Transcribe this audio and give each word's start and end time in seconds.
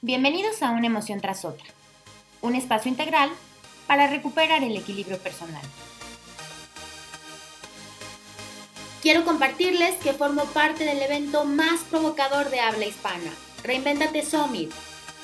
Bienvenidos 0.00 0.62
a 0.62 0.70
Una 0.70 0.86
emoción 0.86 1.20
tras 1.20 1.44
otra, 1.44 1.66
un 2.40 2.54
espacio 2.54 2.88
integral 2.88 3.30
para 3.88 4.06
recuperar 4.06 4.62
el 4.62 4.76
equilibrio 4.76 5.18
personal. 5.18 5.60
Quiero 9.02 9.24
compartirles 9.24 9.96
que 9.96 10.12
formo 10.12 10.44
parte 10.44 10.84
del 10.84 11.02
evento 11.02 11.44
más 11.44 11.80
provocador 11.90 12.48
de 12.50 12.60
habla 12.60 12.86
hispana, 12.86 13.32
Reinventate 13.64 14.24
Summit. 14.24 14.70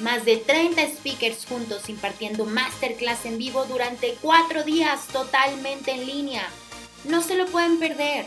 Más 0.00 0.24
de 0.24 0.38
30 0.38 0.82
speakers 0.88 1.46
juntos 1.46 1.88
impartiendo 1.88 2.44
masterclass 2.44 3.26
en 3.26 3.38
vivo 3.38 3.66
durante 3.66 4.16
cuatro 4.20 4.64
días 4.64 5.06
totalmente 5.06 5.92
en 5.92 6.04
línea. 6.04 6.48
No 7.04 7.22
se 7.22 7.36
lo 7.36 7.46
pueden 7.46 7.78
perder. 7.78 8.26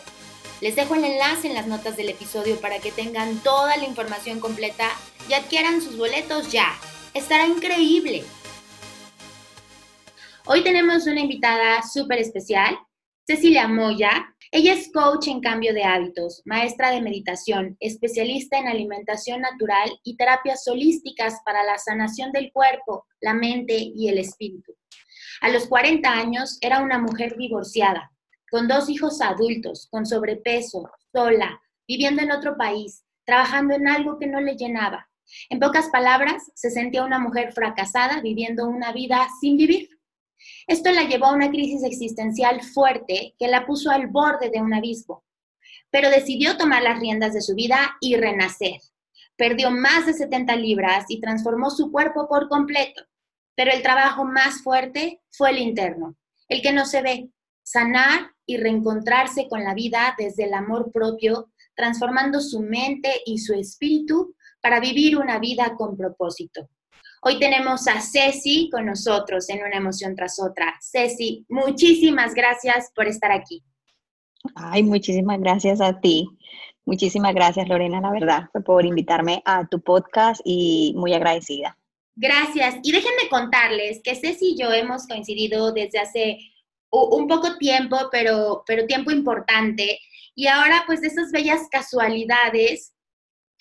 Les 0.59 0.75
dejo 0.75 0.95
el 0.95 1.03
enlace 1.03 1.47
en 1.47 1.53
las 1.53 1.67
notas 1.67 1.97
del 1.97 2.09
episodio 2.09 2.59
para 2.59 2.79
que 2.79 2.91
tengan 2.91 3.37
toda 3.43 3.77
la 3.77 3.85
información 3.85 4.39
completa 4.39 4.89
y 5.29 5.33
adquieran 5.33 5.81
sus 5.81 5.97
boletos 5.97 6.51
ya. 6.51 6.75
Estará 7.13 7.45
increíble. 7.45 8.23
Hoy 10.47 10.63
tenemos 10.63 11.05
una 11.05 11.21
invitada 11.21 11.83
súper 11.83 12.17
especial, 12.17 12.75
Cecilia 13.27 13.67
Moya. 13.67 14.33
Ella 14.49 14.73
es 14.73 14.91
coach 14.91 15.27
en 15.27 15.41
cambio 15.41 15.75
de 15.75 15.83
hábitos, 15.83 16.41
maestra 16.45 16.89
de 16.89 17.01
meditación, 17.01 17.77
especialista 17.79 18.57
en 18.57 18.67
alimentación 18.67 19.41
natural 19.41 19.91
y 20.03 20.17
terapias 20.17 20.67
holísticas 20.67 21.35
para 21.45 21.63
la 21.65 21.77
sanación 21.77 22.31
del 22.31 22.51
cuerpo, 22.51 23.05
la 23.21 23.35
mente 23.35 23.75
y 23.77 24.07
el 24.07 24.17
espíritu. 24.17 24.73
A 25.41 25.49
los 25.49 25.67
40 25.67 26.09
años 26.09 26.57
era 26.61 26.79
una 26.79 26.97
mujer 26.97 27.35
divorciada, 27.37 28.11
con 28.49 28.67
dos 28.67 28.89
hijos 28.89 29.21
adultos, 29.21 29.87
con 29.89 30.05
sobrepeso, 30.05 30.89
sola, 31.11 31.61
viviendo 31.87 32.21
en 32.21 32.31
otro 32.31 32.57
país, 32.57 33.03
trabajando 33.25 33.75
en 33.75 33.87
algo 33.87 34.17
que 34.17 34.27
no 34.27 34.39
le 34.39 34.55
llenaba. 34.55 35.09
En 35.49 35.59
pocas 35.59 35.89
palabras, 35.89 36.51
se 36.55 36.71
sentía 36.71 37.03
una 37.03 37.19
mujer 37.19 37.51
fracasada 37.51 38.21
viviendo 38.21 38.67
una 38.67 38.91
vida 38.93 39.27
sin 39.41 39.57
vivir. 39.57 39.89
Esto 40.67 40.91
la 40.91 41.03
llevó 41.03 41.25
a 41.25 41.33
una 41.33 41.49
crisis 41.49 41.83
existencial 41.83 42.61
fuerte 42.61 43.35
que 43.37 43.47
la 43.47 43.65
puso 43.65 43.91
al 43.91 44.07
borde 44.07 44.49
de 44.49 44.61
un 44.61 44.73
abismo, 44.73 45.25
pero 45.89 46.09
decidió 46.09 46.57
tomar 46.57 46.83
las 46.83 46.99
riendas 46.99 47.33
de 47.33 47.41
su 47.41 47.55
vida 47.55 47.97
y 47.99 48.15
renacer. 48.15 48.79
Perdió 49.35 49.71
más 49.71 50.05
de 50.05 50.13
70 50.13 50.55
libras 50.55 51.05
y 51.09 51.19
transformó 51.19 51.69
su 51.69 51.91
cuerpo 51.91 52.27
por 52.27 52.47
completo, 52.47 53.03
pero 53.55 53.71
el 53.71 53.81
trabajo 53.81 54.23
más 54.23 54.61
fuerte 54.63 55.21
fue 55.31 55.51
el 55.51 55.59
interno, 55.59 56.15
el 56.47 56.61
que 56.61 56.71
no 56.71 56.85
se 56.85 57.01
ve, 57.01 57.29
sanar 57.67 58.31
y 58.45 58.55
reencontrarse 58.55 59.49
con 59.49 59.61
la 59.61 59.73
vida 59.73 60.15
desde 60.17 60.45
el 60.45 60.53
amor 60.53 60.89
propio, 60.93 61.49
transformando 61.75 62.39
su 62.39 62.61
mente 62.61 63.11
y 63.25 63.39
su 63.39 63.53
espíritu 63.53 64.35
para 64.61 64.79
vivir 64.79 65.17
una 65.17 65.37
vida 65.37 65.75
con 65.77 65.97
propósito. 65.97 66.69
Hoy 67.21 67.39
tenemos 67.39 67.85
a 67.89 67.99
Ceci 67.99 68.69
con 68.71 68.85
nosotros 68.85 69.49
en 69.49 69.65
una 69.65 69.75
emoción 69.75 70.15
tras 70.15 70.39
otra. 70.39 70.75
Ceci, 70.81 71.45
muchísimas 71.49 72.33
gracias 72.33 72.89
por 72.95 73.05
estar 73.05 73.33
aquí. 73.33 73.61
Ay, 74.55 74.83
muchísimas 74.83 75.39
gracias 75.41 75.81
a 75.81 75.99
ti. 75.99 76.25
Muchísimas 76.85 77.35
gracias, 77.35 77.67
Lorena, 77.67 77.99
la 77.99 78.11
verdad, 78.11 78.49
por 78.65 78.85
invitarme 78.85 79.41
a 79.43 79.67
tu 79.67 79.81
podcast 79.81 80.39
y 80.45 80.93
muy 80.95 81.13
agradecida. 81.13 81.77
Gracias. 82.15 82.77
Y 82.81 82.93
déjenme 82.93 83.27
contarles 83.29 83.99
que 84.01 84.15
Ceci 84.15 84.53
y 84.53 84.57
yo 84.57 84.71
hemos 84.71 85.05
coincidido 85.05 85.73
desde 85.73 85.99
hace 85.99 86.39
un 86.89 87.27
poco 87.27 87.57
tiempo, 87.57 87.97
pero, 88.11 88.63
pero 88.65 88.85
tiempo 88.85 89.11
importante. 89.11 89.99
Y 90.35 90.47
ahora, 90.47 90.83
pues, 90.85 91.01
de 91.01 91.07
esas 91.07 91.31
bellas 91.31 91.61
casualidades 91.71 92.93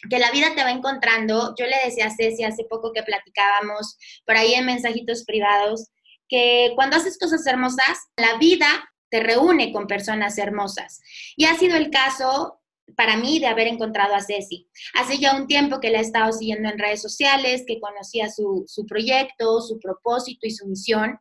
que 0.08 0.18
la 0.18 0.30
vida 0.30 0.54
te 0.54 0.62
va 0.62 0.70
encontrando. 0.70 1.54
Yo 1.58 1.66
le 1.66 1.76
decía 1.84 2.06
a 2.06 2.14
Ceci 2.14 2.44
hace 2.44 2.64
poco 2.64 2.92
que 2.92 3.02
platicábamos 3.02 3.96
por 4.24 4.36
ahí 4.36 4.54
en 4.54 4.66
mensajitos 4.66 5.24
privados, 5.24 5.88
que 6.28 6.72
cuando 6.74 6.96
haces 6.96 7.18
cosas 7.18 7.46
hermosas, 7.46 7.98
la 8.16 8.36
vida 8.38 8.66
te 9.10 9.20
reúne 9.20 9.72
con 9.72 9.86
personas 9.86 10.36
hermosas. 10.38 11.00
Y 11.36 11.44
ha 11.46 11.56
sido 11.56 11.76
el 11.76 11.90
caso 11.90 12.60
para 12.94 13.16
mí 13.16 13.38
de 13.38 13.46
haber 13.46 13.66
encontrado 13.66 14.14
a 14.14 14.20
Ceci. 14.20 14.68
Hace 14.94 15.18
ya 15.18 15.34
un 15.36 15.46
tiempo 15.46 15.80
que 15.80 15.90
la 15.90 15.98
he 15.98 16.02
estado 16.02 16.32
siguiendo 16.32 16.68
en 16.68 16.78
redes 16.78 17.02
sociales, 17.02 17.64
que 17.66 17.80
conocía 17.80 18.30
su, 18.30 18.64
su 18.66 18.86
proyecto, 18.86 19.60
su 19.60 19.78
propósito 19.78 20.46
y 20.46 20.50
su 20.50 20.66
misión. 20.66 21.18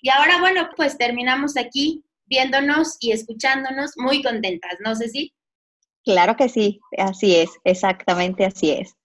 Y 0.00 0.10
ahora, 0.10 0.40
bueno, 0.40 0.68
pues 0.76 0.96
terminamos 0.96 1.56
aquí 1.56 2.04
viéndonos 2.26 2.96
y 3.00 3.12
escuchándonos 3.12 3.92
muy 3.96 4.22
contentas, 4.22 4.76
¿no, 4.84 4.94
Ceci? 4.94 5.34
Claro 6.04 6.36
que 6.36 6.48
sí, 6.48 6.80
así 6.96 7.36
es, 7.36 7.50
exactamente 7.64 8.44
así 8.44 8.70
es. 8.70 8.97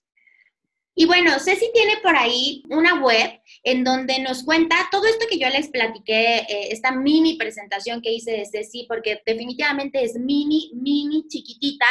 Y 0.95 1.05
bueno, 1.05 1.39
Ceci 1.39 1.71
tiene 1.73 1.97
por 2.03 2.15
ahí 2.15 2.63
una 2.69 3.01
web 3.01 3.41
en 3.63 3.83
donde 3.83 4.19
nos 4.19 4.43
cuenta 4.43 4.89
todo 4.91 5.07
esto 5.07 5.25
que 5.27 5.39
yo 5.39 5.49
les 5.49 5.69
platiqué, 5.69 6.37
eh, 6.37 6.67
esta 6.69 6.91
mini 6.91 7.35
presentación 7.35 8.01
que 8.01 8.11
hice 8.11 8.31
de 8.31 8.45
Ceci, 8.45 8.85
porque 8.87 9.21
definitivamente 9.25 10.03
es 10.03 10.15
mini, 10.15 10.71
mini 10.75 11.27
chiquitita, 11.27 11.87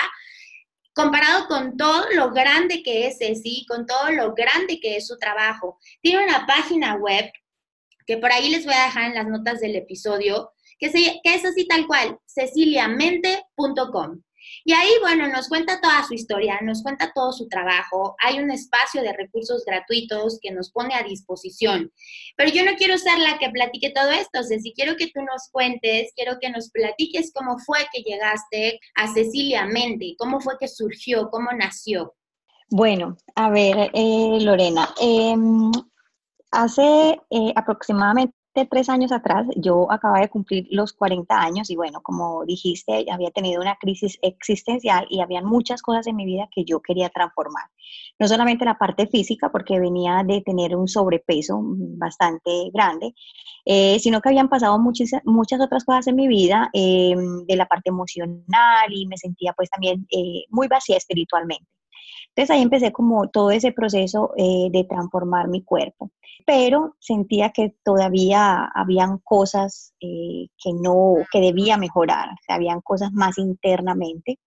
comparado 0.94 1.48
con 1.48 1.76
todo 1.76 2.04
lo 2.14 2.30
grande 2.30 2.84
que 2.84 3.08
es 3.08 3.18
Ceci, 3.18 3.66
con 3.66 3.86
todo 3.86 4.10
lo 4.12 4.34
grande 4.34 4.78
que 4.78 4.96
es 4.96 5.08
su 5.08 5.18
trabajo. 5.18 5.78
Tiene 6.00 6.24
una 6.24 6.46
página 6.46 6.94
web 6.94 7.32
que 8.06 8.18
por 8.18 8.30
ahí 8.30 8.50
les 8.50 8.64
voy 8.64 8.74
a 8.74 8.84
dejar 8.84 9.06
en 9.06 9.14
las 9.14 9.26
notas 9.26 9.60
del 9.60 9.74
episodio, 9.74 10.52
que, 10.78 10.91
que 10.91 11.34
es 11.34 11.44
así 11.44 11.66
tal 11.66 11.88
cual, 11.88 12.18
ceciliamente.com. 12.26 14.22
Y 14.64 14.72
ahí, 14.72 14.90
bueno, 15.00 15.28
nos 15.28 15.48
cuenta 15.48 15.80
toda 15.80 16.04
su 16.04 16.14
historia, 16.14 16.58
nos 16.62 16.82
cuenta 16.82 17.12
todo 17.14 17.32
su 17.32 17.48
trabajo. 17.48 18.14
Hay 18.22 18.38
un 18.38 18.50
espacio 18.50 19.02
de 19.02 19.12
recursos 19.12 19.64
gratuitos 19.64 20.38
que 20.40 20.50
nos 20.50 20.70
pone 20.70 20.94
a 20.94 21.02
disposición. 21.02 21.92
Pero 22.36 22.50
yo 22.50 22.64
no 22.64 22.72
quiero 22.76 22.96
ser 22.98 23.18
la 23.18 23.38
que 23.38 23.50
platique 23.50 23.92
todo 23.94 24.10
esto, 24.10 24.42
si 24.42 24.72
quiero 24.74 24.96
que 24.96 25.08
tú 25.08 25.20
nos 25.22 25.48
cuentes, 25.50 26.12
quiero 26.14 26.38
que 26.40 26.50
nos 26.50 26.70
platiques 26.70 27.32
cómo 27.32 27.58
fue 27.58 27.78
que 27.92 28.02
llegaste 28.02 28.78
a 28.94 29.12
Cecilia 29.12 29.66
Mente, 29.66 30.14
cómo 30.18 30.40
fue 30.40 30.54
que 30.58 30.68
surgió, 30.68 31.30
cómo 31.30 31.50
nació. 31.52 32.14
Bueno, 32.70 33.16
a 33.34 33.50
ver, 33.50 33.90
eh, 33.92 34.38
Lorena, 34.40 34.88
em, 35.00 35.70
hace 36.50 37.20
eh, 37.30 37.52
aproximadamente 37.54 38.34
tres 38.52 38.88
años 38.88 39.12
atrás, 39.12 39.46
yo 39.56 39.90
acababa 39.90 40.20
de 40.20 40.28
cumplir 40.28 40.66
los 40.70 40.92
40 40.92 41.34
años 41.34 41.70
y 41.70 41.76
bueno, 41.76 42.02
como 42.02 42.44
dijiste, 42.44 43.06
había 43.10 43.30
tenido 43.30 43.60
una 43.60 43.76
crisis 43.76 44.18
existencial 44.22 45.06
y 45.10 45.20
había 45.20 45.42
muchas 45.42 45.82
cosas 45.82 46.06
en 46.06 46.16
mi 46.16 46.24
vida 46.24 46.48
que 46.54 46.64
yo 46.64 46.80
quería 46.80 47.08
transformar. 47.08 47.64
No 48.18 48.28
solamente 48.28 48.64
la 48.64 48.78
parte 48.78 49.06
física, 49.06 49.50
porque 49.50 49.80
venía 49.80 50.22
de 50.24 50.42
tener 50.42 50.76
un 50.76 50.88
sobrepeso 50.88 51.60
bastante 51.62 52.70
grande, 52.72 53.14
eh, 53.64 53.98
sino 53.98 54.20
que 54.20 54.28
habían 54.28 54.48
pasado 54.48 54.78
muchas, 54.78 55.10
otras 55.60 55.84
cosas 55.84 56.06
en 56.06 56.16
mi 56.16 56.28
vida 56.28 56.70
eh, 56.72 57.14
de 57.46 57.56
la 57.56 57.66
parte 57.66 57.91
emocional 57.91 58.92
y 58.92 59.06
me 59.06 59.16
sentía 59.16 59.52
pues 59.54 59.70
también 59.70 60.06
eh, 60.10 60.44
muy 60.50 60.68
vacía 60.68 60.96
espiritualmente. 60.96 61.66
Entonces 62.34 62.56
ahí 62.56 62.62
empecé 62.62 62.93
como 62.93 63.28
todo 63.28 63.50
ese 63.50 63.72
proceso 63.72 64.32
eh, 64.38 64.69
de 64.70 64.84
transformar 64.84 65.48
mi 65.48 65.62
cuerpo, 65.62 66.10
pero 66.47 66.97
sentía 66.98 67.50
que 67.50 67.75
todavía 67.84 68.70
habían 68.75 69.19
cosas 69.19 69.93
eh, 70.00 70.48
que 70.56 70.72
no, 70.72 71.16
que 71.31 71.41
debía 71.41 71.76
mejorar, 71.76 72.31
habían 72.48 72.81
cosas 72.81 73.12
más 73.12 73.37
internamente. 73.37 74.38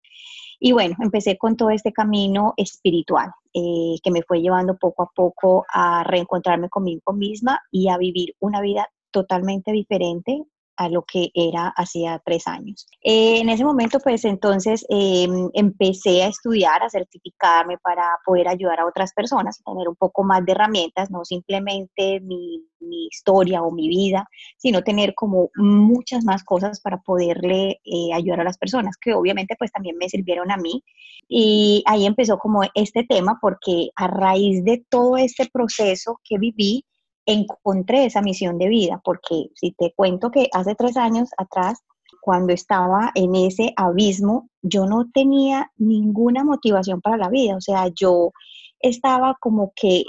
Y 0.59 0.71
bueno, 0.71 0.95
empecé 0.99 1.37
con 1.37 1.57
todo 1.57 1.69
este 1.69 1.93
camino 1.93 2.53
espiritual 2.57 3.29
eh, 3.53 3.97
que 4.01 4.09
me 4.09 4.23
fue 4.23 4.41
llevando 4.41 4.77
poco 4.77 5.03
a 5.03 5.11
poco 5.13 5.65
a 5.71 6.03
reencontrarme 6.03 6.69
conmigo 6.69 7.13
misma 7.13 7.61
y 7.69 7.89
a 7.89 7.97
vivir 7.97 8.33
una 8.39 8.61
vida 8.61 8.89
totalmente 9.11 9.71
diferente 9.71 10.43
a 10.77 10.89
lo 10.89 11.03
que 11.03 11.29
era 11.33 11.73
hacía 11.75 12.21
tres 12.25 12.47
años. 12.47 12.87
Eh, 13.01 13.39
en 13.39 13.49
ese 13.49 13.63
momento, 13.63 13.99
pues 13.99 14.25
entonces 14.25 14.85
em, 14.89 15.49
empecé 15.53 16.23
a 16.23 16.27
estudiar, 16.27 16.83
a 16.83 16.89
certificarme 16.89 17.77
para 17.77 18.03
poder 18.25 18.47
ayudar 18.47 18.79
a 18.79 18.85
otras 18.85 19.13
personas, 19.13 19.61
tener 19.63 19.87
un 19.87 19.95
poco 19.95 20.23
más 20.23 20.45
de 20.45 20.51
herramientas, 20.51 21.09
no 21.11 21.23
simplemente 21.25 22.19
mi, 22.21 22.63
historia 23.11 23.63
o 23.63 23.71
mi 23.71 23.87
vida, 23.87 24.27
sino 24.57 24.83
tener 24.83 25.15
como 25.15 25.49
muchas 25.55 26.23
más 26.23 26.43
cosas 26.43 26.79
para 26.81 26.97
poderle 27.01 27.79
eh, 27.83 28.13
ayudar 28.13 28.41
a 28.41 28.43
las 28.43 28.59
personas, 28.59 28.95
que 29.01 29.13
obviamente 29.13 29.55
pues 29.57 29.71
también 29.71 29.97
me 29.97 30.07
sirvieron 30.07 30.51
a 30.51 30.57
mí. 30.57 30.83
Y 31.27 31.83
ahí 31.87 32.05
empezó 32.05 32.37
como 32.37 32.61
este 32.75 33.03
tema, 33.03 33.39
porque 33.41 33.89
a 33.95 34.07
raíz 34.07 34.63
de 34.63 34.85
todo 34.87 35.17
este 35.17 35.49
proceso 35.51 36.19
que 36.23 36.37
viví, 36.37 36.85
encontré 37.25 38.05
esa 38.05 38.21
misión 38.21 38.57
de 38.57 38.67
vida, 38.67 39.01
porque 39.03 39.49
si 39.55 39.71
te 39.71 39.93
cuento 39.95 40.31
que 40.31 40.49
hace 40.53 40.75
tres 40.75 40.97
años 40.97 41.29
atrás, 41.37 41.79
cuando 42.21 42.53
estaba 42.53 43.11
en 43.15 43.35
ese 43.35 43.73
abismo, 43.75 44.49
yo 44.61 44.85
no 44.85 45.09
tenía 45.13 45.71
ninguna 45.77 46.43
motivación 46.43 47.01
para 47.01 47.17
la 47.17 47.29
vida, 47.29 47.55
o 47.55 47.61
sea, 47.61 47.87
yo 47.95 48.31
estaba 48.79 49.37
como 49.39 49.73
que 49.75 50.03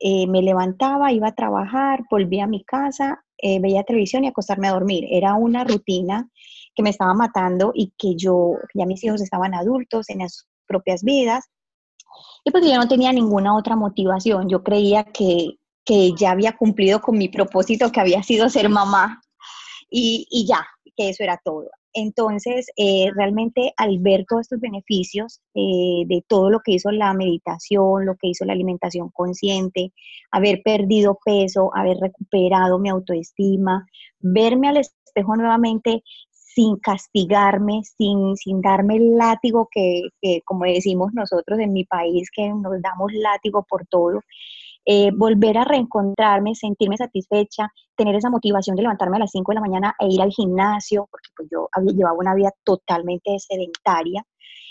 eh, 0.00 0.26
me 0.26 0.42
levantaba, 0.42 1.12
iba 1.12 1.28
a 1.28 1.34
trabajar, 1.34 2.04
volvía 2.10 2.44
a 2.44 2.48
mi 2.48 2.64
casa, 2.64 3.24
eh, 3.38 3.60
veía 3.60 3.84
televisión 3.84 4.24
y 4.24 4.28
acostarme 4.28 4.68
a 4.68 4.72
dormir. 4.72 5.06
Era 5.10 5.34
una 5.34 5.64
rutina 5.64 6.28
que 6.74 6.82
me 6.82 6.90
estaba 6.90 7.14
matando 7.14 7.72
y 7.74 7.92
que 7.96 8.16
yo, 8.16 8.56
ya 8.74 8.86
mis 8.86 9.02
hijos 9.04 9.22
estaban 9.22 9.54
adultos, 9.54 10.10
en 10.10 10.28
sus 10.28 10.46
propias 10.66 11.02
vidas, 11.02 11.44
Y 12.44 12.50
pues 12.50 12.64
yo 12.66 12.76
no 12.76 12.88
tenía 12.88 13.12
ninguna 13.12 13.56
otra 13.56 13.76
motivación. 13.76 14.48
Yo 14.48 14.62
creía 14.62 15.04
que, 15.04 15.58
que 15.84 16.12
ya 16.16 16.30
había 16.30 16.56
cumplido 16.56 17.00
con 17.00 17.18
mi 17.18 17.28
propósito, 17.28 17.92
que 17.92 18.00
había 18.00 18.22
sido 18.22 18.48
ser 18.48 18.68
mamá. 18.68 19.20
Y, 19.90 20.26
y 20.30 20.46
ya, 20.46 20.66
que 20.96 21.10
eso 21.10 21.22
era 21.22 21.40
todo. 21.44 21.68
Entonces, 21.94 22.66
eh, 22.76 23.10
realmente 23.14 23.72
al 23.76 24.00
ver 24.00 24.24
todos 24.28 24.42
estos 24.42 24.60
beneficios 24.60 25.40
eh, 25.54 26.02
de 26.06 26.24
todo 26.26 26.50
lo 26.50 26.60
que 26.60 26.72
hizo 26.72 26.90
la 26.90 27.14
meditación, 27.14 28.04
lo 28.04 28.16
que 28.16 28.28
hizo 28.28 28.44
la 28.44 28.52
alimentación 28.52 29.10
consciente, 29.10 29.92
haber 30.32 30.62
perdido 30.64 31.18
peso, 31.24 31.70
haber 31.74 31.98
recuperado 31.98 32.80
mi 32.80 32.88
autoestima, 32.88 33.86
verme 34.18 34.68
al 34.68 34.78
espejo 34.78 35.36
nuevamente 35.36 36.02
sin 36.32 36.78
castigarme, 36.78 37.82
sin, 37.96 38.36
sin 38.36 38.60
darme 38.60 38.96
el 38.96 39.16
látigo 39.16 39.68
que, 39.70 40.02
que, 40.20 40.40
como 40.44 40.64
decimos 40.64 41.12
nosotros 41.12 41.60
en 41.60 41.72
mi 41.72 41.84
país, 41.84 42.28
que 42.34 42.48
nos 42.48 42.80
damos 42.82 43.12
látigo 43.12 43.64
por 43.68 43.86
todo, 43.86 44.20
eh, 44.86 45.10
volver 45.12 45.58
a 45.58 45.64
reencontrarme, 45.64 46.54
sentirme 46.54 46.96
satisfecha, 46.96 47.72
tener 47.96 48.14
esa 48.16 48.30
motivación 48.30 48.76
de 48.76 48.82
levantarme 48.82 49.16
a 49.16 49.20
las 49.20 49.30
5 49.30 49.52
de 49.52 49.54
la 49.54 49.60
mañana 49.60 49.94
e 49.98 50.08
ir 50.08 50.20
al 50.20 50.30
gimnasio, 50.30 51.08
porque 51.10 51.30
pues 51.36 51.48
yo 51.50 51.68
llevado 51.94 52.16
una 52.18 52.34
vida 52.34 52.50
totalmente 52.64 53.38
sedentaria, 53.38 54.24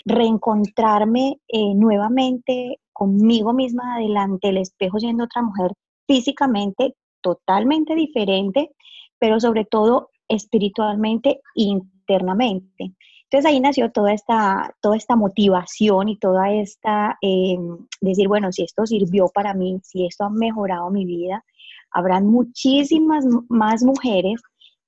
reencontrarme 0.04 1.40
eh, 1.48 1.74
nuevamente 1.74 2.80
conmigo 2.92 3.52
misma 3.52 3.98
delante 3.98 4.48
del 4.48 4.58
espejo 4.58 5.00
siendo 5.00 5.24
otra 5.24 5.42
mujer 5.42 5.72
físicamente 6.06 6.94
totalmente 7.20 7.94
diferente, 7.94 8.70
pero 9.18 9.40
sobre 9.40 9.64
todo 9.64 10.10
espiritualmente 10.28 11.40
internamente. 11.54 12.92
Entonces 13.30 13.50
ahí 13.50 13.60
nació 13.60 13.90
toda 13.90 14.12
esta, 14.12 14.74
toda 14.80 14.96
esta 14.96 15.16
motivación 15.16 16.08
y 16.08 16.18
toda 16.18 16.52
esta, 16.52 17.18
eh, 17.20 17.58
decir, 18.00 18.28
bueno, 18.28 18.52
si 18.52 18.62
esto 18.64 18.86
sirvió 18.86 19.28
para 19.28 19.54
mí, 19.54 19.80
si 19.82 20.06
esto 20.06 20.24
ha 20.24 20.30
mejorado 20.30 20.90
mi 20.90 21.04
vida, 21.04 21.44
habrán 21.90 22.26
muchísimas 22.26 23.24
más 23.48 23.82
mujeres 23.82 24.40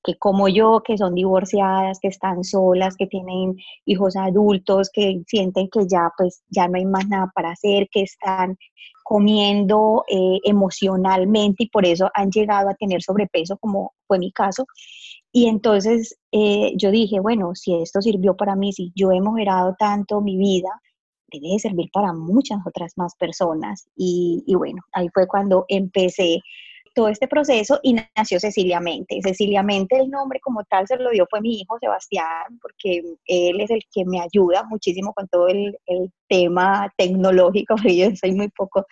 que 0.06 0.16
como 0.16 0.48
yo, 0.48 0.82
que 0.84 0.96
son 0.96 1.14
divorciadas, 1.14 1.98
que 2.00 2.08
están 2.08 2.44
solas, 2.44 2.96
que 2.96 3.08
tienen 3.08 3.56
hijos 3.84 4.16
adultos, 4.16 4.88
que 4.92 5.22
sienten 5.26 5.68
que 5.68 5.86
ya 5.88 6.12
pues 6.16 6.42
ya 6.48 6.68
no 6.68 6.76
hay 6.76 6.86
más 6.86 7.08
nada 7.08 7.30
para 7.34 7.50
hacer, 7.50 7.88
que 7.90 8.02
están 8.02 8.56
comiendo 9.02 10.04
eh, 10.08 10.38
emocionalmente 10.44 11.64
y 11.64 11.68
por 11.68 11.84
eso 11.84 12.08
han 12.14 12.30
llegado 12.30 12.68
a 12.68 12.74
tener 12.74 13.02
sobrepeso, 13.02 13.56
como 13.58 13.94
fue 14.06 14.18
mi 14.18 14.30
caso. 14.30 14.66
Y 15.36 15.48
entonces 15.48 16.16
eh, 16.32 16.72
yo 16.78 16.90
dije, 16.90 17.20
bueno, 17.20 17.54
si 17.54 17.74
esto 17.74 18.00
sirvió 18.00 18.34
para 18.36 18.56
mí, 18.56 18.72
si 18.72 18.90
yo 18.94 19.12
he 19.12 19.20
mejorado 19.20 19.76
tanto 19.78 20.22
mi 20.22 20.38
vida, 20.38 20.70
debe 21.30 21.58
servir 21.58 21.90
para 21.92 22.14
muchas 22.14 22.60
otras 22.66 22.94
más 22.96 23.14
personas. 23.16 23.86
Y, 23.94 24.42
y 24.46 24.54
bueno, 24.54 24.80
ahí 24.92 25.10
fue 25.12 25.26
cuando 25.26 25.66
empecé 25.68 26.40
todo 26.94 27.08
este 27.08 27.28
proceso 27.28 27.78
y 27.82 27.96
nació 28.16 28.40
Cecilia 28.40 28.80
Mente. 28.80 29.20
Cecilia 29.22 29.62
Mente, 29.62 29.98
el 29.98 30.08
nombre 30.08 30.40
como 30.40 30.64
tal 30.64 30.86
se 30.86 30.96
lo 30.96 31.10
dio 31.10 31.26
fue 31.28 31.42
mi 31.42 31.60
hijo 31.60 31.76
Sebastián, 31.80 32.58
porque 32.62 33.02
él 33.26 33.60
es 33.60 33.68
el 33.68 33.82
que 33.92 34.06
me 34.06 34.22
ayuda 34.22 34.64
muchísimo 34.64 35.12
con 35.12 35.28
todo 35.28 35.48
el, 35.48 35.76
el 35.84 36.10
tema 36.30 36.90
tecnológico, 36.96 37.74
porque 37.76 37.94
yo 37.94 38.08
soy 38.16 38.32
muy 38.32 38.48
poco 38.48 38.86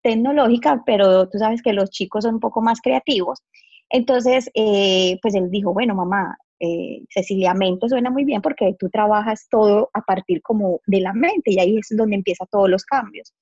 tecnológica, 0.00 0.82
pero 0.86 1.28
tú 1.28 1.36
sabes 1.36 1.60
que 1.60 1.74
los 1.74 1.90
chicos 1.90 2.24
son 2.24 2.36
un 2.36 2.40
poco 2.40 2.62
más 2.62 2.80
creativos. 2.80 3.42
Entonces, 3.90 4.48
eh, 4.54 5.18
pues 5.22 5.34
él 5.34 5.50
dijo, 5.50 5.72
bueno, 5.74 5.94
mamá, 5.94 6.36
eh, 6.60 7.02
Cecilia 7.08 7.54
Mente 7.54 7.88
suena 7.88 8.10
muy 8.10 8.24
bien 8.24 8.42
porque 8.42 8.76
tú 8.78 8.88
trabajas 8.90 9.48
todo 9.50 9.90
a 9.94 10.02
partir 10.02 10.42
como 10.42 10.80
de 10.86 11.00
la 11.00 11.12
mente 11.12 11.52
y 11.52 11.58
ahí 11.58 11.78
es 11.78 11.88
donde 11.96 12.16
empiezan 12.16 12.48
todos 12.50 12.70
los 12.70 12.84
cambios. 12.84 13.34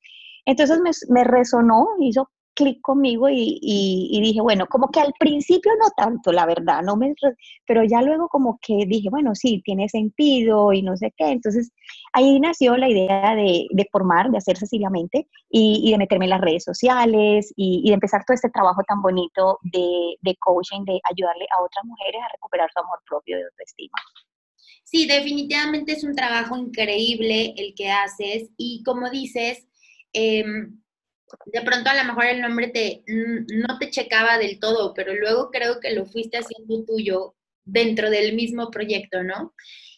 Entonces 0.47 0.81
me, 0.81 0.91
me 1.11 1.25
resonó, 1.25 1.87
hizo 2.01 2.31
clic 2.59 2.81
conmigo 2.83 3.29
y, 3.31 4.21
dije, 4.21 4.41
bueno, 4.41 4.67
como 4.67 4.91
que 4.91 4.99
al 4.99 5.13
principio 5.19 5.71
no 5.79 5.91
tanto, 5.97 6.33
la 6.33 6.45
verdad, 6.45 6.83
no 6.83 6.97
me, 6.97 7.15
pero 7.65 7.85
ya 7.85 8.03
luego 8.03 8.29
como 8.29 8.59
que 8.61 8.85
dije, 8.87 9.09
bueno, 9.11 9.37
sí, 9.37 9.63
tiene 9.65 9.89
sentido 9.89 10.73
y 10.73 10.83
no 10.83 10.97
sé 10.97 11.15
qué. 11.17 11.31
Entonces 11.31 11.71
ahí 12.13 12.41
nació 12.41 12.77
la 12.77 12.89
idea 12.89 13.37
de, 13.37 13.89
formar, 13.93 14.31
de 14.31 14.39
hacer 14.39 14.57
sencillamente 14.57 15.29
y, 15.49 15.93
de 15.93 15.99
meterme 15.99 16.25
en 16.25 16.31
las 16.31 16.41
redes 16.41 16.65
sociales 16.65 17.53
y, 17.57 17.87
de 17.87 17.95
empezar 17.95 18.25
todo 18.27 18.35
este 18.35 18.51
trabajo 18.51 18.83
tan 18.89 19.01
bonito 19.03 19.59
de, 19.63 20.17
de 20.21 20.37
coaching, 20.41 20.85
de 20.85 21.01
ayudarle 21.09 21.47
a 21.57 21.63
otras 21.63 21.85
mujeres 21.85 22.21
a 22.25 22.33
recuperar 22.33 22.69
su 22.73 22.81
amor 22.81 22.99
propio 23.09 23.37
de 23.37 23.45
autoestima. 23.45 23.99
Sí, 24.83 25.07
definitivamente 25.07 25.93
es 25.93 26.03
un 26.03 26.17
trabajo 26.17 26.57
increíble 26.57 27.55
el 27.57 27.75
que 27.77 27.89
haces 27.91 28.51
y 28.57 28.83
como 28.83 29.11
dices, 29.11 29.69
eh, 30.13 30.45
de 31.47 31.63
pronto 31.63 31.91
a 31.91 31.95
lo 31.95 32.05
mejor 32.05 32.27
el 32.27 32.41
nombre 32.41 32.69
te, 32.69 33.03
no 33.07 33.79
te 33.79 33.91
checaba 33.91 34.39
del 34.39 34.59
todo, 34.59 34.95
pero 34.95 35.15
luego 35.15 35.51
creo 35.51 35.81
que 35.81 35.93
lo 35.93 36.07
fuiste 36.07 36.39
haciendo 36.39 36.85
tuyo 36.85 37.35
dentro 37.65 38.11
del 38.11 38.35
mismo 38.35 38.71
proyecto, 38.71 39.23
¿no? 39.23 39.55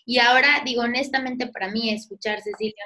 Y 0.06 0.18
ahora, 0.18 0.62
digo, 0.64 0.82
honestamente, 0.82 1.46
para 1.48 1.70
mí 1.70 1.90
escuchar 1.90 2.40
Cecilia 2.42 2.84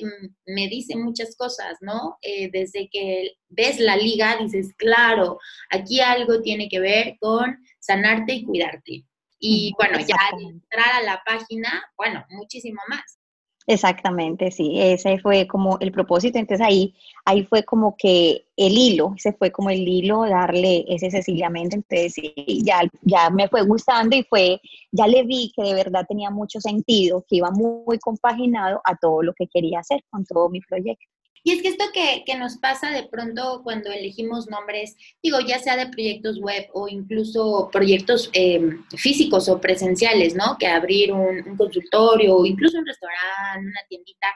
mm, 0.00 0.52
me 0.52 0.68
dice 0.68 0.96
muchas 0.96 1.36
cosas, 1.36 1.76
¿no? 1.80 2.18
Eh, 2.20 2.50
desde 2.50 2.88
que 2.90 3.36
ves 3.48 3.78
la 3.78 3.96
liga, 3.96 4.36
dices, 4.38 4.74
claro, 4.76 5.38
aquí 5.70 6.00
algo 6.00 6.42
tiene 6.42 6.68
que 6.68 6.80
ver 6.80 7.16
con 7.20 7.58
sanarte 7.78 8.34
y 8.34 8.44
cuidarte. 8.44 9.04
Y 9.38 9.72
bueno, 9.78 9.98
ya 10.00 10.16
al 10.32 10.42
entrar 10.42 10.94
a 10.94 11.02
la 11.02 11.22
página, 11.24 11.84
bueno, 11.96 12.24
muchísimo 12.30 12.80
más. 12.88 13.18
Exactamente, 13.66 14.50
sí, 14.50 14.72
ese 14.78 15.18
fue 15.20 15.46
como 15.46 15.78
el 15.80 15.90
propósito. 15.90 16.38
Entonces 16.38 16.66
ahí, 16.66 16.94
ahí 17.24 17.44
fue 17.44 17.62
como 17.64 17.96
que 17.96 18.44
el 18.56 18.76
hilo, 18.76 19.14
ese 19.16 19.32
fue 19.32 19.50
como 19.50 19.70
el 19.70 19.88
hilo, 19.88 20.22
darle 20.28 20.84
ese 20.86 21.10
sencillamente. 21.10 21.76
Entonces 21.76 22.12
sí, 22.12 22.34
ya, 22.62 22.82
ya 23.02 23.30
me 23.30 23.48
fue 23.48 23.62
gustando 23.64 24.16
y 24.16 24.22
fue, 24.24 24.60
ya 24.92 25.06
le 25.06 25.22
vi 25.24 25.50
que 25.56 25.62
de 25.62 25.74
verdad 25.74 26.04
tenía 26.06 26.30
mucho 26.30 26.60
sentido, 26.60 27.24
que 27.26 27.36
iba 27.36 27.50
muy 27.52 27.98
compaginado 28.00 28.82
a 28.84 28.96
todo 28.96 29.22
lo 29.22 29.32
que 29.32 29.46
quería 29.46 29.78
hacer 29.80 30.00
con 30.10 30.26
todo 30.26 30.50
mi 30.50 30.60
proyecto. 30.60 31.06
Y 31.46 31.52
es 31.52 31.60
que 31.60 31.68
esto 31.68 31.84
que, 31.92 32.24
nos 32.38 32.56
pasa 32.56 32.90
de 32.90 33.02
pronto 33.02 33.60
cuando 33.62 33.90
elegimos 33.90 34.48
nombres, 34.48 34.96
digo, 35.22 35.38
ya 35.40 35.58
sea 35.58 35.76
de 35.76 35.88
proyectos 35.88 36.40
web 36.40 36.66
o 36.72 36.88
incluso 36.88 37.68
proyectos 37.70 38.30
eh, 38.32 38.78
físicos 38.96 39.50
o 39.50 39.60
presenciales, 39.60 40.34
¿no? 40.34 40.56
Que 40.58 40.66
abrir 40.66 41.12
un, 41.12 41.54
consultorio 41.58 42.36
o 42.36 42.46
incluso 42.46 42.78
un 42.78 42.86
restaurante, 42.86 43.68
una 43.68 43.80
tiendita, 43.90 44.26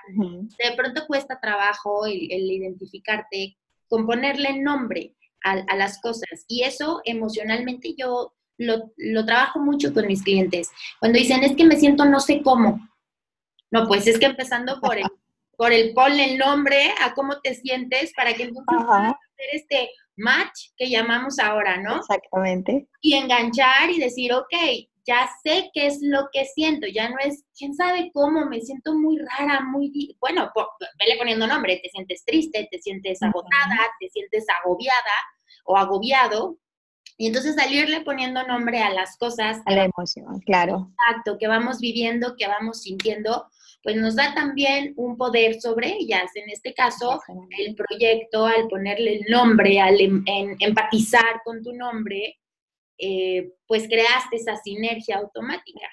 de 0.58 0.76
pronto 0.76 1.06
cuesta 1.06 1.40
trabajo 1.40 2.04
el, 2.04 2.30
identificarte 2.30 3.56
con 3.88 4.06
ponerle 4.06 4.60
nombre 4.60 5.14
a, 5.42 5.76
las 5.76 6.02
cosas. 6.02 6.44
Y 6.46 6.64
eso 6.64 7.00
emocionalmente 7.06 7.94
yo 7.96 8.34
lo, 8.58 8.92
lo 8.98 9.24
trabajo 9.24 9.60
mucho 9.60 9.94
con 9.94 10.06
mis 10.06 10.22
clientes. 10.22 10.70
Cuando 11.00 11.18
dicen, 11.18 11.42
es 11.42 11.56
que 11.56 11.64
me 11.64 11.76
siento 11.76 12.04
no 12.04 12.20
sé 12.20 12.42
cómo. 12.42 12.86
No, 13.70 13.88
pues 13.88 14.06
es 14.06 14.18
que 14.18 14.26
empezando 14.26 14.78
por 14.80 14.98
el 14.98 15.06
por 15.58 15.72
el 15.72 15.92
ponle 15.92 16.32
el 16.32 16.38
nombre 16.38 16.94
a 17.02 17.14
cómo 17.14 17.40
te 17.40 17.52
sientes 17.52 18.12
para 18.14 18.32
que 18.32 18.44
entonces 18.44 18.64
puedas 18.86 19.12
hacer 19.12 19.48
este 19.52 19.90
match 20.16 20.70
que 20.76 20.88
llamamos 20.88 21.40
ahora, 21.40 21.82
¿no? 21.82 21.96
Exactamente. 21.96 22.86
Y 23.00 23.14
enganchar 23.14 23.90
y 23.90 23.98
decir, 23.98 24.32
ok, 24.32 24.54
ya 25.04 25.28
sé 25.42 25.68
qué 25.74 25.88
es 25.88 25.98
lo 26.00 26.28
que 26.32 26.44
siento, 26.44 26.86
ya 26.86 27.08
no 27.08 27.16
es, 27.18 27.44
quién 27.58 27.74
sabe 27.74 28.12
cómo, 28.14 28.46
me 28.46 28.60
siento 28.60 28.94
muy 28.94 29.18
rara, 29.18 29.60
muy, 29.62 30.16
bueno, 30.20 30.52
vele 31.00 31.16
poniendo 31.18 31.46
nombre, 31.48 31.80
te 31.82 31.88
sientes 31.88 32.24
triste, 32.24 32.68
te 32.70 32.78
sientes 32.78 33.20
agotada, 33.20 33.78
te 33.98 34.08
sientes 34.10 34.44
agobiada 34.62 35.16
o 35.64 35.76
agobiado, 35.76 36.56
y 37.16 37.26
entonces 37.26 37.56
salirle 37.56 38.02
poniendo 38.02 38.46
nombre 38.46 38.80
a 38.80 38.90
las 38.90 39.16
cosas. 39.16 39.60
A 39.66 39.72
la 39.72 39.84
emoción, 39.84 40.38
claro. 40.46 40.92
Exacto, 41.00 41.36
que 41.36 41.48
vamos 41.48 41.80
viviendo, 41.80 42.36
que 42.36 42.46
vamos 42.46 42.82
sintiendo, 42.82 43.48
pues 43.88 43.96
nos 43.96 44.16
da 44.16 44.34
también 44.34 44.92
un 44.98 45.16
poder 45.16 45.62
sobre 45.62 45.94
ellas. 45.98 46.30
En 46.34 46.50
este 46.50 46.74
caso, 46.74 47.22
el 47.56 47.74
proyecto, 47.74 48.44
al 48.44 48.68
ponerle 48.68 49.14
el 49.14 49.24
nombre, 49.30 49.80
al 49.80 49.98
em, 49.98 50.22
empatizar 50.60 51.40
con 51.42 51.62
tu 51.62 51.72
nombre, 51.72 52.36
eh, 52.98 53.50
pues 53.66 53.88
creaste 53.88 54.36
esa 54.36 54.56
sinergia 54.56 55.16
automática. 55.16 55.88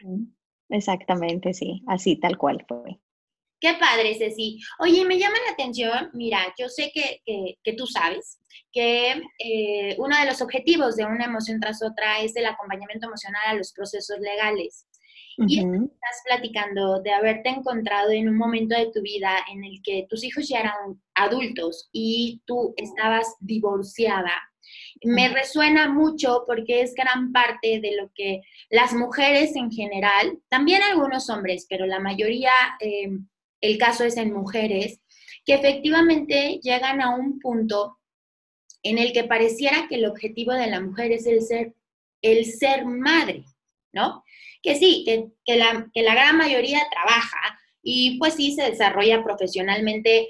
Exactamente, 0.67 1.53
sí, 1.53 1.83
así 1.87 2.17
tal 2.17 2.37
cual 2.37 2.65
fue. 2.67 2.99
Qué 3.61 3.75
padre, 3.79 4.13
Ceci. 4.15 4.59
Oye, 4.79 5.05
me 5.05 5.17
llama 5.17 5.37
la 5.47 5.53
atención, 5.53 6.09
mira, 6.11 6.53
yo 6.59 6.67
sé 6.67 6.91
que, 6.93 7.21
que, 7.63 7.73
tú 7.77 7.87
sabes 7.87 8.39
que 8.73 9.21
eh, 9.39 9.95
uno 9.99 10.19
de 10.19 10.25
los 10.25 10.41
objetivos 10.41 10.97
de 10.97 11.05
una 11.05 11.23
emoción 11.23 11.61
tras 11.61 11.81
otra 11.81 12.19
es 12.19 12.35
el 12.35 12.45
acompañamiento 12.45 13.07
emocional 13.07 13.41
a 13.45 13.53
los 13.53 13.71
procesos 13.71 14.19
legales. 14.19 14.85
Y 15.37 15.59
estás 15.59 16.21
platicando 16.25 17.01
de 17.01 17.11
haberte 17.11 17.49
encontrado 17.49 18.11
en 18.11 18.29
un 18.29 18.37
momento 18.37 18.75
de 18.75 18.91
tu 18.91 19.01
vida 19.01 19.37
en 19.51 19.63
el 19.65 19.81
que 19.83 20.07
tus 20.09 20.23
hijos 20.23 20.47
ya 20.47 20.61
eran 20.61 21.01
adultos 21.13 21.89
y 21.91 22.41
tú 22.45 22.73
estabas 22.77 23.35
divorciada. 23.39 24.31
Me 25.03 25.29
resuena 25.29 25.89
mucho 25.89 26.43
porque 26.47 26.81
es 26.81 26.93
gran 26.95 27.31
parte 27.31 27.79
de 27.81 27.95
lo 27.95 28.11
que 28.15 28.41
las 28.69 28.93
mujeres 28.93 29.55
en 29.55 29.71
general, 29.71 30.39
también 30.47 30.81
algunos 30.83 31.29
hombres, 31.29 31.67
pero 31.69 31.85
la 31.85 31.99
mayoría, 31.99 32.51
eh, 32.79 33.09
el 33.61 33.77
caso 33.77 34.05
es 34.05 34.17
en 34.17 34.33
mujeres, 34.33 35.01
que 35.45 35.53
efectivamente 35.53 36.59
llegan 36.63 37.01
a 37.01 37.15
un 37.15 37.39
punto 37.39 37.99
en 38.83 38.97
el 38.97 39.13
que 39.13 39.23
pareciera 39.23 39.87
que 39.87 39.95
el 39.95 40.05
objetivo 40.05 40.53
de 40.53 40.67
la 40.67 40.79
mujer 40.79 41.11
es 41.11 41.25
el 41.25 41.41
ser, 41.41 41.73
el 42.21 42.45
ser 42.45 42.85
madre, 42.85 43.45
¿no? 43.91 44.23
Que 44.65 44.75
sí, 44.75 45.05
que, 45.05 45.57
la, 45.57 45.87
que 45.93 46.01
la 46.01 46.15
gran 46.15 46.37
mayoría 46.37 46.81
trabaja 46.91 47.59
y 47.83 48.17
pues 48.17 48.33
sí 48.33 48.53
se 48.53 48.63
desarrolla 48.63 49.23
profesionalmente 49.23 50.27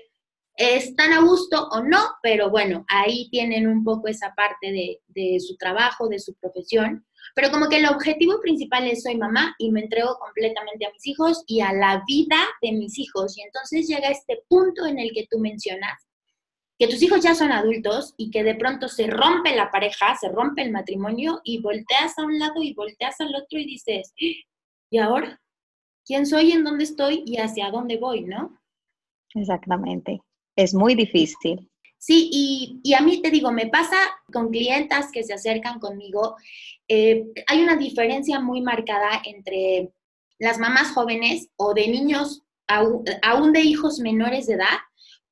están 0.58 1.12
a 1.14 1.22
gusto 1.22 1.68
o 1.70 1.82
no, 1.82 2.00
pero 2.22 2.50
bueno, 2.50 2.86
ahí 2.88 3.30
tienen 3.30 3.68
un 3.68 3.84
poco 3.84 4.08
esa 4.08 4.34
parte 4.36 4.72
de, 4.72 5.02
de, 5.08 5.40
su 5.40 5.58
trabajo, 5.58 6.08
de 6.08 6.20
su 6.20 6.34
profesión. 6.36 7.06
Pero 7.34 7.52
como 7.52 7.68
que 7.68 7.78
el 7.78 7.88
objetivo 7.88 8.40
principal 8.40 8.88
es 8.88 9.04
soy 9.04 9.18
mamá 9.18 9.56
y 9.58 9.72
me 9.72 9.82
entrego 9.82 10.18
completamente 10.18 10.86
a 10.86 10.92
mis 10.92 11.08
hijos 11.08 11.44
y 11.48 11.60
a 11.62 11.74
la 11.74 12.04
vida 12.08 12.38
de 12.62 12.72
mis 12.72 12.98
hijos. 13.00 13.38
Y 13.38 13.42
entonces 13.42 13.88
llega 13.88 14.10
este 14.10 14.44
punto 14.48 14.86
en 14.86 15.00
el 15.00 15.12
que 15.14 15.28
tú 15.30 15.40
mencionas 15.40 16.05
que 16.78 16.88
tus 16.88 17.02
hijos 17.02 17.22
ya 17.22 17.36
son 17.36 17.52
adultos 17.52 18.14
y 18.18 18.32
que 18.32 18.44
de 18.44 18.56
pronto 18.56 18.88
se 18.88 19.08
rompe 19.08 19.56
la 19.56 19.72
pareja, 19.72 20.16
se 20.20 20.30
rompe 20.30 20.62
el 20.62 20.72
matrimonio 20.72 21.42
y 21.44 21.62
volteas 21.62 22.18
a 22.18 22.26
un 22.26 22.38
lado 22.38 22.62
y 22.62 22.74
volteas 22.74 23.20
al 23.22 23.34
otro 23.36 23.60
y 23.60 23.66
dices, 23.66 24.14
¿y 24.18 24.98
ahora? 24.98 25.42
¿Quién 26.06 26.26
soy, 26.26 26.52
en 26.52 26.64
dónde 26.64 26.84
estoy 26.84 27.24
y 27.26 27.38
hacia 27.38 27.72
dónde 27.72 27.98
voy, 27.98 28.24
no? 28.24 28.60
Exactamente. 29.34 30.22
Es 30.56 30.74
muy 30.74 30.96
difícil. 30.96 31.70
Sí, 31.98 32.30
y, 32.32 32.82
y, 32.84 32.94
a 32.94 33.02
mí 33.02 33.22
te 33.22 33.32
digo, 33.32 33.52
me 33.52 33.68
pasa 33.68 33.98
con 34.32 34.52
clientas 34.52 35.12
que 35.12 35.24
se 35.24 35.34
acercan 35.34 35.80
conmigo, 35.80 36.36
eh, 36.88 37.26
hay 37.48 37.64
una 37.64 37.78
diferencia 37.78 38.40
muy 38.40 38.62
marcada 38.62 39.22
entre 39.26 39.92
las 40.38 40.60
mamás 40.60 40.92
jóvenes 40.92 41.50
o 41.56 41.74
de 41.74 41.88
niños, 41.88 42.44
aún 42.68 43.54
de 43.54 43.62
hijos 43.62 44.00
menores 44.00 44.48
de 44.48 44.56
edad, 44.56 44.78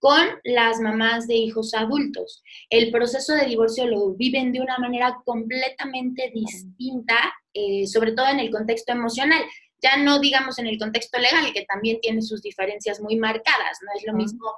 con 0.04 0.28
las 0.44 0.82
mamás 0.82 1.28
de 1.28 1.36
hijos 1.36 1.74
adultos. 1.74 2.44
El 2.70 2.92
proceso 2.92 3.36
de 3.36 3.46
divorcio 3.46 3.88
lo 3.88 4.14
viven 4.16 4.52
de 4.52 4.60
una 4.60 4.78
manera 4.78 5.18
completamente 5.24 6.30
distinta, 6.36 7.16
eh, 7.54 7.88
sobre 7.88 8.12
todo 8.12 8.28
en 8.28 8.42
el 8.42 8.52
contexto 8.52 8.92
emocional. 8.92 9.42
Ya 9.82 9.96
no 9.96 10.20
digamos 10.20 10.60
en 10.60 10.68
el 10.68 10.78
contexto 10.78 11.18
legal, 11.20 11.54
que 11.54 11.64
también 11.64 12.02
tiene 12.02 12.22
sus 12.22 12.42
diferencias 12.42 13.00
muy 13.00 13.16
marcadas. 13.16 13.78
No 13.82 13.98
es 13.98 14.06
lo 14.06 14.14
mismo 14.14 14.52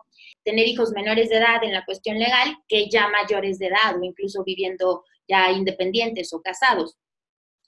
tener 0.44 0.68
hijos 0.68 0.90
menores 0.94 1.30
de 1.30 1.38
edad 1.38 1.64
en 1.64 1.74
la 1.74 1.86
cuestión 1.86 2.18
legal 2.18 2.58
que 2.68 2.90
ya 2.90 3.08
mayores 3.10 3.60
de 3.60 3.68
edad 3.68 4.00
o 4.02 4.04
incluso 4.04 4.44
viviendo 4.44 5.04
ya 5.28 5.52
independientes 5.52 6.34
o 6.34 6.42
casados. 6.42 6.98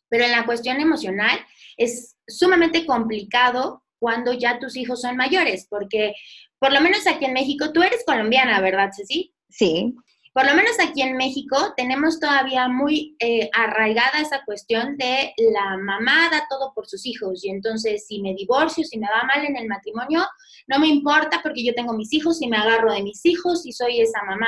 Pero 0.09 0.23
en 0.25 0.31
la 0.31 0.47
cuestión 0.47 0.81
emocional 0.81 1.39
es 1.77 2.17
sumamente 2.27 2.87
complicado 2.87 3.83
cuando 3.99 4.33
ya 4.33 4.59
tus 4.59 4.75
hijos 4.75 5.01
son 5.01 5.15
mayores, 5.15 5.67
porque 5.69 6.13
por 6.59 6.73
lo 6.73 6.81
menos 6.81 7.05
aquí 7.07 7.25
en 7.25 7.33
México, 7.33 7.71
tú 7.73 7.81
eres 7.83 8.03
colombiana, 8.05 8.59
¿verdad, 8.61 8.91
Ceci? 8.95 9.33
Sí 9.49 9.95
por 10.37 10.45
lo 10.45 10.53
menos 10.53 10.79
aquí 10.79 11.01
en 11.01 11.17
México 11.17 11.73
tenemos 11.75 12.19
todavía 12.19 12.67
muy 12.67 13.15
eh, 13.17 13.49
arraigada 13.53 14.21
esa 14.21 14.45
cuestión 14.45 14.95
de 14.95 15.33
la 15.35 15.77
mamá 15.77 16.29
da 16.29 16.45
todo 16.47 16.73
por 16.75 16.85
sus 16.85 17.07
hijos 17.07 17.43
y 17.43 17.49
entonces 17.49 18.05
si 18.05 18.21
me 18.21 18.35
divorcio, 18.35 18.83
si 18.83 18.99
me 18.99 19.07
va 19.07 19.23
mal 19.23 19.43
en 19.43 19.57
el 19.57 19.67
matrimonio, 19.67 20.23
no 20.67 20.77
me 20.77 20.89
importa 20.89 21.39
porque 21.41 21.65
yo 21.65 21.73
tengo 21.73 21.93
mis 21.93 22.13
hijos 22.13 22.39
y 22.39 22.47
me 22.47 22.57
agarro 22.57 22.93
de 22.93 23.01
mis 23.01 23.25
hijos 23.25 23.65
y 23.65 23.71
soy 23.71 23.99
esa 23.99 24.21
mamá 24.25 24.45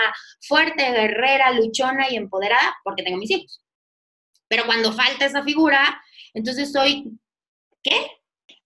fuerte, 0.48 0.92
guerrera, 0.92 1.54
luchona 1.54 2.08
y 2.08 2.18
empoderada 2.18 2.78
porque 2.84 3.02
tengo 3.02 3.18
mis 3.18 3.32
hijos. 3.32 3.60
Pero 4.48 4.68
cuando 4.68 4.94
falta 4.94 5.26
esa 5.26 5.42
figura, 5.42 6.00
entonces 6.36 6.72
soy, 6.72 7.18
¿qué? 7.82 8.19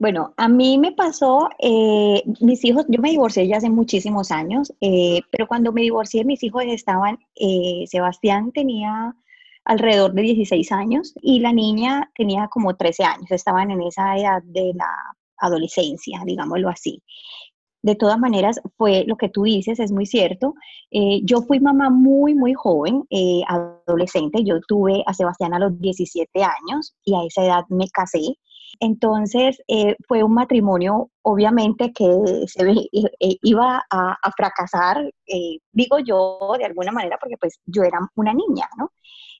Bueno, 0.04 0.34
a 0.36 0.50
mí 0.50 0.78
me 0.78 0.92
pasó, 0.92 1.48
eh, 1.60 2.24
mis 2.42 2.66
hijos, 2.66 2.84
yo 2.90 3.00
me 3.00 3.12
divorcié 3.12 3.48
ya 3.48 3.56
hace 3.56 3.70
muchísimos 3.70 4.32
años, 4.32 4.74
eh, 4.82 5.22
pero 5.32 5.48
cuando 5.48 5.72
me 5.72 5.80
divorcié 5.80 6.26
mis 6.26 6.44
hijos 6.44 6.66
estaban, 6.68 7.20
eh, 7.36 7.86
Sebastián 7.88 8.52
tenía 8.52 9.16
alrededor 9.64 10.12
de 10.12 10.24
16 10.24 10.74
años 10.74 11.14
y 11.22 11.40
la 11.40 11.54
niña 11.54 12.12
tenía 12.18 12.50
como 12.50 12.76
13 12.76 13.06
años, 13.06 13.32
estaban 13.32 13.72
en 13.72 13.82
esa 13.82 14.18
edad 14.18 14.44
de 14.44 14.74
la 14.76 14.90
adolescencia, 15.38 16.22
digámoslo 16.26 16.68
así. 16.68 17.02
De 17.82 17.96
todas 17.96 18.20
maneras, 18.20 18.60
fue 18.78 19.06
lo 19.08 19.16
que 19.16 19.30
tú 19.30 19.44
dices, 19.44 19.80
es 19.80 19.94
muy 19.94 20.06
cierto. 20.06 20.54
yo 21.24 21.44
fui 21.44 21.62
mamá 21.62 21.90
muy, 21.90 22.36
muy 22.36 22.54
joven, 22.54 23.04
adolescente. 23.48 24.44
Yo 24.44 24.60
tuve 24.68 25.02
a 25.06 25.14
Sebastián 25.14 25.54
a 25.54 25.60
los 25.60 25.80
17 25.80 26.44
años 26.44 26.94
y 27.06 27.16
a 27.16 27.24
esa 27.26 27.46
edad 27.46 27.64
me 27.70 27.88
casé. 27.88 28.38
Entonces, 28.80 29.62
eh, 29.68 29.96
fue 30.08 30.24
un 30.24 30.34
matrimonio, 30.34 31.10
obviamente, 31.22 31.94
que 31.94 32.06
se 32.48 32.70
eh, 32.72 33.38
iba 33.42 33.84
a, 33.90 34.32
fracasar, 34.36 34.98
eh, 35.28 35.58
digo 35.72 36.00
yo 36.00 36.54
de 36.58 36.66
alguna 36.66 36.92
manera, 36.92 37.18
porque 37.20 37.38
pues 37.40 37.60
yo 37.66 37.84
era 37.84 38.00
una 38.16 38.34
niña, 38.34 38.68
¿no? 38.78 38.92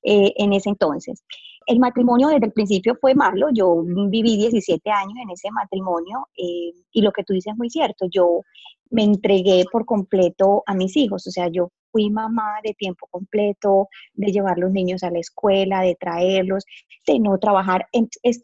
en 0.06 0.52
ese 0.52 0.70
entonces. 0.70 1.24
El 1.66 1.80
matrimonio 1.80 2.28
desde 2.28 2.46
el 2.48 2.54
principio 2.54 2.96
fue 3.00 3.16
malo, 3.16 3.48
yo 3.54 3.84
viví 3.84 4.38
17 4.38 4.90
años 4.90 5.16
en 5.22 5.30
ese 5.32 5.50
matrimonio 5.52 6.28
y 6.36 7.02
lo 7.02 7.12
que 7.12 7.24
tú 7.24 7.34
dices 7.34 7.54
es 7.54 7.58
muy 7.58 7.70
cierto, 7.70 8.08
yo 8.12 8.42
me 8.90 9.04
entregué 9.04 9.66
por 9.72 9.86
completo 9.86 10.64
a 10.66 10.76
mis 10.76 10.96
hijos, 10.96 11.26
o 11.26 11.32
sea, 11.32 11.48
yo 11.48 11.70
fui 11.94 12.10
mamá 12.10 12.56
de 12.64 12.74
tiempo 12.74 13.08
completo, 13.10 13.88
de 14.14 14.32
llevar 14.32 14.58
los 14.58 14.72
niños 14.72 15.04
a 15.04 15.12
la 15.12 15.20
escuela, 15.20 15.82
de 15.82 15.96
traerlos, 15.96 16.66
de 17.08 17.20
no 17.20 17.38
trabajar. 17.38 17.88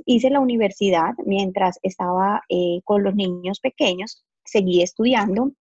Hice 0.06 0.30
la 0.30 0.40
universidad 0.40 1.14
mientras 1.26 1.80
estaba 1.82 2.44
eh, 2.48 2.80
con 2.84 3.04
los 3.04 3.16
niños 3.16 3.60
pequeños, 3.60 4.24
seguí 4.46 4.82
estudiando, 4.82 5.52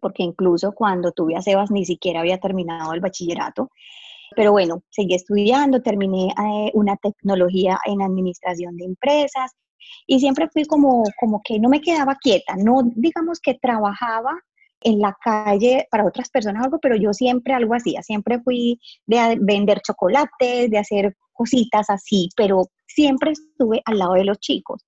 porque 0.00 0.22
incluso 0.22 0.72
cuando 0.72 1.12
tuve 1.12 1.36
a 1.36 1.42
Sebas 1.42 1.70
ni 1.70 1.84
siquiera 1.84 2.20
había 2.20 2.38
terminado 2.38 2.94
el 2.94 3.00
bachillerato. 3.00 3.70
Pero 4.36 4.52
bueno, 4.52 4.82
seguí 4.90 5.14
estudiando, 5.14 5.82
terminé 5.82 6.28
eh, 6.28 6.70
una 6.74 6.96
tecnología 6.96 7.78
en 7.86 8.02
administración 8.02 8.76
de 8.76 8.84
empresas 8.84 9.52
y 10.06 10.20
siempre 10.20 10.48
fui 10.52 10.64
como, 10.64 11.04
como 11.18 11.40
que 11.42 11.58
no 11.58 11.68
me 11.68 11.80
quedaba 11.80 12.16
quieta, 12.16 12.54
no 12.56 12.82
digamos 12.94 13.40
que 13.40 13.54
trabajaba 13.54 14.38
en 14.80 15.00
la 15.00 15.16
calle 15.22 15.86
para 15.90 16.06
otras 16.06 16.30
personas 16.30 16.64
algo, 16.64 16.78
pero 16.80 16.96
yo 16.96 17.12
siempre 17.12 17.54
algo 17.54 17.74
hacía, 17.74 18.02
siempre 18.02 18.40
fui 18.40 18.80
de 19.06 19.36
vender 19.40 19.80
chocolates, 19.80 20.70
de 20.70 20.78
hacer 20.78 21.16
cositas 21.32 21.90
así, 21.90 22.28
pero 22.36 22.66
siempre 22.86 23.32
estuve 23.32 23.82
al 23.84 23.98
lado 23.98 24.14
de 24.14 24.24
los 24.24 24.38
chicos. 24.38 24.84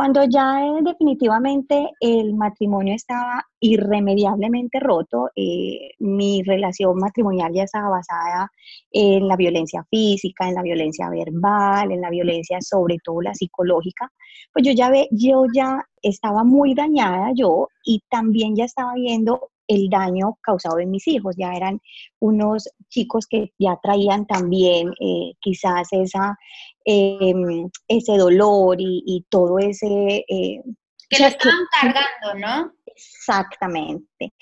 Cuando 0.00 0.24
ya 0.24 0.64
eh, 0.64 0.78
definitivamente 0.80 1.90
el 2.00 2.32
matrimonio 2.32 2.94
estaba 2.94 3.44
irremediablemente 3.60 4.80
roto, 4.80 5.28
eh, 5.36 5.90
mi 5.98 6.42
relación 6.42 6.96
matrimonial 6.96 7.52
ya 7.52 7.64
estaba 7.64 7.90
basada 7.90 8.50
en 8.90 9.28
la 9.28 9.36
violencia 9.36 9.84
física, 9.90 10.48
en 10.48 10.54
la 10.54 10.62
violencia 10.62 11.10
verbal, 11.10 11.92
en 11.92 12.00
la 12.00 12.08
violencia 12.08 12.62
sobre 12.62 12.96
todo 13.04 13.20
la 13.20 13.34
psicológica, 13.34 14.10
pues 14.54 14.64
yo 14.66 14.72
ya, 14.72 14.88
ve, 14.88 15.06
yo 15.10 15.44
ya 15.54 15.84
estaba 16.00 16.44
muy 16.44 16.72
dañada 16.74 17.32
yo 17.34 17.68
y 17.84 18.02
también 18.08 18.56
ya 18.56 18.64
estaba 18.64 18.94
viendo 18.94 19.50
el 19.70 19.88
daño 19.88 20.36
causado 20.42 20.80
en 20.80 20.90
mis 20.90 21.06
hijos. 21.06 21.36
Ya 21.38 21.52
eran 21.52 21.80
unos 22.18 22.68
chicos 22.88 23.26
que 23.26 23.52
ya 23.58 23.78
traían 23.82 24.26
también 24.26 24.92
eh, 25.00 25.32
quizás 25.40 25.88
esa, 25.92 26.36
em, 26.84 27.70
ese 27.88 28.16
dolor 28.16 28.76
y, 28.80 29.24
todo 29.30 29.58
ese... 29.58 30.24
Eh, 30.28 30.62
que 31.08 31.22
lo 31.22 31.26
estaban 31.26 31.64
cargando, 31.80 32.46
¿no? 32.46 32.72
Exactamente. 32.86 34.32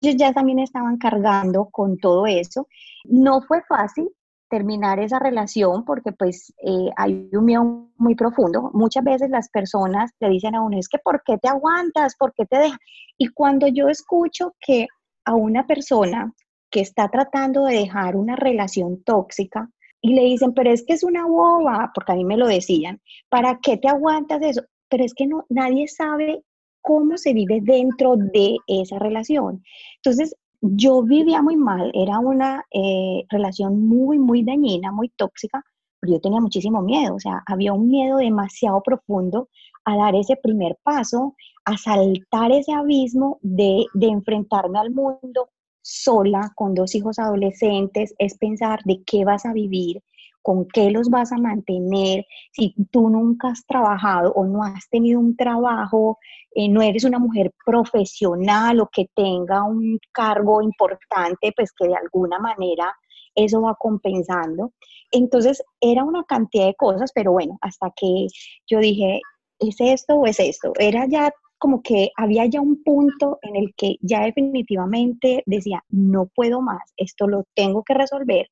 Ellos 0.00 0.16
ya 0.16 0.32
también 0.32 0.60
estaban 0.60 0.96
cargando 0.96 1.68
con 1.70 1.98
todo 1.98 2.26
eso. 2.26 2.68
No 3.04 3.42
fue 3.42 3.62
fácil, 3.68 4.08
terminar 4.48 4.98
esa 5.00 5.18
relación 5.18 5.84
porque 5.84 6.12
pues 6.12 6.52
eh, 6.64 6.90
hay 6.96 7.28
un 7.32 7.44
miedo 7.44 7.90
muy 7.96 8.14
profundo. 8.14 8.70
Muchas 8.72 9.04
veces 9.04 9.30
las 9.30 9.48
personas 9.50 10.10
le 10.20 10.30
dicen 10.30 10.54
a 10.54 10.62
uno, 10.62 10.78
es 10.78 10.88
que 10.88 10.98
¿por 10.98 11.22
qué 11.24 11.38
te 11.38 11.48
aguantas? 11.48 12.16
¿Por 12.16 12.32
qué 12.34 12.46
te 12.46 12.58
dejas? 12.58 12.78
Y 13.16 13.28
cuando 13.28 13.66
yo 13.66 13.88
escucho 13.88 14.54
que 14.60 14.86
a 15.24 15.34
una 15.34 15.66
persona 15.66 16.32
que 16.70 16.80
está 16.80 17.08
tratando 17.08 17.64
de 17.64 17.76
dejar 17.76 18.16
una 18.16 18.36
relación 18.36 19.02
tóxica 19.02 19.70
y 20.00 20.14
le 20.14 20.22
dicen, 20.22 20.52
pero 20.54 20.70
es 20.70 20.84
que 20.86 20.92
es 20.94 21.02
una 21.02 21.26
boba, 21.26 21.90
porque 21.94 22.12
a 22.12 22.14
mí 22.14 22.24
me 22.24 22.36
lo 22.36 22.46
decían, 22.46 23.00
¿para 23.28 23.58
qué 23.62 23.76
te 23.76 23.88
aguantas 23.88 24.40
eso? 24.42 24.62
Pero 24.88 25.04
es 25.04 25.14
que 25.14 25.26
no, 25.26 25.44
nadie 25.48 25.88
sabe 25.88 26.42
cómo 26.80 27.16
se 27.16 27.34
vive 27.34 27.60
dentro 27.62 28.16
de 28.16 28.56
esa 28.66 28.98
relación. 28.98 29.62
Entonces, 29.96 30.34
yo 30.60 31.02
vivía 31.02 31.42
muy 31.42 31.56
mal, 31.56 31.90
era 31.94 32.18
una 32.18 32.64
eh, 32.72 33.24
relación 33.28 33.86
muy, 33.86 34.18
muy 34.18 34.42
dañina, 34.42 34.92
muy 34.92 35.08
tóxica, 35.10 35.64
pero 36.00 36.14
yo 36.14 36.20
tenía 36.20 36.40
muchísimo 36.40 36.82
miedo, 36.82 37.14
o 37.14 37.20
sea, 37.20 37.42
había 37.46 37.72
un 37.72 37.88
miedo 37.88 38.18
demasiado 38.18 38.82
profundo 38.82 39.48
a 39.84 39.96
dar 39.96 40.14
ese 40.14 40.36
primer 40.36 40.76
paso, 40.82 41.34
a 41.64 41.76
saltar 41.76 42.52
ese 42.52 42.72
abismo 42.72 43.38
de, 43.42 43.86
de 43.94 44.06
enfrentarme 44.08 44.78
al 44.78 44.90
mundo 44.90 45.50
sola, 45.82 46.52
con 46.54 46.74
dos 46.74 46.94
hijos 46.94 47.18
adolescentes, 47.18 48.14
es 48.18 48.36
pensar 48.36 48.80
de 48.84 49.02
qué 49.04 49.24
vas 49.24 49.46
a 49.46 49.52
vivir, 49.52 50.02
con 50.48 50.66
qué 50.72 50.90
los 50.90 51.10
vas 51.10 51.30
a 51.30 51.36
mantener, 51.36 52.24
si 52.52 52.74
tú 52.90 53.10
nunca 53.10 53.48
has 53.48 53.66
trabajado 53.66 54.32
o 54.32 54.46
no 54.46 54.64
has 54.64 54.88
tenido 54.88 55.20
un 55.20 55.36
trabajo, 55.36 56.16
eh, 56.54 56.70
no 56.70 56.80
eres 56.80 57.04
una 57.04 57.18
mujer 57.18 57.52
profesional 57.66 58.80
o 58.80 58.88
que 58.90 59.10
tenga 59.14 59.62
un 59.64 59.98
cargo 60.10 60.62
importante, 60.62 61.52
pues 61.54 61.70
que 61.72 61.88
de 61.88 61.96
alguna 61.96 62.38
manera 62.38 62.90
eso 63.34 63.60
va 63.60 63.76
compensando. 63.78 64.72
Entonces 65.12 65.62
era 65.82 66.02
una 66.02 66.24
cantidad 66.24 66.64
de 66.64 66.74
cosas, 66.76 67.12
pero 67.14 67.32
bueno, 67.32 67.58
hasta 67.60 67.92
que 67.94 68.28
yo 68.66 68.78
dije, 68.78 69.20
¿es 69.58 69.76
esto 69.80 70.14
o 70.14 70.24
es 70.24 70.40
esto? 70.40 70.72
Era 70.78 71.06
ya 71.06 71.30
como 71.58 71.82
que 71.82 72.08
había 72.16 72.46
ya 72.46 72.62
un 72.62 72.82
punto 72.82 73.38
en 73.42 73.54
el 73.54 73.74
que 73.76 73.96
ya 74.00 74.22
definitivamente 74.22 75.42
decía, 75.44 75.84
no 75.90 76.24
puedo 76.34 76.62
más, 76.62 76.90
esto 76.96 77.26
lo 77.26 77.44
tengo 77.54 77.82
que 77.84 77.92
resolver. 77.92 78.48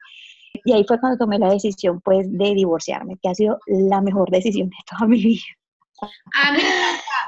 Y 0.66 0.72
ahí 0.72 0.84
fue 0.86 1.00
cuando 1.00 1.16
tomé 1.16 1.38
la 1.38 1.48
decisión, 1.48 2.00
pues, 2.00 2.26
de 2.30 2.54
divorciarme, 2.54 3.16
que 3.22 3.28
ha 3.28 3.34
sido 3.34 3.58
la 3.66 4.00
mejor 4.00 4.30
decisión 4.30 4.68
de 4.68 4.76
toda 4.90 5.06
mi 5.06 5.22
vida. 5.22 5.44
A 6.34 6.52
mí 6.52 6.58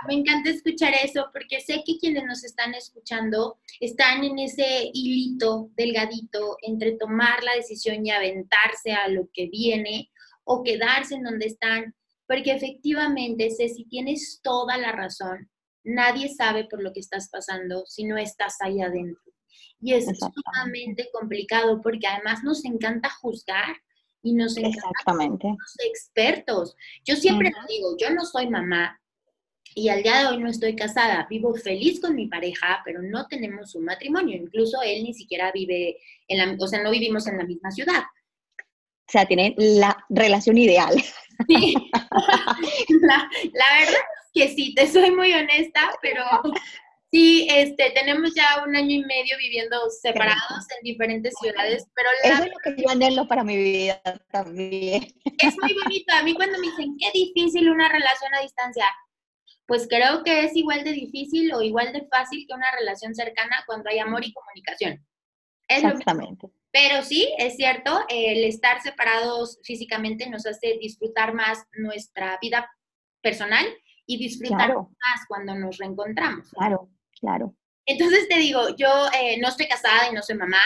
me 0.06 0.14
encanta, 0.14 0.50
escuchar 0.50 0.92
eso 1.02 1.30
porque 1.32 1.60
sé 1.60 1.82
que 1.86 1.98
quienes 1.98 2.24
nos 2.24 2.44
están 2.44 2.74
escuchando 2.74 3.58
están 3.80 4.24
en 4.24 4.38
ese 4.38 4.90
hilito 4.92 5.70
delgadito 5.74 6.58
entre 6.62 6.92
tomar 6.96 7.42
la 7.44 7.54
decisión 7.54 8.04
y 8.04 8.10
aventarse 8.10 8.92
a 8.92 9.08
lo 9.08 9.28
que 9.32 9.48
viene 9.48 10.10
o 10.44 10.62
quedarse 10.62 11.14
en 11.14 11.22
donde 11.22 11.46
están, 11.46 11.94
porque 12.26 12.52
efectivamente, 12.52 13.50
si 13.50 13.84
tienes 13.84 14.40
toda 14.42 14.76
la 14.76 14.92
razón. 14.92 15.48
Nadie 15.84 16.28
sabe 16.28 16.64
por 16.64 16.82
lo 16.82 16.92
que 16.92 17.00
estás 17.00 17.30
pasando 17.30 17.84
si 17.86 18.04
no 18.04 18.18
estás 18.18 18.56
ahí 18.60 18.82
adentro. 18.82 19.22
Y 19.80 19.92
es 19.94 20.06
sumamente 20.06 21.08
complicado 21.12 21.80
porque 21.80 22.06
además 22.06 22.42
nos 22.42 22.64
encanta 22.64 23.10
juzgar 23.10 23.76
y 24.22 24.34
nos 24.34 24.56
encanta 24.56 24.78
Exactamente. 24.78 25.56
expertos. 25.86 26.76
Yo 27.04 27.16
siempre 27.16 27.52
digo, 27.68 27.96
yo 27.98 28.10
no 28.10 28.24
soy 28.24 28.48
mamá 28.48 29.00
y 29.74 29.88
al 29.90 30.02
día 30.02 30.18
de 30.18 30.26
hoy 30.26 30.38
no 30.38 30.50
estoy 30.50 30.74
casada, 30.74 31.26
vivo 31.30 31.54
feliz 31.54 32.00
con 32.00 32.16
mi 32.16 32.26
pareja, 32.26 32.82
pero 32.84 33.00
no 33.02 33.26
tenemos 33.26 33.74
un 33.74 33.84
matrimonio, 33.84 34.36
incluso 34.36 34.82
él 34.82 35.04
ni 35.04 35.14
siquiera 35.14 35.52
vive 35.52 35.98
en 36.26 36.38
la, 36.38 36.56
o 36.58 36.66
sea, 36.66 36.82
no 36.82 36.90
vivimos 36.90 37.26
en 37.26 37.38
la 37.38 37.44
misma 37.44 37.70
ciudad. 37.70 38.02
O 38.60 39.10
sea, 39.10 39.24
tiene 39.26 39.54
la 39.56 39.96
relación 40.08 40.58
ideal. 40.58 40.94
Sí, 41.48 41.74
la, 41.92 43.30
la 43.52 43.78
verdad 43.78 44.00
es 44.24 44.30
que 44.34 44.48
sí, 44.48 44.74
te 44.74 44.86
soy 44.88 45.12
muy 45.12 45.32
honesta, 45.32 45.92
pero 46.02 46.24
Sí, 47.10 47.48
este, 47.50 47.90
tenemos 47.92 48.34
ya 48.34 48.62
un 48.66 48.76
año 48.76 48.90
y 48.90 49.04
medio 49.04 49.38
viviendo 49.38 49.78
separados 49.88 50.66
en 50.78 50.84
diferentes 50.84 51.34
ciudades, 51.40 51.86
pero 51.94 52.08
Eso 52.22 52.44
es 52.44 52.50
lo 52.50 52.58
que 52.62 52.82
yo 52.82 52.90
anhelo 52.90 53.26
para 53.26 53.42
mi 53.44 53.56
vida 53.56 54.02
también. 54.30 55.06
Es 55.38 55.56
muy 55.62 55.74
bonito. 55.82 56.12
A 56.14 56.22
mí 56.22 56.34
cuando 56.34 56.58
me 56.58 56.66
dicen, 56.66 56.96
qué 56.98 57.10
difícil 57.14 57.70
una 57.70 57.88
relación 57.88 58.34
a 58.34 58.42
distancia, 58.42 58.84
pues 59.66 59.86
creo 59.88 60.22
que 60.22 60.44
es 60.44 60.54
igual 60.54 60.84
de 60.84 60.92
difícil 60.92 61.52
o 61.54 61.62
igual 61.62 61.92
de 61.94 62.06
fácil 62.08 62.44
que 62.46 62.54
una 62.54 62.70
relación 62.78 63.14
cercana 63.14 63.64
cuando 63.66 63.88
hay 63.88 64.00
amor 64.00 64.22
y 64.24 64.32
comunicación. 64.32 65.06
Exactamente. 65.66 66.48
Pero 66.70 67.02
sí, 67.02 67.32
es 67.38 67.56
cierto, 67.56 68.04
el 68.10 68.44
estar 68.44 68.82
separados 68.82 69.58
físicamente 69.62 70.28
nos 70.28 70.44
hace 70.46 70.76
disfrutar 70.78 71.32
más 71.32 71.64
nuestra 71.72 72.38
vida 72.42 72.70
personal 73.22 73.64
y 74.06 74.18
disfrutar 74.18 74.74
más 74.74 75.20
cuando 75.26 75.54
nos 75.54 75.78
reencontramos. 75.78 76.50
Claro. 76.50 76.90
Claro. 77.20 77.54
Entonces 77.86 78.28
te 78.28 78.38
digo, 78.38 78.76
yo 78.76 78.88
eh, 79.18 79.38
no 79.40 79.48
estoy 79.48 79.66
casada 79.66 80.10
y 80.10 80.14
no 80.14 80.22
soy 80.22 80.36
mamá, 80.36 80.60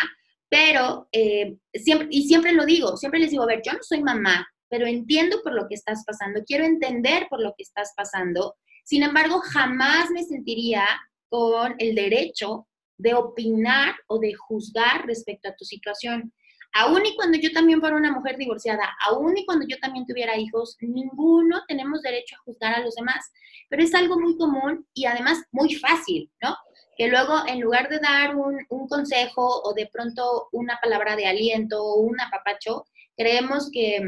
pero 0.49 1.09
eh, 1.13 1.57
siempre, 1.73 2.09
y 2.11 2.27
siempre 2.27 2.53
lo 2.53 2.67
digo, 2.67 2.97
siempre 2.97 3.21
les 3.21 3.31
digo, 3.31 3.45
a 3.45 3.47
ver, 3.47 3.63
yo 3.65 3.73
no 3.73 3.79
soy 3.83 4.03
mamá, 4.03 4.47
pero 4.69 4.87
entiendo 4.87 5.41
por 5.43 5.55
lo 5.55 5.69
que 5.69 5.75
estás 5.75 6.03
pasando, 6.05 6.43
quiero 6.45 6.65
entender 6.65 7.27
por 7.31 7.41
lo 7.41 7.55
que 7.57 7.63
estás 7.63 7.93
pasando. 7.97 8.57
Sin 8.85 9.03
embargo, 9.03 9.39
jamás 9.41 10.11
me 10.11 10.25
sentiría 10.25 10.85
con 11.29 11.75
el 11.79 11.95
derecho 11.95 12.67
de 12.99 13.15
opinar 13.15 13.95
o 14.09 14.19
de 14.19 14.35
juzgar 14.35 15.07
respecto 15.07 15.49
a 15.49 15.57
tu 15.57 15.65
situación. 15.65 16.33
Aún 16.75 17.05
y 17.05 17.15
cuando 17.15 17.39
yo 17.39 17.53
también 17.53 17.81
fuera 17.81 17.97
una 17.97 18.13
mujer 18.13 18.39
divorciada, 18.39 18.97
aún 19.07 19.37
y 19.37 19.45
cuando 19.45 19.67
yo 19.69 19.79
también 19.79 20.07
tuviera 20.07 20.39
hijos, 20.39 20.77
ninguno 20.81 21.63
tenemos 21.69 22.01
derecho 22.01 22.37
a 22.37 22.43
juzgar 22.45 22.75
a 22.75 22.81
los 22.81 22.95
demás. 22.95 23.31
Pero 23.69 23.83
es 23.83 23.95
algo 23.95 24.19
muy 24.19 24.37
común 24.39 24.87
y 24.95 25.05
además 25.05 25.43
muy 25.51 25.75
fácil, 25.75 26.31
¿no? 26.43 26.57
Que 26.97 27.09
luego 27.09 27.47
en 27.47 27.61
lugar 27.61 27.89
de 27.89 27.99
dar 27.99 28.37
un, 28.37 28.67
consejo 28.89 29.63
o 29.65 29.75
de 29.75 29.87
pronto 29.93 30.49
una 30.53 30.79
palabra 30.83 31.15
de 31.15 31.27
aliento 31.27 31.83
o 31.83 32.01
un 32.01 32.19
apapacho, 32.21 32.85
creemos 33.17 33.71
que, 33.71 34.01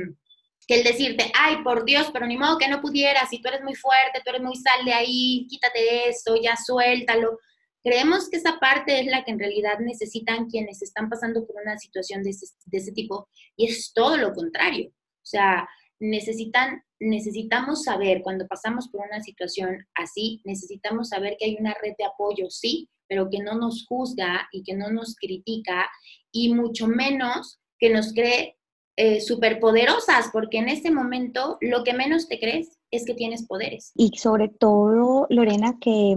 el 0.69 0.85
decirte, 0.85 1.31
ay, 1.39 1.63
por 1.63 1.85
Dios, 1.85 2.09
pero 2.13 2.27
ni 2.27 2.39
modo 2.39 2.57
que 2.57 2.69
no 2.69 2.81
pudieras, 2.81 3.29
si 3.29 3.41
tú 3.43 3.49
eres 3.49 3.63
muy 3.63 3.75
fuerte, 3.75 4.23
tú 4.25 4.31
eres 4.31 4.43
muy 4.43 4.57
sal 4.57 4.85
de 4.87 4.95
ahí, 4.95 5.47
quítate 5.51 6.09
eso, 6.09 6.37
ya 6.37 6.57
suéltalo 6.57 7.39
Creemos 7.85 8.31
que 8.31 8.39
esa 8.39 8.59
parte 8.59 8.99
es 8.99 9.07
la 9.07 9.25
que 9.25 9.31
en 9.33 9.39
realidad 9.39 9.79
necesitan 9.79 10.47
quienes 10.47 10.81
están 10.81 11.11
pasando 11.11 11.47
por 11.47 11.57
una 11.63 11.77
situación 11.77 12.23
de 12.23 12.31
ese, 12.31 12.93
tipo 12.93 13.29
y 13.57 13.67
es 13.67 13.93
todo 13.93 14.17
lo 14.17 14.33
contrario. 14.33 14.89
O 14.89 15.27
sea, 15.27 15.69
necesitan, 16.01 16.83
necesitamos 16.99 17.85
saber 17.85 18.23
cuando 18.23 18.47
pasamos 18.47 18.89
por 18.89 19.07
una 19.07 19.23
situación 19.23 19.87
así, 19.95 20.41
necesitamos 20.45 21.11
saber 21.11 21.37
que 21.39 21.45
hay 21.45 21.57
una 21.61 21.75
red 21.83 21.93
de 21.99 22.07
apoyo, 22.07 22.49
sí, 22.49 22.89
pero 23.07 23.29
que 23.29 23.41
no 23.41 23.55
nos 23.55 23.87
juzga 23.87 24.49
y 24.51 24.63
que 24.63 24.75
no 24.75 24.91
nos 24.91 25.15
critica 25.17 25.87
y 26.33 26.55
mucho 26.55 26.87
menos 26.87 27.61
que 27.79 27.91
nos 27.91 28.15
cree 28.15 28.57
eh, 28.97 29.21
superpoderosas, 29.21 30.31
porque 30.33 30.57
en 30.57 30.71
este 30.71 30.91
momento 30.91 31.59
lo 31.61 31.85
que 31.85 31.93
menos 31.93 32.29
te 32.29 32.39
crees 32.39 32.79
es 32.91 33.05
que 33.05 33.13
tienes 33.13 33.47
poderes. 33.47 33.93
Y 33.95 34.17
sobre 34.17 34.49
todo, 34.49 35.27
Lorena, 35.29 35.77
que 35.81 36.15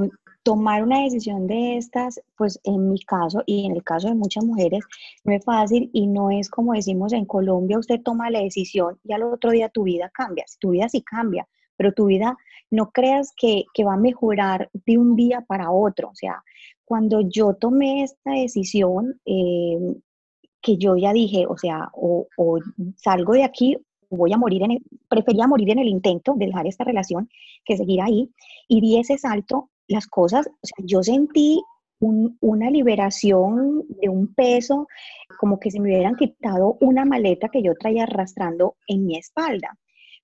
tomar 0.48 0.82
una 0.82 1.02
decisión 1.04 1.46
de 1.46 1.76
estas, 1.76 2.22
pues 2.38 2.58
en 2.64 2.90
mi 2.90 3.02
caso 3.02 3.44
y 3.46 3.66
en 3.66 3.76
el 3.76 3.84
caso 3.84 4.08
de 4.08 4.16
muchas 4.16 4.46
mujeres, 4.46 4.82
no 5.26 5.34
es 5.34 5.44
fácil 5.44 5.90
y 5.92 6.08
no 6.08 6.32
es 6.32 6.50
como 6.50 6.72
decimos 6.72 7.12
en 7.12 7.26
Colombia, 7.26 7.78
usted 7.78 8.02
toma 8.02 8.30
la 8.30 8.40
decisión 8.40 8.98
y 9.04 9.12
al 9.12 9.24
otro 9.24 9.52
día 9.52 9.68
tu 9.68 9.84
vida 9.84 10.10
cambia. 10.14 10.46
Tu 10.62 10.70
vida 10.70 10.88
sí 10.88 11.02
cambia, 11.02 11.46
pero 11.76 11.92
tu 11.92 12.06
vida 12.06 12.38
no 12.72 12.92
creas 12.92 13.34
que, 13.36 13.66
va 13.86 13.96
a 13.96 13.98
mejorar 13.98 14.70
de 14.86 14.98
un 14.98 15.18
día 15.18 15.42
para 15.46 15.70
otro. 15.70 16.12
O 16.12 16.16
sea, 16.16 16.42
cuando 16.86 17.20
yo 17.20 17.54
tomé 17.56 18.04
esta 18.04 18.32
decisión, 18.32 19.20
eh, 19.26 19.98
que 20.62 20.78
yo 20.78 20.96
ya 20.96 21.12
dije, 21.12 21.46
o 21.46 21.58
sea, 21.58 21.90
o, 21.92 22.26
salgo 22.96 23.34
de 23.34 23.44
aquí 23.44 23.76
voy 24.10 24.32
a 24.32 24.38
morir 24.38 24.64
en 24.64 24.82
prefería 25.10 25.46
morir 25.46 25.72
en 25.72 25.80
el 25.80 25.90
intento 25.90 26.36
de 26.36 26.46
dejar 26.46 26.68
esta 26.68 26.86
relación 26.86 27.28
que 27.66 27.76
seguir 27.76 28.00
ahí 28.00 28.32
y 28.70 28.80
di 28.80 28.98
ese 28.98 29.18
salto 29.18 29.70
las 29.88 30.08
cosas, 30.08 30.48
o 30.48 30.68
sea, 30.68 30.86
yo 30.86 31.04
sentí 31.04 31.62
una 32.00 32.70
liberación 32.70 33.84
de 33.88 34.10
un 34.10 34.34
peso, 34.34 34.88
como 35.40 35.60
que 35.60 35.72
se 35.72 35.80
me 35.80 35.90
hubieran 35.90 36.16
quitado 36.16 36.78
una 36.80 37.06
maleta 37.06 37.50
que 37.50 37.64
yo 37.64 37.74
traía 37.74 38.04
arrastrando 38.04 38.76
en 38.88 39.06
mi 39.06 39.18
espalda. 39.18 39.78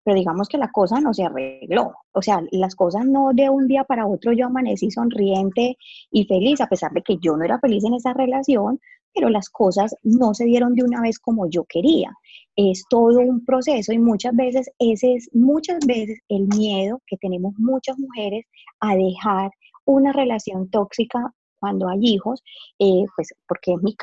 Pero 0.03 0.17
digamos 0.17 0.49
que 0.49 0.57
la 0.57 0.69
cosa 0.71 0.99
no 0.99 1.13
se 1.13 1.23
arregló. 1.23 1.93
O 2.11 2.21
sea, 2.21 2.43
las 2.51 2.75
cosas 2.75 3.05
no 3.05 3.31
de 3.33 3.49
un 3.49 3.67
día 3.67 3.85
para 3.85 4.05
otro 4.05 4.33
yo 4.33 4.47
amanecí 4.47 4.91
sonriente 4.91 5.77
y 6.11 6.25
feliz, 6.25 6.61
a 6.61 6.67
pesar 6.67 6.91
de 6.91 7.01
que 7.01 7.17
yo 7.17 7.37
no 7.37 7.45
era 7.45 7.59
feliz 7.59 7.83
en 7.85 7.93
esa 7.93 8.13
relación, 8.13 8.79
pero 9.13 9.29
las 9.29 9.49
cosas 9.49 9.95
no 10.03 10.33
se 10.33 10.45
dieron 10.45 10.73
de 10.73 10.83
una 10.83 11.01
vez 11.01 11.19
como 11.19 11.49
yo 11.49 11.63
quería. 11.65 12.11
Es 12.55 12.83
todo 12.89 13.19
un 13.19 13.43
proceso 13.45 13.93
y 13.93 13.99
muchas 13.99 14.35
veces 14.35 14.69
ese 14.79 15.15
es 15.15 15.29
muchas 15.33 15.79
veces 15.85 16.19
el 16.29 16.47
miedo 16.47 17.01
que 17.07 17.17
tenemos 17.17 17.53
muchas 17.57 17.97
mujeres 17.97 18.45
a 18.79 18.95
dejar 18.95 19.51
una 19.85 20.11
relación 20.13 20.69
tóxica 20.69 21.33
cuando 21.59 21.87
hay 21.87 21.99
hijos, 22.01 22.43
eh, 22.79 23.05
pues 23.15 23.33
porque 23.47 23.73
es 23.73 23.81
mi, 23.81 23.95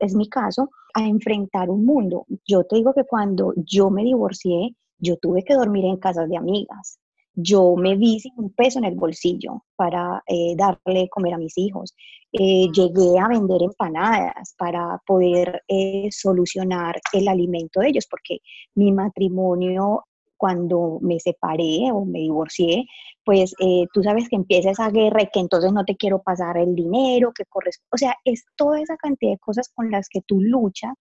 es 0.00 0.14
mi 0.14 0.28
caso, 0.28 0.70
a 0.94 1.06
enfrentar 1.06 1.68
un 1.68 1.84
mundo. 1.84 2.24
Yo 2.46 2.64
te 2.64 2.76
digo 2.76 2.94
que 2.94 3.04
cuando 3.04 3.52
yo 3.56 3.90
me 3.90 4.02
divorcié, 4.04 4.74
yo 4.98 5.16
tuve 5.18 5.44
que 5.44 5.54
dormir 5.54 5.84
en 5.84 5.98
casas 5.98 6.28
de 6.28 6.38
amigas, 6.38 6.98
yo 7.40 7.76
me 7.76 7.94
vi 7.94 8.18
sin 8.18 8.32
un 8.36 8.50
peso 8.52 8.80
en 8.80 8.84
el 8.84 8.96
bolsillo 8.96 9.62
para 9.76 10.24
eh, 10.26 10.56
darle 10.56 11.08
comer 11.08 11.34
a 11.34 11.38
mis 11.38 11.56
hijos. 11.56 11.94
Eh, 12.32 12.66
llegué 12.72 13.16
a 13.16 13.28
vender 13.28 13.62
empanadas 13.62 14.54
para 14.58 15.00
poder 15.06 15.62
eh, 15.68 16.08
solucionar 16.10 17.00
el 17.12 17.28
alimento 17.28 17.78
de 17.78 17.90
ellos, 17.90 18.08
porque 18.10 18.38
mi 18.74 18.90
matrimonio, 18.90 20.04
cuando 20.36 20.98
me 21.00 21.20
separé 21.20 21.92
o 21.92 22.04
me 22.04 22.20
divorcié, 22.20 22.86
pues 23.24 23.54
tú 23.92 24.02
sabes 24.02 24.28
que 24.28 24.36
empieza 24.36 24.70
esa 24.70 24.90
guerra 24.90 25.22
y 25.22 25.28
que 25.32 25.40
entonces 25.40 25.72
no 25.72 25.84
te 25.84 25.96
quiero 25.96 26.22
pasar 26.22 26.56
el 26.58 26.74
dinero, 26.74 27.32
que 27.32 27.44
corresponde. 27.44 27.88
O 27.92 27.98
sea, 27.98 28.14
es 28.24 28.44
toda 28.56 28.80
esa 28.80 28.96
cantidad 28.96 29.32
de 29.32 29.38
cosas 29.38 29.68
con 29.74 29.90
las 29.90 30.08
que 30.08 30.20
tú 30.26 30.40
luchas 30.40 30.94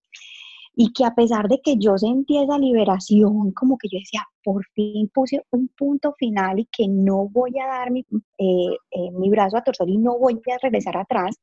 y 0.79 0.93
que 0.93 1.05
a 1.05 1.15
pesar 1.15 1.47
de 1.47 1.59
que 1.59 1.75
yo 1.77 1.97
sentí 1.97 2.37
esa 2.37 2.59
liberación, 2.59 3.51
como 3.51 3.79
que 3.79 3.87
yo 3.91 3.97
decía, 3.97 4.23
por 4.43 4.63
fin 4.75 5.09
puse 5.11 5.41
un 5.49 5.69
punto 5.69 6.13
final 6.19 6.59
y 6.59 6.67
que 6.71 6.87
no 6.87 7.27
voy 7.29 7.57
a 7.59 7.65
dar 7.65 7.89
mi, 7.89 8.01
eh, 8.37 8.77
eh, 8.91 9.11
mi 9.11 9.27
brazo 9.31 9.57
a 9.57 9.63
torcer 9.63 9.89
y 9.89 9.97
no 9.97 10.19
voy 10.19 10.35
a 10.35 10.57
regresar 10.61 10.95
atrás, 10.95 11.35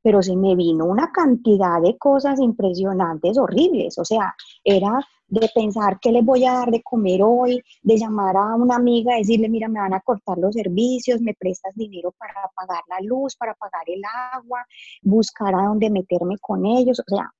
pero 0.00 0.22
se 0.22 0.34
me 0.34 0.56
vino 0.56 0.86
una 0.86 1.12
cantidad 1.12 1.78
de 1.82 1.98
cosas 1.98 2.40
impresionantes, 2.40 3.36
horribles, 3.36 3.98
o 3.98 4.04
sea, 4.06 4.34
era 4.64 4.98
de 5.28 5.46
pensar 5.54 5.98
qué 6.00 6.10
les 6.10 6.24
voy 6.24 6.46
a 6.46 6.54
dar 6.54 6.70
de 6.70 6.82
comer 6.82 7.20
hoy, 7.22 7.62
de 7.82 7.98
llamar 7.98 8.34
a 8.34 8.54
una 8.54 8.76
amiga, 8.76 9.16
decirle, 9.16 9.50
mira, 9.50 9.68
me 9.68 9.80
van 9.80 9.92
a 9.92 10.00
cortar 10.00 10.38
los 10.38 10.54
servicios, 10.54 11.20
me 11.20 11.34
prestas 11.34 11.74
dinero 11.74 12.14
para 12.18 12.50
pagar 12.54 12.82
la 12.88 13.00
luz, 13.06 13.36
para 13.36 13.52
pagar 13.54 13.84
el 13.88 14.00
agua, 14.32 14.64
buscar 15.02 15.54
a 15.54 15.66
dónde 15.66 15.90
meterme 15.90 16.38
con 16.38 16.64
ellos, 16.64 16.98
o 17.00 17.14
sea, 17.14 17.30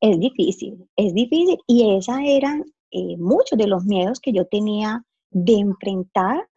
es 0.00 0.18
difícil, 0.18 0.88
es 0.96 1.14
difícil 1.14 1.58
y 1.66 1.96
esos 1.96 2.16
eran 2.22 2.64
eh, 2.90 3.16
muchos 3.18 3.58
de 3.58 3.66
los 3.66 3.84
miedos 3.84 4.20
que 4.20 4.32
yo 4.32 4.46
tenía 4.46 5.04
de 5.30 5.54
enfrentar, 5.54 6.48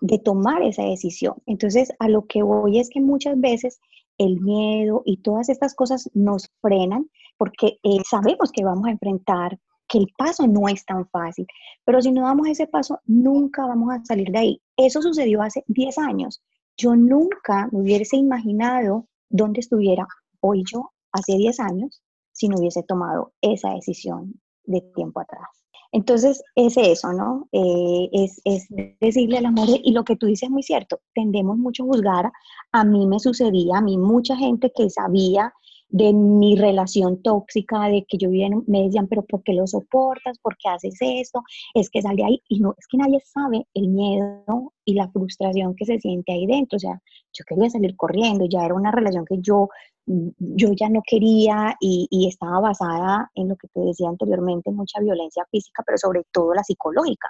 de 0.00 0.18
tomar 0.18 0.62
esa 0.62 0.82
decisión. 0.84 1.34
Entonces, 1.46 1.92
a 1.98 2.08
lo 2.08 2.26
que 2.26 2.42
voy 2.42 2.78
es 2.78 2.90
que 2.90 3.00
muchas 3.00 3.38
veces 3.38 3.78
el 4.18 4.40
miedo 4.40 5.02
y 5.04 5.18
todas 5.18 5.48
estas 5.48 5.74
cosas 5.74 6.10
nos 6.14 6.50
frenan 6.60 7.10
porque 7.36 7.78
eh, 7.82 7.98
sabemos 8.08 8.50
que 8.50 8.64
vamos 8.64 8.86
a 8.86 8.92
enfrentar 8.92 9.58
que 9.88 9.98
el 9.98 10.08
paso 10.16 10.46
no 10.46 10.68
es 10.68 10.84
tan 10.84 11.06
fácil, 11.10 11.46
pero 11.84 12.02
si 12.02 12.10
no 12.10 12.22
damos 12.22 12.48
ese 12.48 12.66
paso, 12.66 12.98
nunca 13.04 13.66
vamos 13.66 13.94
a 13.94 14.04
salir 14.04 14.30
de 14.30 14.38
ahí. 14.38 14.62
Eso 14.76 15.00
sucedió 15.02 15.42
hace 15.42 15.62
10 15.68 15.98
años. 15.98 16.42
Yo 16.76 16.96
nunca 16.96 17.68
me 17.70 17.82
hubiese 17.82 18.16
imaginado 18.16 19.06
dónde 19.28 19.60
estuviera 19.60 20.06
hoy 20.40 20.64
yo 20.70 20.90
hace 21.12 21.36
10 21.36 21.60
años 21.60 22.02
si 22.36 22.48
no 22.48 22.58
hubiese 22.58 22.82
tomado 22.82 23.32
esa 23.40 23.70
decisión 23.70 24.34
de 24.64 24.82
tiempo 24.94 25.20
atrás. 25.20 25.48
Entonces, 25.92 26.42
es 26.54 26.76
eso, 26.76 27.12
¿no? 27.12 27.48
Eh, 27.52 28.10
es, 28.12 28.40
es, 28.44 28.66
decirle 29.00 29.38
al 29.38 29.46
amor, 29.46 29.68
y 29.82 29.92
lo 29.92 30.04
que 30.04 30.16
tú 30.16 30.26
dices 30.26 30.48
es 30.48 30.50
muy 30.50 30.62
cierto, 30.62 31.00
tendemos 31.14 31.56
mucho 31.56 31.84
a 31.84 31.86
juzgar, 31.86 32.32
a 32.72 32.84
mí 32.84 33.06
me 33.06 33.18
sucedía, 33.18 33.78
a 33.78 33.80
mí 33.80 33.96
mucha 33.96 34.36
gente 34.36 34.70
que 34.76 34.90
sabía 34.90 35.54
de 35.88 36.12
mi 36.12 36.56
relación 36.56 37.22
tóxica, 37.22 37.88
de 37.88 38.04
que 38.06 38.18
yo 38.18 38.28
vivía, 38.28 38.50
me 38.66 38.82
decían, 38.82 39.06
pero 39.06 39.24
¿por 39.24 39.42
qué 39.42 39.52
lo 39.54 39.66
soportas? 39.66 40.38
¿Por 40.40 40.56
qué 40.58 40.68
haces 40.68 40.96
esto? 41.00 41.42
Es 41.74 41.88
que 41.88 42.02
sale 42.02 42.24
ahí, 42.24 42.42
y 42.48 42.60
no, 42.60 42.74
es 42.76 42.86
que 42.88 42.98
nadie 42.98 43.20
sabe 43.24 43.66
el 43.72 43.88
miedo 43.88 44.74
y 44.84 44.94
la 44.94 45.08
frustración 45.08 45.74
que 45.76 45.86
se 45.86 45.98
siente 46.00 46.32
ahí 46.32 46.46
dentro, 46.46 46.76
o 46.76 46.80
sea, 46.80 47.00
yo 47.32 47.44
quería 47.46 47.70
salir 47.70 47.96
corriendo, 47.96 48.46
ya 48.46 48.64
era 48.64 48.74
una 48.74 48.90
relación 48.90 49.24
que 49.24 49.38
yo, 49.40 49.68
yo 50.06 50.72
ya 50.72 50.88
no 50.88 51.02
quería 51.06 51.76
y, 51.80 52.28
estaba 52.28 52.60
basada 52.60 53.30
en 53.34 53.48
lo 53.48 53.56
que 53.56 53.68
te 53.68 53.80
decía 53.80 54.08
anteriormente, 54.08 54.70
mucha 54.70 55.00
violencia 55.00 55.44
física, 55.50 55.82
pero 55.84 55.98
sobre 55.98 56.22
todo 56.32 56.54
la 56.54 56.62
psicológica. 56.62 57.28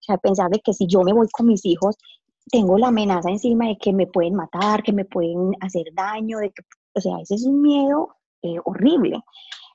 O 0.00 0.02
sea, 0.02 0.18
pensar 0.18 0.50
de 0.50 0.60
que 0.60 0.72
si 0.72 0.86
yo 0.86 1.02
me 1.02 1.12
voy 1.12 1.28
con 1.30 1.46
mis 1.46 1.64
hijos, 1.64 1.96
tengo 2.50 2.78
la 2.78 2.88
amenaza 2.88 3.30
encima 3.30 3.68
de 3.68 3.76
que 3.78 3.92
me 3.92 4.06
pueden 4.06 4.34
matar, 4.34 4.82
que 4.82 4.92
me 4.92 5.04
pueden 5.04 5.52
hacer 5.60 5.84
daño, 5.94 6.38
de 6.38 6.50
que 6.50 6.62
o 6.94 7.00
sea, 7.00 7.18
ese 7.20 7.34
es 7.34 7.44
un 7.44 7.60
miedo 7.60 8.16
eh, 8.42 8.56
horrible. 8.64 9.20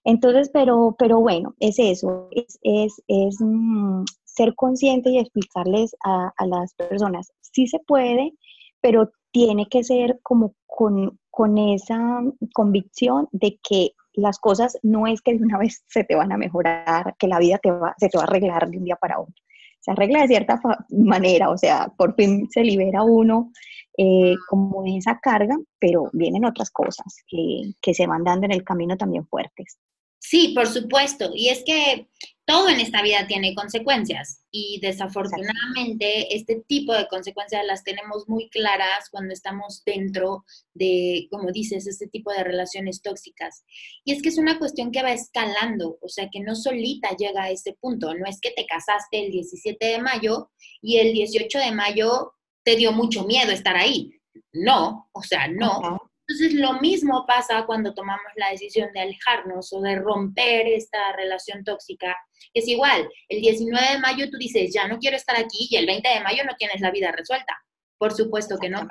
Entonces, 0.03 0.49
pero, 0.53 0.95
pero 0.97 1.19
bueno, 1.19 1.53
es 1.59 1.77
eso, 1.77 2.29
es, 2.31 2.57
es, 2.63 3.01
es 3.07 3.38
mm, 3.39 4.05
ser 4.23 4.55
consciente 4.55 5.12
y 5.12 5.19
explicarles 5.19 5.95
a, 6.05 6.31
a, 6.38 6.47
las 6.47 6.73
personas, 6.75 7.31
sí 7.41 7.67
se 7.67 7.79
puede, 7.79 8.33
pero 8.81 9.12
tiene 9.31 9.67
que 9.67 9.83
ser 9.83 10.19
como 10.23 10.55
con, 10.65 11.19
con 11.29 11.57
esa 11.57 12.21
convicción 12.53 13.27
de 13.31 13.59
que 13.61 13.93
las 14.13 14.39
cosas 14.39 14.77
no 14.83 15.07
es 15.07 15.21
que 15.21 15.33
de 15.33 15.43
una 15.43 15.57
vez 15.59 15.83
se 15.87 16.03
te 16.03 16.15
van 16.15 16.31
a 16.31 16.37
mejorar, 16.37 17.15
que 17.17 17.27
la 17.27 17.39
vida 17.39 17.57
te 17.57 17.71
va, 17.71 17.93
se 17.97 18.09
te 18.09 18.17
va 18.17 18.23
a 18.23 18.27
arreglar 18.27 18.69
de 18.69 18.77
un 18.77 18.85
día 18.85 18.95
para 18.95 19.19
otro. 19.19 19.35
Se 19.79 19.91
arregla 19.91 20.21
de 20.21 20.27
cierta 20.27 20.59
manera, 20.89 21.49
o 21.49 21.57
sea, 21.57 21.91
por 21.97 22.13
fin 22.15 22.49
se 22.51 22.63
libera 22.63 23.01
uno 23.03 23.51
eh, 23.97 24.35
como 24.49 24.83
esa 24.85 25.19
carga, 25.19 25.57
pero 25.79 26.09
vienen 26.11 26.43
otras 26.43 26.69
cosas 26.69 27.23
que, 27.27 27.71
que 27.81 27.93
se 27.93 28.05
van 28.05 28.25
dando 28.25 28.45
en 28.45 28.51
el 28.51 28.63
camino 28.63 28.97
también 28.97 29.25
fuertes. 29.25 29.79
Sí, 30.19 30.51
por 30.53 30.67
supuesto. 30.67 31.31
Y 31.33 31.47
es 31.47 31.63
que 31.63 32.07
todo 32.49 32.67
en 32.67 32.79
esta 32.79 33.03
vida 33.03 33.27
tiene 33.27 33.53
consecuencias 33.53 34.41
y 34.49 34.79
desafortunadamente 34.81 36.35
este 36.35 36.63
tipo 36.67 36.95
de 36.95 37.07
consecuencias 37.07 37.63
las 37.63 37.83
tenemos 37.83 38.27
muy 38.27 38.49
claras 38.49 39.07
cuando 39.12 39.35
estamos 39.35 39.83
dentro 39.85 40.45
de, 40.73 41.27
como 41.29 41.51
dices, 41.51 41.85
este 41.85 42.07
tipo 42.07 42.31
de 42.31 42.43
relaciones 42.43 43.03
tóxicas. 43.03 43.63
Y 44.03 44.13
es 44.13 44.23
que 44.23 44.29
es 44.29 44.39
una 44.39 44.57
cuestión 44.57 44.91
que 44.91 45.03
va 45.03 45.12
escalando, 45.12 45.99
o 46.01 46.09
sea, 46.09 46.29
que 46.31 46.39
no 46.39 46.55
solita 46.55 47.15
llega 47.15 47.43
a 47.43 47.51
este 47.51 47.77
punto. 47.79 48.15
No 48.15 48.25
es 48.25 48.41
que 48.41 48.49
te 48.49 48.65
casaste 48.65 49.27
el 49.27 49.31
17 49.31 49.85
de 49.85 49.99
mayo 49.99 50.49
y 50.81 50.97
el 50.97 51.13
18 51.13 51.59
de 51.59 51.71
mayo 51.71 52.33
te 52.63 52.77
dio 52.77 52.93
mucho 52.93 53.25
miedo 53.25 53.51
estar 53.51 53.75
ahí. 53.75 54.09
No, 54.53 55.07
o 55.12 55.21
sea, 55.21 55.47
no. 55.47 55.98
Entonces 56.29 56.53
lo 56.59 56.79
mismo 56.79 57.25
pasa 57.25 57.65
cuando 57.65 57.95
tomamos 57.95 58.31
la 58.35 58.51
decisión 58.51 58.91
de 58.93 58.99
alejarnos 58.99 59.73
o 59.73 59.81
de 59.81 59.95
romper 59.95 60.67
esta 60.67 61.11
relación 61.17 61.63
tóxica. 61.63 62.15
Es 62.53 62.67
igual, 62.67 63.09
el 63.29 63.41
19 63.41 63.93
de 63.93 63.99
mayo 63.99 64.29
tú 64.29 64.37
dices, 64.37 64.71
ya 64.71 64.87
no 64.87 64.99
quiero 64.99 65.17
estar 65.17 65.35
aquí 65.35 65.67
y 65.71 65.75
el 65.75 65.87
20 65.87 66.07
de 66.07 66.21
mayo 66.21 66.43
no 66.43 66.55
tienes 66.55 66.81
la 66.81 66.91
vida 66.91 67.11
resuelta. 67.11 67.57
Por 67.97 68.13
supuesto 68.13 68.59
que 68.59 68.69
no. 68.69 68.87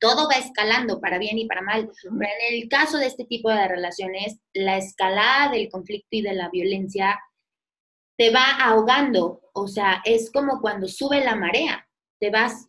Todo 0.00 0.26
va 0.26 0.36
escalando 0.36 1.02
para 1.02 1.18
bien 1.18 1.38
y 1.38 1.46
para 1.46 1.60
mal. 1.60 1.90
Pero 2.02 2.32
en 2.48 2.54
el 2.54 2.68
caso 2.70 2.96
de 2.96 3.06
este 3.08 3.26
tipo 3.26 3.50
de 3.50 3.68
relaciones, 3.68 4.38
la 4.54 4.78
escalada 4.78 5.52
del 5.52 5.68
conflicto 5.68 6.08
y 6.12 6.22
de 6.22 6.32
la 6.32 6.48
violencia 6.48 7.20
te 8.16 8.30
va 8.30 8.52
ahogando. 8.58 9.42
O 9.52 9.68
sea, 9.68 10.00
es 10.06 10.32
como 10.32 10.62
cuando 10.62 10.88
sube 10.88 11.22
la 11.22 11.36
marea 11.36 11.86
te 12.24 12.30
vas, 12.30 12.66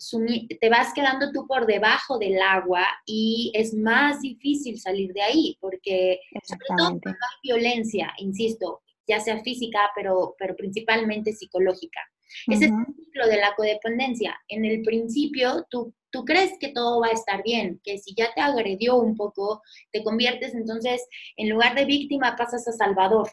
te 0.59 0.69
vas 0.69 0.93
quedando 0.93 1.31
tú 1.31 1.47
por 1.47 1.65
debajo 1.65 2.19
del 2.19 2.41
agua 2.41 2.85
y 3.05 3.53
es 3.55 3.73
más 3.73 4.19
difícil 4.19 4.77
salir 4.77 5.13
de 5.13 5.21
ahí, 5.21 5.57
porque 5.61 6.19
sobre 6.43 6.65
todo 6.77 6.99
cuando 7.01 7.09
hay 7.09 7.39
violencia, 7.41 8.13
insisto, 8.17 8.81
ya 9.07 9.21
sea 9.21 9.39
física, 9.39 9.79
pero, 9.95 10.35
pero 10.37 10.57
principalmente 10.57 11.31
psicológica. 11.31 12.01
Ese 12.47 12.65
es 12.65 12.71
el 12.71 12.95
ciclo 12.97 13.27
de 13.27 13.37
la 13.37 13.55
codependencia. 13.55 14.37
En 14.49 14.65
el 14.65 14.81
principio, 14.81 15.65
tú, 15.69 15.93
tú 16.09 16.25
crees 16.25 16.51
que 16.59 16.73
todo 16.73 16.99
va 16.99 17.07
a 17.07 17.11
estar 17.11 17.41
bien, 17.41 17.79
que 17.81 17.97
si 17.97 18.13
ya 18.13 18.33
te 18.33 18.41
agredió 18.41 18.97
un 18.97 19.15
poco, 19.15 19.61
te 19.93 20.03
conviertes 20.03 20.53
entonces, 20.53 21.01
en 21.37 21.49
lugar 21.49 21.75
de 21.75 21.85
víctima, 21.85 22.35
pasas 22.35 22.67
a 22.67 22.73
salvador. 22.73 23.29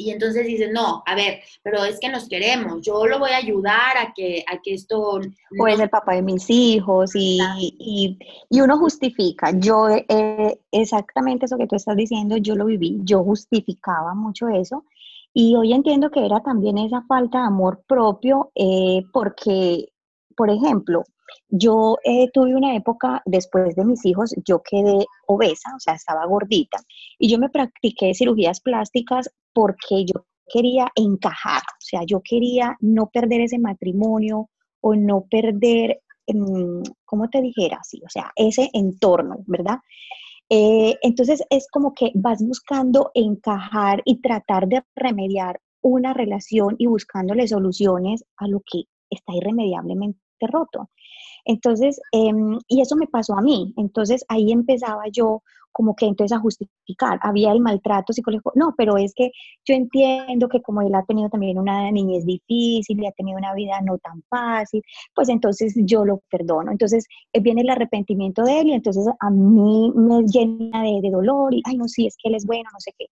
Y 0.00 0.10
entonces 0.10 0.46
dices, 0.46 0.70
no, 0.72 1.02
a 1.04 1.14
ver, 1.14 1.40
pero 1.62 1.84
es 1.84 2.00
que 2.00 2.08
nos 2.08 2.26
queremos, 2.26 2.80
yo 2.80 3.06
lo 3.06 3.18
voy 3.18 3.32
a 3.32 3.36
ayudar 3.36 3.98
a 3.98 4.14
que, 4.14 4.42
a 4.50 4.58
que 4.62 4.72
esto... 4.72 5.20
O 5.58 5.66
es 5.66 5.78
el 5.78 5.90
papá 5.90 6.14
de 6.14 6.22
mis 6.22 6.48
hijos 6.48 7.10
y, 7.14 7.38
y, 7.58 8.18
y 8.48 8.60
uno 8.62 8.78
justifica. 8.78 9.50
Yo, 9.58 9.88
eh, 9.90 10.58
exactamente 10.72 11.44
eso 11.44 11.58
que 11.58 11.66
tú 11.66 11.76
estás 11.76 11.96
diciendo, 11.96 12.38
yo 12.38 12.54
lo 12.54 12.64
viví, 12.64 12.98
yo 13.02 13.22
justificaba 13.22 14.14
mucho 14.14 14.48
eso. 14.48 14.84
Y 15.34 15.54
hoy 15.54 15.74
entiendo 15.74 16.10
que 16.10 16.24
era 16.24 16.40
también 16.40 16.78
esa 16.78 17.02
falta 17.02 17.40
de 17.40 17.48
amor 17.48 17.82
propio, 17.86 18.52
eh, 18.54 19.02
porque, 19.12 19.92
por 20.34 20.48
ejemplo, 20.48 21.04
yo 21.50 21.98
eh, 22.04 22.30
tuve 22.32 22.54
una 22.54 22.74
época 22.74 23.22
después 23.26 23.76
de 23.76 23.84
mis 23.84 24.04
hijos, 24.06 24.34
yo 24.46 24.62
quedé 24.62 25.04
obesa, 25.26 25.74
o 25.76 25.80
sea, 25.80 25.94
estaba 25.94 26.24
gordita, 26.24 26.78
y 27.18 27.28
yo 27.28 27.38
me 27.38 27.50
practiqué 27.50 28.14
cirugías 28.14 28.60
plásticas 28.60 29.30
porque 29.52 30.04
yo 30.04 30.26
quería 30.52 30.88
encajar, 30.94 31.62
o 31.62 31.80
sea, 31.80 32.00
yo 32.06 32.20
quería 32.22 32.76
no 32.80 33.06
perder 33.06 33.42
ese 33.42 33.58
matrimonio 33.58 34.50
o 34.80 34.94
no 34.94 35.26
perder, 35.30 36.00
em, 36.26 36.82
¿cómo 37.04 37.28
te 37.28 37.40
dijera 37.40 37.78
así? 37.80 38.00
O 38.04 38.08
sea, 38.08 38.32
ese 38.36 38.68
entorno, 38.72 39.36
¿verdad? 39.46 39.78
Eh, 40.48 40.96
entonces 41.02 41.42
es 41.50 41.68
como 41.70 41.94
que 41.94 42.10
vas 42.14 42.42
buscando 42.42 43.12
encajar 43.14 44.02
y 44.04 44.20
tratar 44.20 44.66
de 44.66 44.82
remediar 44.96 45.60
una 45.82 46.12
relación 46.12 46.74
y 46.78 46.86
buscándole 46.86 47.46
soluciones 47.46 48.24
a 48.36 48.48
lo 48.48 48.60
que 48.60 48.82
está 49.10 49.32
irremediablemente 49.34 50.18
roto. 50.40 50.90
Entonces, 51.44 52.00
em, 52.12 52.58
y 52.68 52.80
eso 52.80 52.96
me 52.96 53.06
pasó 53.06 53.34
a 53.34 53.42
mí. 53.42 53.72
Entonces 53.76 54.24
ahí 54.28 54.52
empezaba 54.52 55.04
yo 55.12 55.42
como 55.72 55.94
que 55.94 56.06
entonces 56.06 56.36
a 56.36 56.40
justificar. 56.40 57.18
Había 57.22 57.52
el 57.52 57.60
maltrato 57.60 58.12
psicológico. 58.12 58.52
No, 58.54 58.74
pero 58.76 58.96
es 58.96 59.12
que 59.14 59.30
yo 59.64 59.74
entiendo 59.74 60.48
que 60.48 60.62
como 60.62 60.82
él 60.82 60.94
ha 60.94 61.04
tenido 61.04 61.28
también 61.28 61.58
una 61.58 61.90
niñez 61.90 62.24
difícil 62.24 63.02
y 63.02 63.06
ha 63.06 63.12
tenido 63.12 63.38
una 63.38 63.54
vida 63.54 63.80
no 63.82 63.98
tan 63.98 64.22
fácil, 64.28 64.82
pues 65.14 65.28
entonces 65.28 65.74
yo 65.76 66.04
lo 66.04 66.22
perdono. 66.30 66.70
Entonces 66.72 67.06
eh, 67.32 67.40
viene 67.40 67.62
el 67.62 67.70
arrepentimiento 67.70 68.42
de 68.44 68.60
él 68.60 68.66
y 68.68 68.72
entonces 68.74 69.06
a 69.18 69.30
mí 69.30 69.92
me 69.94 70.22
llena 70.24 70.82
de, 70.82 71.10
dolor 71.10 71.54
y, 71.54 71.62
ay, 71.64 71.76
no, 71.76 71.88
sí, 71.88 72.06
es 72.06 72.16
que 72.16 72.28
él 72.28 72.34
es 72.34 72.46
bueno, 72.46 72.68
no 72.72 72.80
sé 72.80 72.92
qué. 72.98 73.06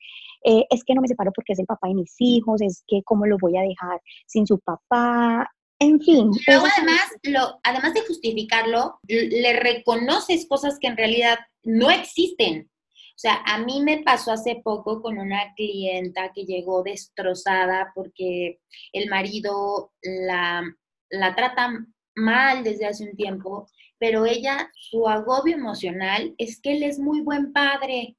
Eh, 0.45 0.65
es 0.71 0.85
que 0.85 0.95
no 0.95 1.01
me 1.01 1.09
separo 1.09 1.33
porque 1.33 1.53
es 1.53 1.59
el 1.59 1.67
papá 1.67 1.89
de 1.89 1.95
mis 1.95 2.15
hijos, 2.19 2.61
es 2.63 2.85
que 2.87 3.03
cómo 3.05 3.27
lo 3.27 3.39
voy 3.39 3.57
a 3.57 3.63
dejar 3.63 4.01
sin 4.27 4.47
su 4.47 4.59
papá. 4.61 5.51
En 5.81 6.01
fin. 6.01 6.31
Luego 6.47 6.67
además, 6.77 7.03
lo, 7.23 7.61
además 7.63 7.95
de 7.95 8.01
justificarlo, 8.03 8.99
le 9.07 9.53
reconoces 9.61 10.47
cosas 10.49 10.77
que 10.81 10.89
en 10.89 10.97
realidad 10.97 11.39
no 11.69 11.91
existen. 11.91 12.71
O 12.91 13.21
sea, 13.21 13.43
a 13.47 13.59
mí 13.59 13.83
me 13.83 14.03
pasó 14.03 14.33
hace 14.33 14.61
poco 14.63 15.03
con 15.03 15.19
una 15.19 15.53
clienta 15.57 16.33
que 16.33 16.45
llegó 16.45 16.83
destrozada 16.83 17.93
porque 17.95 18.61
el 18.93 19.11
marido 19.11 19.93
la, 20.03 20.63
la 21.11 21.35
trata 21.35 21.73
mal 22.15 22.63
desde 22.63 22.87
hace 22.87 23.05
un 23.11 23.17
tiempo, 23.17 23.69
pero 23.99 24.25
ella, 24.25 24.71
su 24.75 25.09
agobio 25.09 25.57
emocional 25.57 26.35
es 26.39 26.61
que 26.61 26.73
él 26.73 26.85
es 26.85 26.99
muy 26.99 27.21
buen 27.21 27.53
padre. 27.53 28.17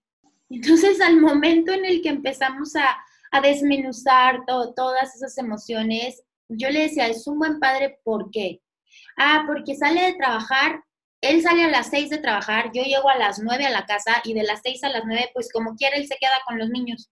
Entonces, 0.50 1.00
al 1.02 1.20
momento 1.20 1.72
en 1.72 1.86
el 1.86 2.02
que 2.02 2.10
empezamos 2.10 2.76
a, 2.76 2.98
a 3.32 3.42
desmenuzar 3.42 4.46
todas 4.46 5.16
esas 5.16 5.38
emociones. 5.38 6.24
Yo 6.48 6.70
le 6.70 6.82
decía, 6.82 7.08
es 7.08 7.28
un 7.28 7.40
buen 7.40 7.60
padre, 7.60 8.00
¿por 8.04 8.32
qué? 8.32 8.62
Ah, 9.18 9.44
porque 9.46 9.76
sale 9.76 10.02
de 10.02 10.14
trabajar, 10.16 10.84
él 11.22 11.42
sale 11.42 11.64
a 11.64 11.70
las 11.70 11.88
seis 11.90 12.10
de 12.10 12.18
trabajar, 12.18 12.72
yo 12.74 12.84
llego 12.84 13.10
a 13.10 13.18
las 13.18 13.40
nueve 13.40 13.66
a 13.66 13.70
la 13.70 13.86
casa 13.86 14.22
y 14.24 14.34
de 14.34 14.44
las 14.44 14.62
seis 14.64 14.84
a 14.84 14.90
las 14.90 15.04
nueve, 15.06 15.30
pues 15.34 15.52
como 15.52 15.76
quiera, 15.76 15.98
él 15.98 16.08
se 16.08 16.18
queda 16.18 16.42
con 16.46 16.58
los 16.58 16.70
niños. 16.70 17.10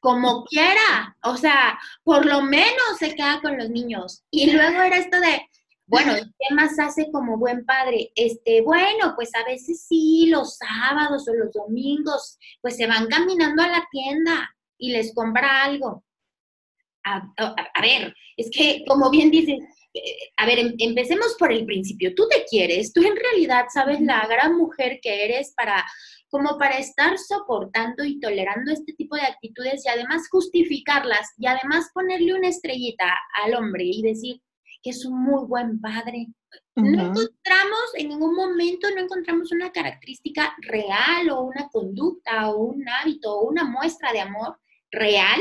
Como 0.00 0.44
quiera, 0.44 1.16
o 1.22 1.36
sea, 1.36 1.78
por 2.04 2.26
lo 2.26 2.42
menos 2.42 2.98
se 2.98 3.14
queda 3.14 3.40
con 3.40 3.56
los 3.56 3.70
niños. 3.70 4.22
Y 4.30 4.50
luego 4.52 4.82
era 4.82 4.98
esto 4.98 5.18
de, 5.20 5.48
bueno, 5.86 6.14
¿qué 6.14 6.54
más 6.54 6.78
hace 6.78 7.10
como 7.12 7.38
buen 7.38 7.64
padre? 7.64 8.10
Este, 8.16 8.60
bueno, 8.60 9.14
pues 9.14 9.34
a 9.34 9.44
veces 9.44 9.86
sí, 9.88 10.26
los 10.28 10.58
sábados 10.58 11.28
o 11.28 11.34
los 11.34 11.52
domingos, 11.52 12.38
pues 12.60 12.76
se 12.76 12.86
van 12.86 13.06
caminando 13.06 13.62
a 13.62 13.68
la 13.68 13.86
tienda 13.90 14.54
y 14.78 14.90
les 14.90 15.14
compra 15.14 15.64
algo. 15.64 16.04
A, 17.04 17.32
ver, 17.80 18.12
es 18.36 18.50
que 18.50 18.84
como 18.84 19.10
bien 19.10 19.30
dices, 19.30 19.60
a 20.36 20.46
ver, 20.46 20.58
em, 20.58 20.74
empecemos 20.78 21.34
por 21.38 21.52
el 21.52 21.64
principio. 21.64 22.14
Tú 22.14 22.28
te 22.28 22.44
quieres, 22.44 22.92
tú 22.92 23.02
en 23.02 23.16
realidad 23.16 23.66
sabes 23.72 24.00
la 24.00 24.26
gran 24.26 24.56
mujer 24.56 25.00
que 25.02 25.24
eres 25.24 25.52
para 25.56 25.84
como 26.28 26.58
para 26.58 26.78
estar 26.78 27.16
soportando 27.18 28.04
y 28.04 28.18
tolerando 28.18 28.72
este 28.72 28.92
tipo 28.94 29.16
de 29.16 29.22
actitudes 29.22 29.84
y 29.86 29.88
además 29.88 30.28
justificarlas 30.28 31.32
y 31.38 31.46
además 31.46 31.90
ponerle 31.94 32.34
una 32.34 32.48
estrellita 32.48 33.06
al 33.44 33.54
hombre 33.54 33.84
y 33.84 34.02
decir, 34.02 34.40
que 34.82 34.90
es 34.90 35.04
un 35.04 35.22
muy 35.22 35.46
buen 35.46 35.80
padre. 35.80 36.28
No 36.74 36.88
encontramos 36.88 37.94
en 37.94 38.08
ningún 38.08 38.34
momento, 38.34 38.88
no 38.90 39.00
encontramos 39.00 39.50
una 39.50 39.72
característica 39.72 40.54
real 40.60 41.30
o 41.30 41.42
una 41.42 41.68
conducta 41.68 42.50
o 42.50 42.64
un 42.66 42.88
hábito 42.88 43.32
o 43.32 43.48
una 43.48 43.64
muestra 43.64 44.12
de 44.12 44.20
amor 44.20 44.58
real 44.90 45.40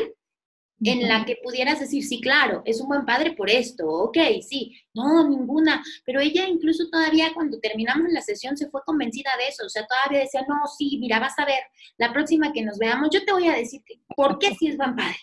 en 0.84 1.08
la 1.08 1.26
que 1.26 1.38
pudieras 1.42 1.80
decir, 1.80 2.04
sí, 2.04 2.20
claro, 2.20 2.62
es 2.66 2.82
un 2.82 2.88
buen 2.88 3.06
padre 3.06 3.34
por 3.34 3.50
esto, 3.50 3.88
ok, 3.88 4.18
sí, 4.48 4.78
no, 4.94 5.28
ninguna, 5.28 5.84
pero 6.06 6.20
ella 6.20 6.48
incluso 6.48 6.90
todavía 6.90 7.34
cuando 7.34 7.60
terminamos 7.60 8.12
la 8.12 8.22
sesión 8.22 8.58
se 8.58 8.70
fue 8.70 8.82
convencida 8.86 9.32
de 9.38 9.48
eso, 9.48 9.66
o 9.66 9.70
sea, 9.70 9.86
todavía 9.88 10.20
decía, 10.20 10.46
no, 10.48 10.56
sí, 10.68 10.98
mira, 11.00 11.20
vas 11.20 11.38
a 11.40 11.46
ver, 11.46 11.60
la 11.98 12.12
próxima 12.12 12.52
que 12.52 12.64
nos 12.64 12.78
veamos, 12.78 13.10
yo 13.12 13.24
te 13.24 13.32
voy 13.32 13.48
a 13.48 13.56
decir 13.56 13.82
por 14.16 14.38
qué 14.38 14.54
sí 14.56 14.68
es 14.68 14.78
buen 14.78 14.96
padre. 14.96 15.18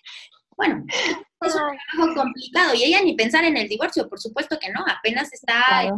Bueno, 0.54 0.84
es 0.88 1.54
un 1.54 1.60
trabajo 1.60 2.14
complicado 2.14 2.74
y 2.74 2.84
ella 2.84 3.02
ni 3.02 3.14
pensar 3.14 3.44
en 3.44 3.56
el 3.56 3.68
divorcio, 3.68 4.08
por 4.08 4.20
supuesto 4.20 4.58
que 4.60 4.70
no, 4.70 4.84
apenas 4.86 5.32
está 5.32 5.90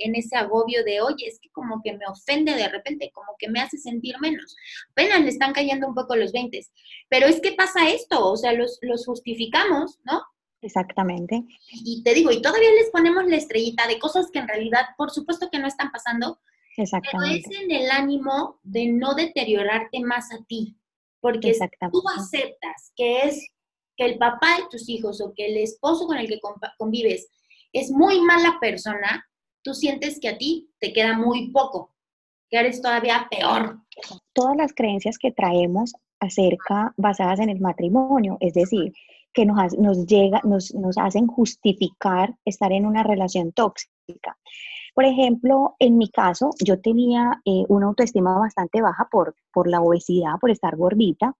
en, 0.00 0.14
ese 0.14 0.36
agobio 0.36 0.84
de, 0.84 1.00
oye, 1.00 1.26
es 1.26 1.38
que 1.40 1.50
como 1.50 1.80
que 1.82 1.92
me 1.92 2.06
ofende 2.06 2.54
de 2.54 2.68
repente, 2.68 3.10
como 3.12 3.34
que 3.38 3.48
me 3.48 3.60
hace 3.60 3.78
sentir 3.78 4.16
menos. 4.20 4.56
Apenas 4.90 5.20
le 5.22 5.28
están 5.28 5.52
cayendo 5.52 5.88
un 5.88 5.94
poco 5.94 6.16
los 6.16 6.32
20. 6.32 6.60
Pero 7.08 7.26
es 7.26 7.40
que 7.40 7.52
pasa 7.52 7.88
esto, 7.90 8.30
o 8.30 8.36
sea, 8.36 8.52
los, 8.52 8.78
los 8.82 9.06
justificamos, 9.06 9.98
¿no? 10.04 10.22
Exactamente. 10.60 11.44
Y 11.84 12.02
te 12.02 12.14
digo, 12.14 12.32
y 12.32 12.42
todavía 12.42 12.70
les 12.72 12.90
ponemos 12.90 13.26
la 13.26 13.36
estrellita 13.36 13.86
de 13.86 13.98
cosas 13.98 14.30
que 14.32 14.40
en 14.40 14.48
realidad, 14.48 14.86
por 14.96 15.10
supuesto 15.10 15.48
que 15.50 15.58
no 15.58 15.68
están 15.68 15.92
pasando, 15.92 16.40
Exactamente. 16.76 17.44
pero 17.48 17.56
es 17.56 17.62
en 17.62 17.70
el 17.70 17.90
ánimo 17.90 18.58
de 18.62 18.86
no 18.86 19.14
deteriorarte 19.14 20.00
más 20.00 20.32
a 20.32 20.44
ti. 20.44 20.76
Porque 21.20 21.52
tú 21.90 22.02
aceptas 22.16 22.92
que 22.96 23.22
es 23.22 23.48
que 23.96 24.04
el 24.04 24.18
papá 24.18 24.56
de 24.56 24.68
tus 24.70 24.88
hijos 24.88 25.20
o 25.20 25.34
que 25.34 25.46
el 25.46 25.56
esposo 25.56 26.06
con 26.06 26.16
el 26.16 26.28
que 26.28 26.38
convives 26.78 27.28
es 27.72 27.90
muy 27.90 28.20
mala 28.20 28.58
persona, 28.60 29.27
tú 29.62 29.74
sientes 29.74 30.18
que 30.20 30.28
a 30.28 30.38
ti 30.38 30.70
te 30.78 30.92
queda 30.92 31.16
muy 31.16 31.50
poco, 31.50 31.92
que 32.50 32.58
eres 32.58 32.80
todavía 32.80 33.26
peor. 33.30 33.80
Todas 34.32 34.56
las 34.56 34.72
creencias 34.72 35.18
que 35.18 35.32
traemos 35.32 35.94
acerca, 36.20 36.94
basadas 36.96 37.40
en 37.40 37.50
el 37.50 37.60
matrimonio, 37.60 38.38
es 38.40 38.54
decir, 38.54 38.92
que 39.32 39.46
nos, 39.46 39.76
nos, 39.78 40.06
llega, 40.06 40.40
nos, 40.44 40.74
nos 40.74 40.98
hacen 40.98 41.26
justificar 41.26 42.34
estar 42.44 42.72
en 42.72 42.86
una 42.86 43.02
relación 43.02 43.52
tóxica. 43.52 44.38
Por 44.98 45.04
ejemplo, 45.04 45.76
en 45.78 45.96
mi 45.96 46.08
caso, 46.10 46.50
yo 46.58 46.80
tenía 46.80 47.40
eh, 47.44 47.62
una 47.68 47.86
autoestima 47.86 48.36
bastante 48.36 48.82
baja 48.82 49.06
por, 49.08 49.36
por 49.52 49.68
la 49.68 49.80
obesidad, 49.80 50.40
por 50.40 50.50
estar 50.50 50.74
gordita. 50.74 51.36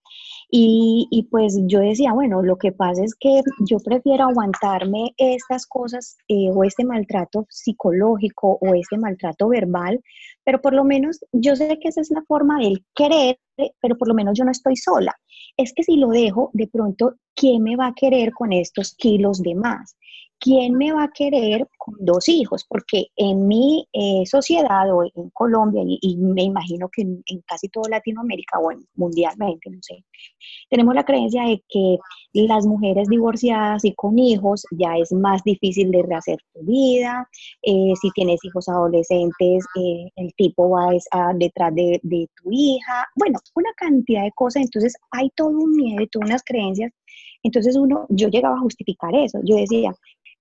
Y, 0.48 1.08
y, 1.10 1.24
pues 1.24 1.58
yo 1.66 1.80
decía, 1.80 2.12
bueno, 2.12 2.40
lo 2.40 2.56
que 2.56 2.70
pasa 2.70 3.02
es 3.02 3.16
que 3.16 3.40
yo 3.68 3.78
prefiero 3.80 4.26
aguantarme 4.26 5.12
estas 5.16 5.66
cosas 5.66 6.18
eh, 6.28 6.52
o 6.54 6.62
este 6.62 6.84
maltrato 6.84 7.48
psicológico 7.50 8.58
o 8.60 8.74
este 8.76 8.96
maltrato 8.96 9.48
verbal, 9.48 10.00
pero 10.44 10.60
por 10.60 10.72
lo 10.72 10.84
menos 10.84 11.18
yo 11.32 11.56
sé 11.56 11.80
que 11.80 11.88
esa 11.88 12.00
es 12.00 12.12
la 12.12 12.22
forma 12.28 12.60
del 12.60 12.84
querer, 12.94 13.40
pero 13.80 13.98
por 13.98 14.06
lo 14.06 14.14
menos 14.14 14.38
yo 14.38 14.44
no 14.44 14.52
estoy 14.52 14.76
sola. 14.76 15.16
Es 15.56 15.72
que 15.74 15.82
si 15.82 15.96
lo 15.96 16.10
dejo, 16.10 16.50
de 16.52 16.68
pronto, 16.68 17.16
¿quién 17.34 17.64
me 17.64 17.74
va 17.74 17.88
a 17.88 17.94
querer 17.94 18.32
con 18.32 18.52
estos 18.52 18.94
kilos 18.94 19.42
de 19.42 19.56
más? 19.56 19.96
¿Quién 20.40 20.74
me 20.74 20.92
va 20.92 21.04
a 21.04 21.10
querer 21.12 21.66
con 21.76 21.94
dos 22.00 22.28
hijos? 22.28 22.64
Porque 22.68 23.06
en 23.16 23.46
mi 23.46 23.86
eh, 23.92 24.24
sociedad 24.26 24.92
o 24.92 25.04
en 25.04 25.30
Colombia, 25.30 25.82
y, 25.86 26.16
me 26.16 26.42
imagino 26.42 26.88
que 26.88 27.02
en, 27.02 27.22
casi 27.46 27.68
toda 27.68 27.88
Latinoamérica 27.90 28.58
o 28.58 28.70
mundialmente, 28.94 29.70
no 29.70 29.78
sé, 29.82 30.04
tenemos 30.70 30.94
la 30.94 31.04
creencia 31.04 31.44
de 31.44 31.62
que 31.68 31.98
las 32.32 32.66
mujeres 32.66 33.08
divorciadas 33.08 33.84
y 33.84 33.94
con 33.94 34.18
hijos 34.18 34.64
ya 34.70 34.96
es 34.96 35.12
más 35.12 35.42
difícil 35.44 35.90
de 35.90 36.02
rehacer 36.02 36.38
tu 36.52 36.64
vida. 36.64 37.28
Eh, 37.62 37.92
si 38.00 38.10
tienes 38.10 38.44
hijos 38.44 38.68
adolescentes, 38.68 39.64
eh, 39.76 40.10
el 40.16 40.32
tipo 40.34 40.70
va 40.70 40.90
a, 41.12 41.32
detrás 41.34 41.74
de, 41.74 42.00
de 42.02 42.28
tu 42.36 42.50
hija. 42.52 43.06
Bueno, 43.16 43.38
una 43.54 43.70
cantidad 43.76 44.24
de 44.24 44.32
cosas. 44.32 44.64
Entonces 44.64 44.94
hay 45.10 45.30
todo 45.34 45.48
un 45.48 45.72
miedo, 45.72 46.06
todas 46.10 46.28
unas 46.28 46.42
creencias 46.44 46.92
entonces 47.42 47.76
uno, 47.76 48.06
yo 48.08 48.28
llegaba 48.28 48.56
a 48.56 48.60
justificar 48.60 49.14
eso. 49.14 49.38
Yo 49.44 49.56
decía, 49.56 49.92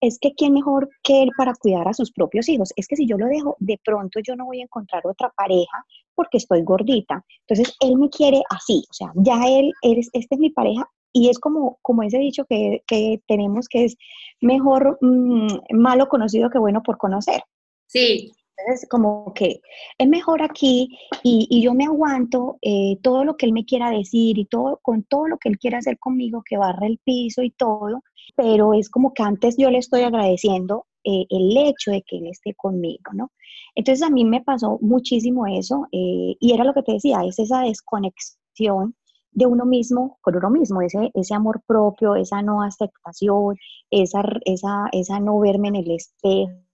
es 0.01 0.19
que 0.19 0.33
quién 0.35 0.53
mejor 0.53 0.89
que 1.03 1.23
él 1.23 1.29
para 1.37 1.53
cuidar 1.55 1.87
a 1.87 1.93
sus 1.93 2.11
propios 2.11 2.47
hijos. 2.49 2.71
Es 2.75 2.87
que 2.87 2.95
si 2.95 3.07
yo 3.07 3.17
lo 3.17 3.27
dejo, 3.27 3.55
de 3.59 3.79
pronto 3.83 4.19
yo 4.25 4.35
no 4.35 4.45
voy 4.45 4.59
a 4.59 4.63
encontrar 4.63 5.05
otra 5.05 5.31
pareja 5.35 5.85
porque 6.15 6.37
estoy 6.37 6.63
gordita. 6.63 7.23
Entonces, 7.47 7.75
él 7.79 7.97
me 7.97 8.09
quiere 8.09 8.41
así, 8.49 8.83
o 8.89 8.93
sea, 8.93 9.11
ya 9.15 9.39
él, 9.47 9.71
eres, 9.81 10.09
esta 10.13 10.35
es 10.35 10.39
mi 10.39 10.49
pareja 10.49 10.89
y 11.13 11.29
es 11.29 11.39
como, 11.39 11.79
como 11.81 12.03
ese 12.03 12.19
dicho 12.19 12.45
que, 12.45 12.83
que 12.87 13.21
tenemos 13.27 13.67
que 13.67 13.85
es 13.85 13.95
mejor 14.41 14.97
mm, 15.01 15.47
malo 15.71 16.07
conocido 16.07 16.49
que 16.49 16.59
bueno 16.59 16.83
por 16.83 16.97
conocer. 16.97 17.41
Sí. 17.87 18.31
Entonces, 18.57 18.87
como 18.89 19.33
que 19.33 19.61
es 19.97 20.07
mejor 20.07 20.41
aquí 20.41 20.97
y, 21.23 21.61
yo 21.61 21.73
me 21.73 21.85
aguanto 21.85 22.57
eh, 22.61 22.97
todo 23.03 23.23
lo 23.23 23.37
que 23.37 23.45
él 23.45 23.53
me 23.53 23.65
quiera 23.65 23.91
decir 23.91 24.37
y 24.37 24.45
todo, 24.45 24.79
con 24.81 25.03
todo 25.03 25.27
lo 25.27 25.37
que 25.37 25.49
él 25.49 25.59
quiera 25.59 25.77
hacer 25.77 25.99
conmigo, 25.99 26.43
que 26.43 26.57
barre 26.57 26.87
el 26.87 26.99
piso 27.03 27.43
y 27.43 27.51
todo, 27.51 28.01
pero 28.35 28.73
es 28.73 28.89
como 28.89 29.13
que 29.13 29.23
antes 29.23 29.57
yo 29.57 29.69
le 29.69 29.77
estoy 29.77 30.01
agradeciendo 30.01 30.85
eh, 31.03 31.25
el 31.29 31.55
hecho 31.55 31.91
de 31.91 32.01
que 32.01 32.17
él 32.17 32.27
esté 32.27 32.53
conmigo, 32.55 33.11
¿no? 33.13 33.31
Entonces 33.75 34.05
a 34.05 34.09
mí 34.09 34.25
me 34.25 34.41
pasó 34.41 34.79
muchísimo 34.81 35.45
eso 35.47 35.87
eh, 35.91 36.35
y 36.39 36.53
era 36.53 36.63
lo 36.63 36.73
que 36.73 36.83
te 36.83 36.93
decía, 36.93 37.19
es 37.25 37.39
esa 37.39 37.61
desconexión 37.61 38.95
de 39.31 39.45
uno 39.45 39.65
mismo 39.65 40.17
con 40.21 40.35
uno 40.35 40.49
mismo, 40.49 40.81
ese, 40.81 41.11
ese 41.13 41.35
amor 41.35 41.61
propio, 41.67 42.15
esa 42.15 42.41
no 42.41 42.63
aceptación, 42.63 43.55
esa, 43.91 44.23
esa, 44.45 44.87
esa 44.91 45.19
no 45.19 45.39
verme 45.39 45.67
en 45.67 45.75
el 45.75 45.91
espejo, 45.91 46.66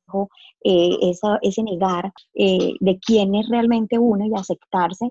eh, 0.63 0.97
esa, 1.01 1.37
ese 1.41 1.63
negar 1.63 2.11
de 2.33 2.99
quién 3.05 3.35
es 3.35 3.47
realmente 3.49 3.99
uno 3.99 4.25
y 4.25 4.33
aceptarse, 4.35 5.09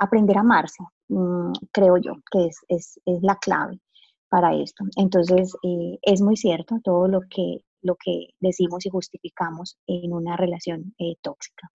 aprender 0.00 0.36
a 0.38 0.40
amarse, 0.40 0.82
mm, 1.08 1.52
creo 1.72 1.96
yo, 1.98 2.14
que 2.30 2.46
es, 2.46 2.58
es, 2.68 3.00
es 3.04 3.22
la 3.22 3.36
clave 3.36 3.78
para 4.32 4.56
esto. 4.56 4.84
Entonces, 4.96 5.54
eh, 5.62 5.98
es 6.00 6.22
muy 6.22 6.38
cierto 6.38 6.80
todo 6.82 7.06
lo 7.06 7.20
que, 7.28 7.58
lo 7.82 7.96
que 8.02 8.28
decimos 8.40 8.86
y 8.86 8.88
justificamos 8.88 9.76
en 9.86 10.14
una 10.14 10.38
relación 10.38 10.94
eh, 10.98 11.16
tóxica. 11.20 11.70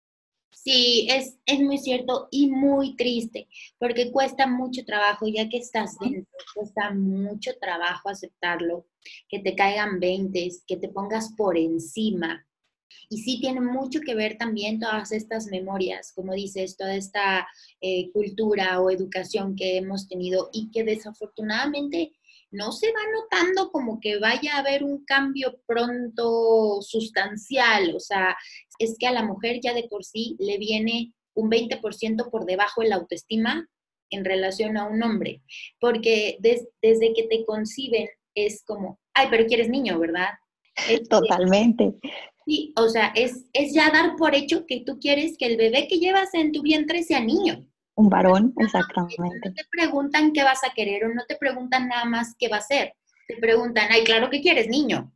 Sí, 0.49 1.07
es, 1.07 1.37
es 1.45 1.59
muy 1.59 1.77
cierto 1.77 2.27
y 2.31 2.49
muy 2.49 2.95
triste, 2.95 3.47
porque 3.77 4.11
cuesta 4.11 4.47
mucho 4.47 4.83
trabajo, 4.85 5.27
ya 5.27 5.47
que 5.47 5.57
estás 5.57 5.99
dentro, 5.99 6.25
cuesta 6.55 6.89
mucho 6.95 7.51
trabajo 7.61 8.09
aceptarlo, 8.09 8.87
que 9.29 9.39
te 9.39 9.55
caigan 9.55 9.99
veintes, 9.99 10.63
que 10.67 10.77
te 10.77 10.89
pongas 10.89 11.33
por 11.35 11.57
encima. 11.57 12.45
Y 13.09 13.19
sí 13.19 13.39
tiene 13.39 13.61
mucho 13.61 14.01
que 14.01 14.15
ver 14.15 14.37
también 14.37 14.79
todas 14.79 15.11
estas 15.11 15.47
memorias, 15.47 16.11
como 16.13 16.33
dices, 16.33 16.77
toda 16.77 16.95
esta 16.95 17.47
eh, 17.81 18.11
cultura 18.11 18.81
o 18.81 18.89
educación 18.89 19.55
que 19.55 19.77
hemos 19.77 20.07
tenido 20.07 20.49
y 20.51 20.71
que 20.71 20.83
desafortunadamente 20.83 22.13
no 22.51 22.71
se 22.71 22.87
va 22.87 22.99
notando 23.13 23.71
como 23.71 23.99
que 23.99 24.19
vaya 24.19 24.55
a 24.55 24.59
haber 24.59 24.83
un 24.83 25.03
cambio 25.05 25.59
pronto 25.65 26.81
sustancial, 26.81 27.93
o 27.95 27.99
sea, 27.99 28.37
es 28.79 28.95
que 28.97 29.07
a 29.07 29.11
la 29.11 29.23
mujer 29.23 29.59
ya 29.61 29.73
de 29.73 29.87
por 29.87 30.03
sí 30.03 30.35
le 30.39 30.57
viene 30.57 31.13
un 31.33 31.49
20% 31.49 32.29
por 32.29 32.45
debajo 32.45 32.81
de 32.81 32.89
la 32.89 32.95
autoestima 32.95 33.67
en 34.09 34.23
relación 34.23 34.77
a 34.77 34.85
un 34.85 35.03
hombre, 35.03 35.41
porque 35.79 36.37
desde 36.39 37.13
que 37.13 37.23
te 37.23 37.45
conciben 37.45 38.07
es 38.45 38.63
como, 38.65 38.99
ay, 39.13 39.27
pero 39.29 39.45
quieres 39.45 39.69
niño, 39.69 39.99
¿verdad? 39.99 40.29
Totalmente. 41.09 41.95
Sí, 42.45 42.73
o 42.77 42.87
sea, 42.87 43.11
es, 43.15 43.45
es 43.51 43.73
ya 43.73 43.89
dar 43.91 44.15
por 44.15 44.33
hecho 44.33 44.65
que 44.65 44.83
tú 44.85 44.99
quieres 44.99 45.37
que 45.37 45.47
el 45.47 45.57
bebé 45.57 45.87
que 45.87 45.99
llevas 45.99 46.33
en 46.33 46.51
tu 46.51 46.61
vientre 46.61 47.03
sea 47.03 47.19
niño. 47.19 47.65
Un 47.95 48.09
varón, 48.09 48.53
exactamente. 48.57 49.49
No 49.49 49.53
te 49.53 49.65
preguntan 49.71 50.31
qué 50.31 50.43
vas 50.43 50.63
a 50.63 50.73
querer 50.73 51.05
o 51.05 51.13
no 51.13 51.25
te 51.27 51.35
preguntan 51.35 51.87
nada 51.87 52.05
más 52.05 52.35
qué 52.37 52.47
va 52.47 52.57
a 52.57 52.61
ser. 52.61 52.93
Te 53.27 53.35
preguntan, 53.37 53.87
ay, 53.91 54.03
claro 54.03 54.29
que 54.29 54.39
quieres, 54.39 54.69
niño. 54.69 55.11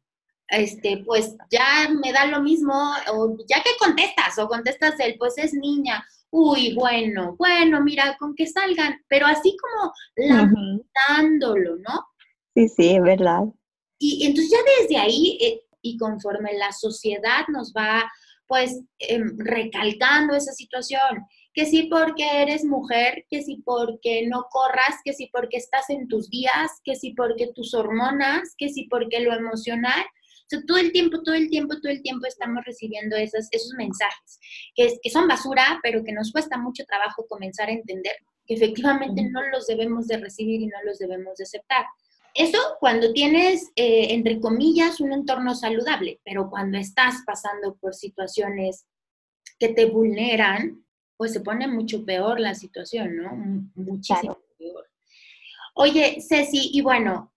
Este, 0.50 1.04
pues 1.06 1.38
ya 1.50 1.90
me 2.04 2.12
da 2.12 2.26
lo 2.26 2.42
mismo, 2.42 2.74
o 3.14 3.38
ya 3.48 3.64
que 3.64 3.70
contestas, 3.80 4.38
o 4.40 4.50
contestas 4.50 5.00
él, 5.00 5.16
pues 5.18 5.38
es 5.38 5.54
niña. 5.54 6.04
Uy, 6.32 6.74
bueno, 6.74 7.36
bueno, 7.38 7.82
mira, 7.82 8.18
con 8.18 8.36
que 8.36 8.48
salgan, 8.48 9.00
pero 9.08 9.28
así 9.28 9.56
como 9.56 9.94
lamentándolo, 10.16 11.78
¿no? 11.78 12.06
Sí, 12.54 12.68
sí, 12.68 12.96
es 12.96 13.02
verdad. 13.02 13.44
Y, 13.98 14.26
entonces 14.26 14.52
ya 14.52 14.82
desde 14.82 14.98
ahí, 14.98 15.38
eh, 15.42 15.62
y 15.82 15.98
conforme 15.98 16.54
la 16.54 16.72
sociedad 16.72 17.46
nos 17.48 17.74
va, 17.74 18.12
pues, 18.48 18.82
em, 19.00 19.38
recalcando 19.38 20.36
esa 20.36 20.52
situación, 20.52 21.26
que 21.54 21.66
sí 21.66 21.84
porque 21.84 22.42
eres 22.42 22.66
mujer, 22.66 23.26
que 23.30 23.44
sí 23.44 23.62
porque 23.66 24.28
no 24.28 24.46
corras, 24.50 24.98
que 25.04 25.14
sí 25.14 25.30
porque 25.32 25.58
estás 25.58 25.90
en 25.90 26.08
tus 26.08 26.30
días, 26.30 26.72
que 26.84 26.96
sí 26.96 27.14
porque 27.16 27.52
tus 27.54 27.74
hormonas, 27.74 28.56
que 28.58 28.70
sí 28.70 28.88
porque 28.90 29.20
lo 29.22 29.34
emocional. 29.34 30.04
O 30.04 30.50
sea, 30.50 30.60
todo 30.68 30.78
el 30.78 30.92
tiempo, 30.92 31.22
todo 31.24 31.36
el 31.36 31.50
tiempo, 31.50 31.76
todo 31.80 31.92
el 31.92 32.02
tiempo 32.02 32.26
estamos 32.26 32.64
recibiendo 32.66 33.16
esos, 33.16 33.48
esos 33.52 33.72
mensajes, 33.78 34.40
que, 34.76 34.98
que 35.02 35.10
son 35.10 35.28
basura, 35.28 35.80
pero 35.82 36.04
que 36.04 36.12
nos 36.12 36.32
cuesta 36.32 36.58
mucho 36.58 36.84
trabajo 36.86 37.26
comenzar 37.28 37.70
a 37.70 37.74
entender 37.74 38.16
que 38.46 38.56
efectivamente 38.56 39.24
no 39.30 39.42
los 39.50 39.68
debemos 39.68 40.08
de 40.08 40.18
recibir 40.18 40.62
y 40.62 40.68
no 40.68 40.78
los 40.84 41.00
debemos 41.00 41.38
de 41.38 41.44
aceptar. 41.44 41.86
Eso 42.34 42.58
cuando 42.80 43.12
tienes, 43.14 43.72
eh, 43.76 44.14
entre 44.14 44.40
comillas, 44.40 45.00
un 45.02 45.12
entorno 45.14 45.54
saludable, 45.56 46.20
pero 46.24 46.50
cuando 46.50 46.78
estás 46.78 47.24
pasando 47.26 47.76
por 47.76 47.94
situaciones 47.94 48.86
que 49.60 49.70
te 49.70 49.86
vulneran, 49.86 50.86
pues 51.18 51.34
se 51.34 51.42
pone 51.42 51.68
mucho 51.68 52.06
peor 52.06 52.40
la 52.40 52.56
situación, 52.56 53.18
¿no? 53.18 53.32
Muchísimo 53.76 54.40
peor. 54.58 54.88
Oye, 55.76 56.18
Ceci, 56.22 56.72
y 56.74 56.82
bueno, 56.82 57.32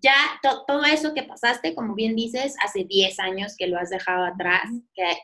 ya 0.00 0.14
todo 0.42 0.84
eso 0.84 1.14
que 1.14 1.22
pasaste, 1.22 1.74
como 1.74 1.94
bien 1.94 2.16
dices, 2.16 2.54
hace 2.64 2.84
10 2.84 3.18
años 3.20 3.54
que 3.56 3.68
lo 3.68 3.78
has 3.78 3.90
dejado 3.90 4.24
atrás, 4.24 4.62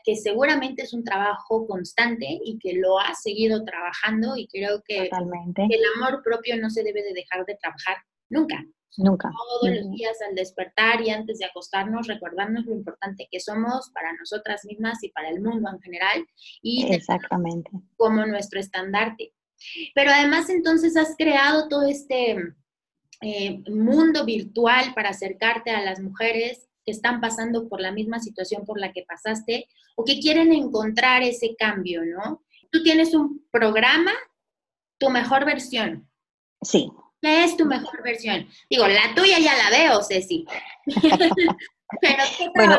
que, 0.03 0.15
seguramente 0.15 0.83
es 0.83 0.93
un 0.93 1.03
trabajo 1.03 1.67
constante 1.67 2.39
y 2.43 2.57
que 2.59 2.73
lo 2.73 2.99
has 2.99 3.21
seguido 3.21 3.63
trabajando 3.65 4.37
y 4.37 4.47
creo 4.47 4.81
que, 4.85 5.09
que 5.09 5.75
el 5.75 5.81
amor 5.97 6.21
propio 6.23 6.57
no 6.57 6.69
se 6.69 6.83
debe 6.83 7.03
de 7.03 7.13
dejar 7.13 7.45
de 7.45 7.55
trabajar 7.55 7.97
nunca. 8.29 8.63
Nunca. 8.97 9.29
Todos 9.31 9.75
los 9.75 9.91
días 9.91 10.17
al 10.27 10.35
despertar 10.35 11.01
y 11.01 11.09
antes 11.09 11.39
de 11.39 11.45
acostarnos, 11.45 12.07
recordarnos 12.07 12.65
lo 12.65 12.73
importante 12.73 13.27
que 13.29 13.39
somos 13.39 13.89
para 13.93 14.13
nosotras 14.13 14.63
mismas 14.65 15.03
y 15.03 15.09
para 15.09 15.29
el 15.29 15.41
mundo 15.41 15.69
en 15.71 15.81
general. 15.81 16.25
Y 16.61 16.85
Exactamente. 16.93 17.69
Como 17.97 18.25
nuestro 18.25 18.59
estandarte. 18.59 19.33
Pero 19.93 20.11
además 20.11 20.49
entonces 20.49 20.95
has 20.97 21.15
creado 21.17 21.67
todo 21.67 21.83
este 21.87 22.37
eh, 23.21 23.63
mundo 23.69 24.25
virtual 24.25 24.93
para 24.93 25.09
acercarte 25.09 25.71
a 25.71 25.81
las 25.81 25.99
mujeres 25.99 26.67
que 26.85 26.91
están 26.91 27.19
pasando 27.19 27.67
por 27.67 27.81
la 27.81 27.91
misma 27.91 28.19
situación 28.19 28.65
por 28.65 28.79
la 28.79 28.91
que 28.93 29.03
pasaste 29.07 29.67
o 29.95 30.03
que 30.03 30.19
quieren 30.19 30.53
encontrar 30.53 31.23
ese 31.23 31.55
cambio, 31.57 32.03
¿no? 32.05 32.43
Tú 32.71 32.83
tienes 32.83 33.13
un 33.13 33.45
programa, 33.51 34.11
tu 34.99 35.09
mejor 35.09 35.45
versión. 35.45 36.09
Sí, 36.61 36.91
¿Qué 37.25 37.43
es 37.43 37.57
tu 37.57 37.65
mejor 37.65 38.03
versión? 38.03 38.45
Digo, 38.69 38.87
la 38.87 39.15
tuya 39.15 39.39
ya 39.39 39.53
la 39.57 39.75
veo, 39.75 40.03
Ceci. 40.03 40.45
Pero 42.01 42.23
bueno, 42.55 42.77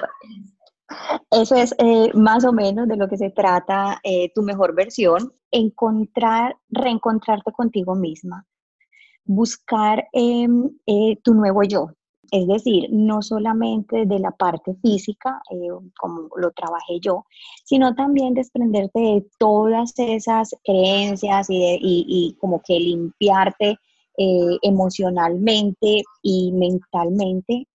eso 1.33 1.57
es 1.57 1.75
eh, 1.79 2.13
más 2.15 2.45
o 2.45 2.53
menos 2.53 2.87
de 2.87 2.97
lo 2.97 3.09
que 3.09 3.17
se 3.17 3.31
trata 3.31 3.99
eh, 4.05 4.31
tu 4.37 4.43
mejor 4.43 4.73
versión, 4.77 5.33
encontrar, 5.51 6.57
reencontrarte 6.69 7.51
contigo 7.51 7.97
misma, 7.97 8.47
buscar 9.25 10.07
em, 10.13 10.71
eh, 10.87 11.17
tu 11.25 11.35
nuevo 11.35 11.65
yo. 11.65 11.89
Es 12.31 12.47
decir, 12.47 12.87
no 12.93 13.23
solamente 13.23 14.07
de 14.07 14.21
la 14.21 14.31
parte 14.31 14.77
física, 14.81 15.41
como 15.99 16.29
lo 16.37 16.53
trabajé 16.53 17.01
yo, 17.01 17.25
sino 17.65 17.97
también 17.97 18.35
desprenderte 18.35 19.01
de 19.01 19.27
todas 19.39 19.93
esas 19.97 20.55
creencias 20.65 21.49
y, 21.51 21.79
y 21.81 22.37
como 22.41 22.63
que 22.63 22.79
limpiarte 22.79 23.79
eh, 24.18 24.57
emocionalmente 24.62 26.02
y 26.22 26.50
mentalmente 26.52 27.68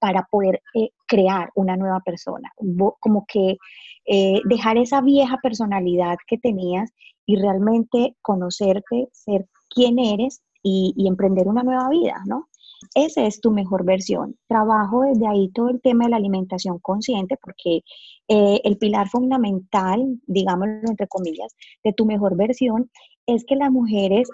para 0.00 0.26
poder 0.28 0.60
eh, 0.74 0.90
crear 1.06 1.50
una 1.54 1.76
nueva 1.76 2.00
persona, 2.00 2.50
como 2.98 3.24
que 3.28 3.56
eh, 4.04 4.40
dejar 4.46 4.78
esa 4.78 5.00
vieja 5.00 5.38
personalidad 5.40 6.16
que 6.26 6.38
tenías 6.38 6.90
y 7.24 7.36
realmente 7.36 8.16
conocerte, 8.20 9.08
ser 9.12 9.46
quien 9.70 10.00
eres 10.00 10.42
y, 10.60 10.92
y 10.96 11.06
emprender 11.06 11.46
una 11.46 11.62
nueva 11.62 11.88
vida, 11.88 12.20
¿no? 12.26 12.48
Esa 12.96 13.24
es 13.24 13.40
tu 13.40 13.52
mejor 13.52 13.84
versión. 13.84 14.36
Trabajo 14.48 15.02
desde 15.02 15.28
ahí 15.28 15.50
todo 15.50 15.68
el 15.70 15.80
tema 15.80 16.04
de 16.04 16.10
la 16.10 16.16
alimentación 16.16 16.80
consciente 16.80 17.38
porque 17.40 17.82
el 18.28 18.76
pilar 18.76 19.08
fundamental, 19.08 20.18
digámoslo 20.26 20.88
entre 20.88 21.06
comillas, 21.06 21.54
de 21.84 21.92
tu 21.92 22.06
mejor 22.06 22.36
versión 22.36 22.90
es 23.26 23.44
que 23.44 23.54
las 23.54 23.70
mujeres 23.70 24.28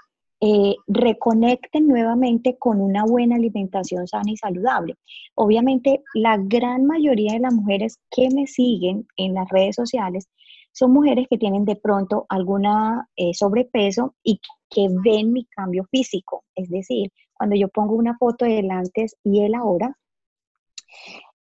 eh, 0.45 0.75
reconecten 0.89 1.87
nuevamente 1.87 2.57
con 2.59 2.81
una 2.81 3.05
buena 3.05 3.37
alimentación 3.37 4.09
sana 4.09 4.33
y 4.33 4.37
saludable. 4.37 4.97
Obviamente, 5.37 6.03
la 6.15 6.37
gran 6.37 6.85
mayoría 6.85 7.35
de 7.35 7.39
las 7.39 7.55
mujeres 7.55 8.01
que 8.11 8.29
me 8.35 8.49
siguen 8.49 9.07
en 9.17 9.35
las 9.35 9.49
redes 9.51 9.77
sociales 9.77 10.29
son 10.73 10.93
mujeres 10.93 11.29
que 11.31 11.39
tienen 11.39 11.65
de 11.65 11.77
pronto 11.77 12.27
alguna 12.29 13.09
eh, 13.15 13.33
sobrepeso 13.35 14.17
y 14.25 14.41
que 14.69 14.89
ven 15.05 15.33
mi 15.33 15.45
cambio 15.45 15.85
físico. 15.93 16.43
Es 16.57 16.69
decir, 16.69 17.13
cuando 17.33 17.55
yo 17.55 17.69
pongo 17.69 17.95
una 17.95 18.19
foto 18.19 18.45
del 18.45 18.69
antes 18.73 19.17
y 19.23 19.45
el 19.45 19.55
ahora, 19.55 19.97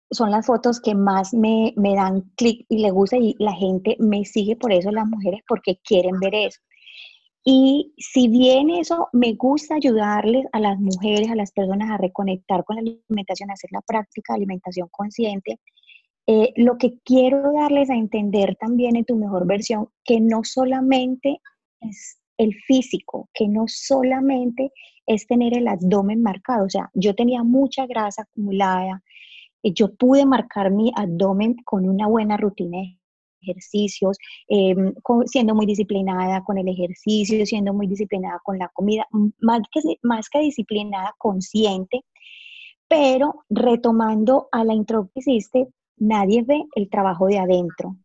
son 0.09 0.31
las 0.31 0.47
fotos 0.47 0.81
que 0.81 0.95
más 0.95 1.31
me, 1.31 1.73
me 1.75 1.93
dan 1.93 2.21
clic 2.35 2.65
y 2.69 2.79
le 2.79 2.89
gusta 2.89 3.17
y 3.17 3.35
la 3.37 3.53
gente 3.53 3.97
me 3.99 4.25
sigue 4.25 4.55
por 4.55 4.73
eso, 4.73 4.89
las 4.89 5.05
mujeres, 5.05 5.41
porque 5.47 5.79
quieren 5.83 6.19
ver 6.19 6.33
eso. 6.33 6.59
Y 7.43 7.93
si 7.97 8.27
bien 8.27 8.69
eso 8.69 9.07
me 9.13 9.33
gusta 9.33 9.75
ayudarles 9.75 10.45
a 10.51 10.59
las 10.59 10.79
mujeres, 10.79 11.29
a 11.29 11.35
las 11.35 11.51
personas 11.51 11.89
a 11.89 11.97
reconectar 11.97 12.63
con 12.65 12.75
la 12.75 12.81
alimentación, 12.81 13.49
a 13.49 13.53
hacer 13.53 13.71
la 13.71 13.81
práctica 13.81 14.33
de 14.33 14.37
alimentación 14.37 14.89
consciente, 14.91 15.59
eh, 16.27 16.53
lo 16.57 16.77
que 16.77 16.99
quiero 17.03 17.53
darles 17.53 17.89
a 17.89 17.95
entender 17.95 18.55
también 18.55 18.95
en 18.95 19.05
tu 19.05 19.15
mejor 19.15 19.47
versión, 19.47 19.87
que 20.03 20.19
no 20.19 20.43
solamente 20.43 21.39
es 21.79 22.19
el 22.37 22.53
físico, 22.67 23.29
que 23.33 23.47
no 23.47 23.65
solamente 23.67 24.71
es 25.07 25.25
tener 25.25 25.57
el 25.57 25.67
abdomen 25.67 26.21
marcado, 26.21 26.65
o 26.65 26.69
sea, 26.69 26.89
yo 26.93 27.15
tenía 27.15 27.43
mucha 27.43 27.87
grasa 27.87 28.23
acumulada, 28.23 29.01
yo 29.63 29.95
pude 29.95 30.25
marcar 30.25 30.71
mi 30.71 30.91
abdomen 30.95 31.55
con 31.65 31.89
una 31.89 32.07
buena 32.07 32.37
rutina 32.37 32.77
ejercicios, 33.41 34.17
em, 34.47 34.93
siendo 35.25 35.55
muy 35.55 35.65
disciplinada 35.65 36.43
con 36.43 36.57
el 36.57 36.67
ejercicio, 36.67 37.45
siendo 37.45 37.73
muy 37.73 37.87
disciplinada 37.87 38.39
con 38.43 38.57
la 38.57 38.69
comida, 38.69 39.07
más 39.39 39.61
que, 39.71 39.81
más 40.03 40.29
que 40.29 40.39
disciplinada, 40.39 41.13
consciente, 41.17 42.03
pero 42.87 43.45
retomando 43.49 44.49
a 44.51 44.63
la 44.63 44.73
intro 44.73 45.09
que 45.13 45.19
hiciste, 45.19 45.67
nadie 45.97 46.43
ve 46.43 46.63
el 46.75 46.89
trabajo 46.89 47.27
de 47.27 47.39
adentro. 47.39 47.95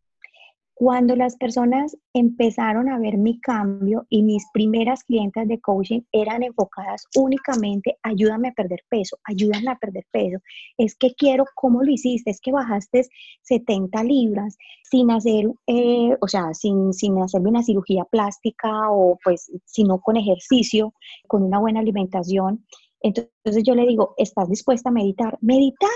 Cuando 0.77 1.15
las 1.15 1.37
personas 1.37 1.97
empezaron 2.13 2.89
a 2.89 2.99
ver 2.99 3.17
mi 3.17 3.39
cambio 3.41 4.07
y 4.09 4.23
mis 4.23 4.45
primeras 4.53 5.05
clientes 5.05 5.47
de 5.47 5.61
coaching 5.61 6.01
eran 6.11 6.43
enfocadas 6.43 7.07
únicamente, 7.17 7.97
ayúdame 8.03 8.49
a 8.49 8.53
perder 8.53 8.81
peso, 8.89 9.17
ayúdame 9.25 9.71
a 9.71 9.77
perder 9.77 10.05
peso, 10.11 10.39
es 10.77 10.97
que 10.97 11.15
quiero, 11.15 11.45
¿cómo 11.55 11.85
lo 11.85 11.93
hiciste? 11.93 12.33
Es 12.33 12.41
que 12.41 12.51
bajaste 12.51 13.07
70 13.43 14.03
libras 14.03 14.57
sin 14.83 15.13
hacer, 15.13 15.47
eh, 15.69 16.17
o 16.21 16.27
sea, 16.27 16.53
sin, 16.55 16.93
sin 16.93 17.23
hacerme 17.23 17.51
una 17.51 17.63
cirugía 17.63 18.05
plástica 18.05 18.91
o 18.91 19.17
pues, 19.23 19.53
sino 19.65 20.01
con 20.01 20.17
ejercicio, 20.17 20.93
con 21.29 21.45
una 21.45 21.61
buena 21.61 21.81
alimentación. 21.81 22.67
Entonces 23.01 23.63
yo 23.65 23.77
le 23.77 23.87
digo, 23.87 24.15
¿estás 24.17 24.49
dispuesta 24.49 24.89
a 24.89 24.93
meditar? 24.93 25.39
Meditar. 25.41 25.91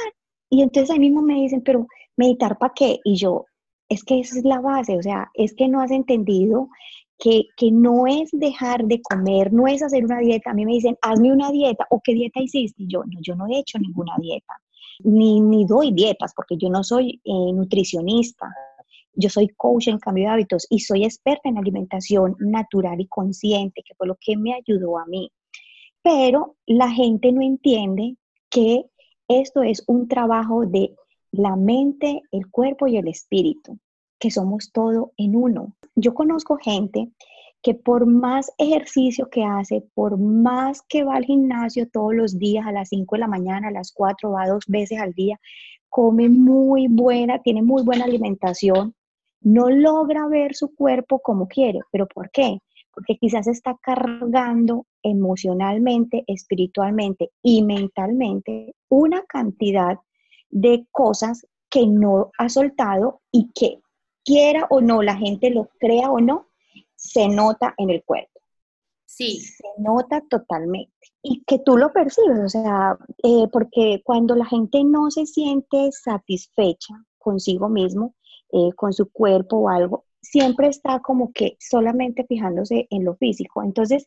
Y 0.51 0.63
entonces 0.63 0.91
ahí 0.91 1.01
mismo 1.01 1.21
me 1.21 1.35
dicen, 1.35 1.63
pero 1.63 1.87
meditar 2.17 2.59
para 2.59 2.75
qué? 2.75 3.01
Y 3.05 3.17
yo, 3.17 3.47
es 3.89 4.05
que 4.05 4.21
esa 4.21 4.39
es 4.39 4.45
la 4.45 4.61
base, 4.61 4.97
o 4.97 5.03
sea, 5.03 5.31
es 5.35 5.55
que 5.55 5.69
no 5.69 5.81
has 5.81 5.91
entendido 5.91 6.69
que, 7.19 7.49
no 7.73 8.07
es 8.07 8.31
dejar 8.33 8.85
de 8.85 9.03
comer, 9.03 9.53
no 9.53 9.67
es 9.67 9.83
hacer 9.83 10.05
una 10.05 10.21
dieta. 10.21 10.51
A 10.51 10.55
mí 10.55 10.65
me 10.65 10.75
dicen, 10.75 10.97
hazme 11.03 11.33
una 11.33 11.51
dieta, 11.51 11.87
o 11.91 12.01
qué 12.03 12.15
dieta 12.15 12.41
hiciste. 12.41 12.85
Y 12.85 12.87
yo, 12.87 13.03
no, 13.05 13.19
yo 13.21 13.35
no 13.35 13.47
he 13.49 13.59
hecho 13.59 13.79
ninguna 13.79 14.15
dieta, 14.21 14.55
ni, 15.01 15.41
ni 15.41 15.65
doy 15.65 15.93
dietas, 15.93 16.33
porque 16.35 16.57
yo 16.57 16.71
no 16.71 16.85
soy 16.85 17.21
eh, 17.25 17.53
nutricionista. 17.53 18.47
Yo 19.15 19.29
soy 19.29 19.49
coach 19.49 19.89
en 19.89 19.99
cambio 19.99 20.27
de 20.27 20.31
hábitos 20.31 20.67
y 20.71 20.79
soy 20.79 21.05
experta 21.05 21.49
en 21.49 21.59
alimentación 21.59 22.37
natural 22.39 23.01
y 23.01 23.09
consciente, 23.09 23.83
que 23.85 23.95
fue 23.97 24.07
lo 24.07 24.17
que 24.21 24.37
me 24.37 24.55
ayudó 24.55 24.97
a 24.97 25.07
mí. 25.07 25.33
Pero 26.03 26.55
la 26.67 26.89
gente 26.89 27.33
no 27.33 27.43
entiende 27.43 28.17
que 28.49 28.85
esto 29.27 29.63
es 29.65 29.83
un 29.89 30.07
trabajo 30.07 30.67
de 30.67 30.95
la 31.33 31.57
mente, 31.57 32.23
el 32.33 32.51
cuerpo 32.51 32.87
y 32.87 32.97
el 32.97 33.09
espíritu, 33.09 33.79
que 34.19 34.31
somos 34.31 34.73
todo 34.73 35.13
en 35.17 35.37
uno. 35.37 35.75
Yo 35.95 36.15
conozco 36.15 36.57
gente 36.57 37.11
que 37.63 37.75
por 37.75 38.07
más 38.07 38.53
ejercicio 38.59 39.29
que 39.31 39.45
hace, 39.45 39.85
por 39.95 40.19
más 40.19 40.83
que 40.83 41.05
va 41.05 41.17
al 41.17 41.25
gimnasio 41.25 41.89
todos 41.89 42.15
los 42.15 42.39
días 42.39 42.67
a 42.67 42.73
las 42.73 42.89
5 42.91 43.17
de 43.17 43.21
la 43.21 43.27
mañana, 43.27 43.69
a 43.69 43.73
las 43.73 43.93
4, 43.93 44.31
va 44.31 44.47
dos 44.47 44.65
veces 44.69 45.01
al 45.01 45.13
día, 45.13 45.41
come 45.89 46.29
muy 46.29 46.87
buena, 46.89 47.43
tiene 47.43 47.63
muy 47.63 47.83
buena 47.83 48.05
alimentación, 48.05 48.95
no 49.41 49.71
logra 49.71 50.27
ver 50.29 50.55
su 50.55 50.75
cuerpo 50.75 51.21
como 51.21 51.49
quiere. 51.49 51.81
¿Pero 51.91 52.07
por 52.07 52.31
qué? 52.31 52.59
Porque 52.93 53.17
quizás 53.17 53.47
está 53.47 53.77
cargando 53.81 54.87
emocionalmente, 55.03 56.25
espiritualmente 56.27 57.31
y 57.43 57.63
mentalmente 57.63 58.75
una 58.89 59.23
cantidad 59.23 59.99
de 60.51 60.87
cosas 60.91 61.47
que 61.71 61.87
no 61.87 62.31
ha 62.39 62.49
soltado 62.49 63.21
y 63.31 63.51
que 63.55 63.81
quiera 64.25 64.67
o 64.71 64.81
no, 64.81 65.03
la 65.03 65.17
gente 65.17 65.51
lo 65.51 65.69
crea 65.79 66.11
o 66.11 66.21
no, 66.21 66.49
se 66.97 67.29
nota 67.29 67.75
en 67.79 67.91
el 67.91 68.03
cuerpo. 68.05 68.41
Sí. 69.05 69.41
Se 69.41 69.65
nota 69.79 70.23
totalmente. 70.29 70.93
Y 71.23 71.43
que 71.47 71.59
tú 71.59 71.77
lo 71.77 71.93
percibes, 71.93 72.39
o 72.39 72.49
sea, 72.49 72.97
eh, 73.23 73.49
porque 73.53 74.03
cuando 74.05 74.35
la 74.35 74.45
gente 74.45 74.85
no 74.85 75.11
se 75.11 75.27
siente 75.27 75.91
satisfecha 75.93 76.95
consigo 77.19 77.69
mismo, 77.69 78.15
eh, 78.53 78.73
con 78.77 78.93
su 78.93 79.11
cuerpo 79.11 79.57
o 79.59 79.69
algo, 79.69 80.05
siempre 80.21 80.69
está 80.69 81.01
como 81.01 81.33
que 81.33 81.57
solamente 81.59 82.25
fijándose 82.25 82.87
en 82.91 83.05
lo 83.05 83.17
físico. 83.17 83.63
Entonces, 83.63 84.07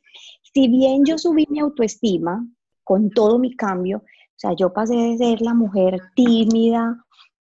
si 0.54 0.68
bien 0.68 1.04
yo 1.06 1.18
subí 1.18 1.46
mi 1.50 1.60
autoestima 1.60 2.46
con 2.84 3.10
todo 3.10 3.40
mi 3.40 3.56
cambio, 3.56 4.04
sea, 4.42 4.54
yo 4.56 4.74
pasé 4.74 4.96
de 4.96 5.18
ser 5.18 5.42
la 5.42 5.54
mujer 5.54 6.00
tímida, 6.16 6.98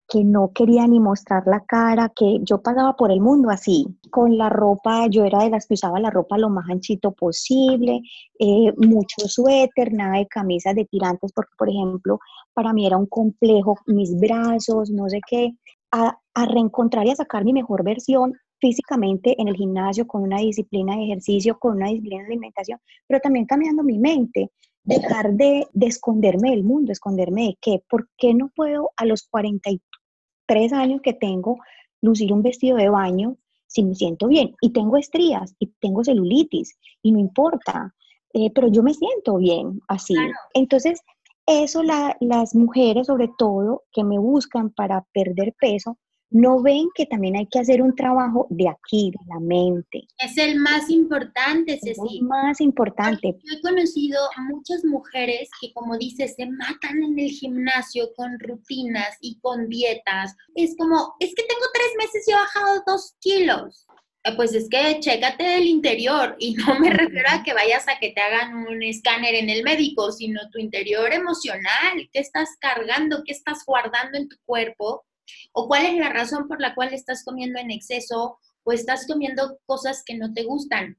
que 0.08 0.24
no 0.24 0.52
quería 0.54 0.86
ni 0.86 1.00
mostrar 1.00 1.42
la 1.46 1.60
cara, 1.66 2.10
que 2.16 2.38
yo 2.42 2.62
pasaba 2.62 2.96
por 2.96 3.12
el 3.12 3.20
mundo 3.20 3.50
así, 3.50 3.86
con 4.10 4.38
la 4.38 4.48
ropa, 4.48 5.06
yo 5.08 5.24
era 5.24 5.44
de 5.44 5.50
las 5.50 5.66
que 5.66 5.74
usaba 5.74 6.00
la 6.00 6.10
ropa 6.10 6.38
lo 6.38 6.48
más 6.48 6.68
anchito 6.70 7.12
posible, 7.12 8.00
eh, 8.38 8.72
mucho 8.78 9.28
suéter, 9.28 9.92
nada 9.92 10.16
de 10.16 10.26
camisas 10.26 10.74
de 10.74 10.86
tirantes, 10.86 11.30
porque 11.34 11.52
por 11.58 11.68
ejemplo, 11.68 12.18
para 12.54 12.72
mí 12.72 12.86
era 12.86 12.96
un 12.96 13.06
complejo 13.06 13.76
mis 13.86 14.18
brazos, 14.18 14.90
no 14.90 15.10
sé 15.10 15.20
qué, 15.28 15.52
a, 15.92 16.18
a 16.34 16.46
reencontrar 16.46 17.06
y 17.06 17.10
a 17.10 17.16
sacar 17.16 17.44
mi 17.44 17.52
mejor 17.52 17.84
versión 17.84 18.32
físicamente 18.60 19.40
en 19.40 19.48
el 19.48 19.56
gimnasio, 19.56 20.06
con 20.06 20.22
una 20.22 20.38
disciplina 20.38 20.96
de 20.96 21.04
ejercicio, 21.04 21.58
con 21.58 21.76
una 21.76 21.88
disciplina 21.88 22.22
de 22.22 22.28
alimentación, 22.28 22.80
pero 23.06 23.20
también 23.20 23.44
cambiando 23.44 23.82
mi 23.82 23.98
mente, 23.98 24.50
dejar 24.84 25.34
de, 25.34 25.66
de 25.72 25.86
esconderme 25.86 26.50
del 26.50 26.64
mundo, 26.64 26.92
esconderme 26.92 27.42
de 27.42 27.58
qué, 27.60 27.82
¿por 27.88 28.08
qué 28.16 28.34
no 28.34 28.50
puedo 28.54 28.90
a 28.96 29.04
los 29.04 29.24
43 29.28 30.72
años 30.72 31.00
que 31.02 31.12
tengo 31.12 31.58
lucir 32.00 32.32
un 32.32 32.42
vestido 32.42 32.76
de 32.76 32.88
baño 32.88 33.36
si 33.66 33.82
me 33.82 33.94
siento 33.94 34.28
bien? 34.28 34.54
Y 34.60 34.70
tengo 34.70 34.96
estrías 34.96 35.54
y 35.58 35.66
tengo 35.80 36.04
celulitis 36.04 36.78
y 37.02 37.12
no 37.12 37.18
importa, 37.18 37.94
eh, 38.32 38.50
pero 38.52 38.68
yo 38.68 38.82
me 38.82 38.94
siento 38.94 39.36
bien 39.36 39.80
así. 39.88 40.14
Entonces, 40.54 41.00
eso 41.46 41.82
las 41.82 42.54
mujeres 42.54 43.06
sobre 43.06 43.30
todo 43.38 43.84
que 43.90 44.04
me 44.04 44.18
buscan 44.18 44.70
para 44.70 45.06
perder 45.12 45.54
peso, 45.58 45.98
no 46.30 46.62
ven 46.62 46.88
que 46.94 47.06
también 47.06 47.36
hay 47.36 47.46
que 47.46 47.58
hacer 47.58 47.80
un 47.82 47.94
trabajo 47.94 48.46
de 48.50 48.68
aquí, 48.68 49.10
de 49.10 49.18
la 49.26 49.40
mente. 49.40 50.06
Es 50.18 50.36
el 50.36 50.56
más 50.56 50.90
importante, 50.90 51.78
Ceci. 51.82 51.90
Es 51.90 52.12
el 52.20 52.22
más 52.22 52.60
importante. 52.60 53.34
yo 53.44 53.56
he 53.56 53.60
conocido 53.60 54.18
a 54.36 54.42
muchas 54.42 54.84
mujeres 54.84 55.48
que, 55.60 55.72
como 55.72 55.96
dices, 55.96 56.34
se 56.36 56.46
matan 56.46 57.02
en 57.02 57.18
el 57.18 57.30
gimnasio 57.30 58.12
con 58.14 58.38
rutinas 58.40 59.16
y 59.20 59.38
con 59.40 59.68
dietas. 59.68 60.34
Es 60.54 60.76
como, 60.76 61.14
es 61.20 61.34
que 61.34 61.44
tengo 61.44 61.64
tres 61.72 61.88
meses 61.98 62.28
y 62.28 62.32
he 62.32 62.34
bajado 62.34 62.82
dos 62.86 63.14
kilos. 63.20 63.86
Eh, 64.24 64.32
pues 64.36 64.52
es 64.52 64.68
que 64.68 64.98
chécate 65.00 65.58
el 65.58 65.66
interior 65.66 66.36
y 66.38 66.54
no 66.54 66.78
me 66.78 66.90
refiero 66.90 67.28
a 67.30 67.42
que 67.42 67.54
vayas 67.54 67.88
a 67.88 67.98
que 67.98 68.10
te 68.10 68.20
hagan 68.20 68.66
un 68.66 68.82
escáner 68.82 69.34
en 69.34 69.48
el 69.48 69.62
médico, 69.62 70.12
sino 70.12 70.40
tu 70.50 70.58
interior 70.58 71.12
emocional, 71.12 72.08
qué 72.12 72.20
estás 72.20 72.50
cargando, 72.60 73.22
qué 73.24 73.32
estás 73.32 73.64
guardando 73.64 74.18
en 74.18 74.28
tu 74.28 74.36
cuerpo 74.44 75.04
o 75.52 75.68
cuál 75.68 75.86
es 75.86 75.96
la 75.96 76.10
razón 76.10 76.48
por 76.48 76.60
la 76.60 76.74
cual 76.74 76.92
estás 76.92 77.24
comiendo 77.24 77.58
en 77.58 77.70
exceso 77.70 78.38
o 78.64 78.72
estás 78.72 79.06
comiendo 79.06 79.58
cosas 79.66 80.02
que 80.04 80.16
no 80.16 80.32
te 80.32 80.44
gustan. 80.44 80.98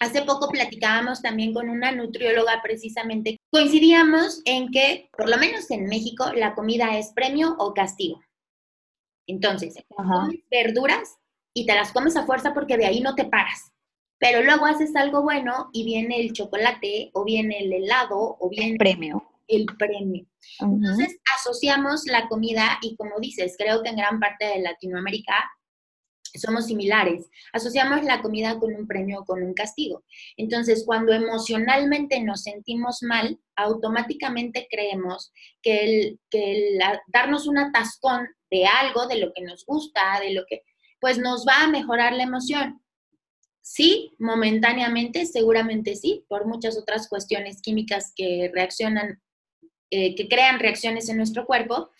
Hace 0.00 0.22
poco 0.22 0.48
platicábamos 0.48 1.22
también 1.22 1.52
con 1.52 1.68
una 1.68 1.90
nutrióloga 1.90 2.60
precisamente. 2.62 3.36
Coincidíamos 3.50 4.42
en 4.44 4.70
que, 4.70 5.08
por 5.16 5.28
lo 5.28 5.38
menos 5.38 5.70
en 5.70 5.86
México, 5.86 6.32
la 6.34 6.54
comida 6.54 6.96
es 6.98 7.12
premio 7.14 7.56
o 7.58 7.74
castigo. 7.74 8.20
Entonces, 9.26 9.74
comes 9.88 10.40
verduras 10.50 11.16
y 11.52 11.66
te 11.66 11.74
las 11.74 11.92
comes 11.92 12.16
a 12.16 12.24
fuerza 12.24 12.54
porque 12.54 12.76
de 12.76 12.86
ahí 12.86 13.00
no 13.00 13.14
te 13.14 13.24
paras. 13.24 13.72
Pero 14.18 14.42
luego 14.42 14.66
haces 14.66 14.94
algo 14.96 15.22
bueno 15.22 15.68
y 15.72 15.84
viene 15.84 16.20
el 16.20 16.32
chocolate 16.32 17.10
o 17.12 17.24
viene 17.24 17.58
el 17.60 17.72
helado 17.72 18.36
o 18.38 18.48
viene 18.48 18.76
el 19.48 19.66
premio. 19.78 20.26
Entonces 20.60 21.18
asociamos 21.36 22.06
la 22.06 22.28
comida 22.28 22.78
y 22.82 22.96
como 22.96 23.18
dices, 23.20 23.56
creo 23.58 23.82
que 23.82 23.90
en 23.90 23.96
gran 23.96 24.20
parte 24.20 24.44
de 24.44 24.60
Latinoamérica 24.60 25.34
somos 26.36 26.66
similares. 26.66 27.30
Asociamos 27.52 28.04
la 28.04 28.20
comida 28.20 28.58
con 28.58 28.74
un 28.74 28.86
premio 28.86 29.20
o 29.20 29.24
con 29.24 29.42
un 29.42 29.54
castigo. 29.54 30.04
Entonces, 30.36 30.84
cuando 30.86 31.12
emocionalmente 31.12 32.20
nos 32.20 32.42
sentimos 32.42 33.02
mal, 33.02 33.38
automáticamente 33.56 34.66
creemos 34.70 35.32
que 35.62 35.84
el, 35.84 36.20
que 36.30 36.78
darnos 37.08 37.46
un 37.46 37.58
atascón 37.58 38.28
de 38.50 38.66
algo, 38.66 39.06
de 39.06 39.18
lo 39.18 39.32
que 39.32 39.42
nos 39.42 39.64
gusta, 39.64 40.20
de 40.20 40.32
lo 40.32 40.44
que, 40.46 40.62
pues 41.00 41.18
nos 41.18 41.46
va 41.46 41.64
a 41.64 41.68
mejorar 41.68 42.12
la 42.12 42.24
emoción. 42.24 42.82
Sí, 43.60 44.14
momentáneamente, 44.18 45.26
seguramente 45.26 45.94
sí, 45.94 46.24
por 46.28 46.46
muchas 46.46 46.78
otras 46.78 47.08
cuestiones 47.08 47.60
químicas 47.60 48.12
que 48.16 48.50
reaccionan 48.54 49.20
eh, 49.90 50.14
que 50.14 50.28
crean 50.28 50.60
reacciones 50.60 51.08
en 51.08 51.16
nuestro 51.16 51.46
cuerpo, 51.46 51.90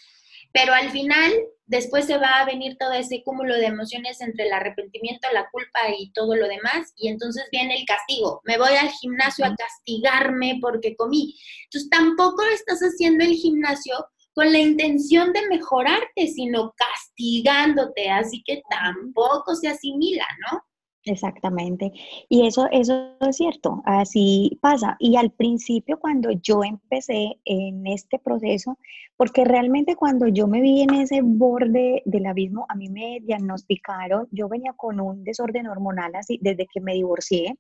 pero 0.53 0.73
al 0.73 0.91
final 0.91 1.33
después 1.67 2.07
se 2.07 2.17
va 2.17 2.41
a 2.41 2.47
venir 2.47 2.77
todo 2.79 2.93
ese 2.93 3.23
cúmulo 3.23 3.55
de 3.55 3.67
emociones 3.67 4.21
entre 4.21 4.47
el 4.47 4.53
arrepentimiento, 4.53 5.29
la 5.33 5.49
culpa 5.51 5.81
y 5.97 6.11
todo 6.13 6.35
lo 6.35 6.49
demás, 6.49 6.93
y 6.97 7.09
entonces 7.09 7.45
viene 7.53 7.77
el 7.77 7.87
castigo. 7.87 8.41
Me 8.45 8.59
voy 8.59 8.75
al 8.75 8.91
gimnasio 8.91 9.45
a 9.45 9.55
castigarme 9.55 10.59
porque 10.61 10.97
comí. 10.97 11.37
Entonces 11.65 11.91
tampoco 11.91 12.43
estás 12.55 12.81
haciendo 12.81 13.25
el 13.25 13.35
gimnasio 13.35 13.95
con 14.33 14.53
la 14.53 14.59
intención 14.59 15.33
de 15.33 15.47
mejorarte, 15.49 16.29
sino 16.29 16.73
castigándote, 16.77 18.09
así 18.09 18.43
que 18.45 18.63
tampoco 18.71 19.55
se 19.55 19.69
asimila, 19.69 20.27
¿no? 20.51 20.63
Exactamente. 21.09 21.93
Y 22.29 22.47
eso, 22.47 22.69
eso 22.71 23.13
es 23.21 23.37
cierto, 23.37 23.83
así 23.85 24.59
pasa. 24.61 24.97
Y 24.99 25.17
al 25.17 25.31
principio 25.31 25.99
cuando 25.99 26.31
yo 26.33 26.63
empecé 26.65 27.39
en 27.45 27.87
este 27.87 28.19
proceso, 28.19 28.79
porque 29.19 29.45
realmente 29.45 29.97
cuando 29.97 30.29
yo 30.29 30.47
me 30.47 30.61
vi 30.61 30.83
en 30.83 30.95
ese 30.95 31.23
borde 31.23 32.03
del 32.05 32.27
abismo, 32.27 32.67
a 32.69 32.77
mí 32.77 32.89
me 32.89 33.19
diagnosticaron, 33.21 34.29
yo 34.31 34.49
venía 34.49 34.73
con 34.77 35.01
un 35.01 35.25
desorden 35.25 35.67
hormonal 35.67 36.15
así 36.15 36.39
desde 36.41 36.69
que 36.73 36.81
me 36.81 36.95
divorcié 36.95 37.59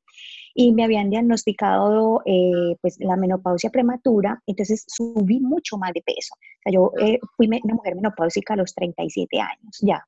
y 0.54 0.72
me 0.72 0.84
habían 0.84 1.10
diagnosticado 1.10 2.22
eh, 2.26 2.76
pues 2.80 2.96
la 3.00 3.16
menopausia 3.16 3.70
prematura, 3.70 4.40
entonces 4.46 4.84
subí 4.86 5.40
mucho 5.40 5.76
más 5.78 5.92
de 5.94 6.02
peso. 6.02 6.32
O 6.36 6.62
sea, 6.62 6.72
yo 6.72 6.92
eh, 7.04 7.18
fui 7.36 7.48
una 7.48 7.74
mujer 7.74 7.96
menopáusica 7.96 8.54
a 8.54 8.58
los 8.58 8.72
37 8.76 9.40
años 9.40 9.78
ya. 9.82 10.00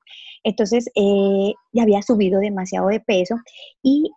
Entonces 0.44 0.88
eh, 0.94 1.52
ya 1.72 1.82
había 1.82 2.02
subido 2.02 2.38
demasiado 2.38 2.86
de 2.86 3.00
peso 3.00 3.34
y 3.82 4.08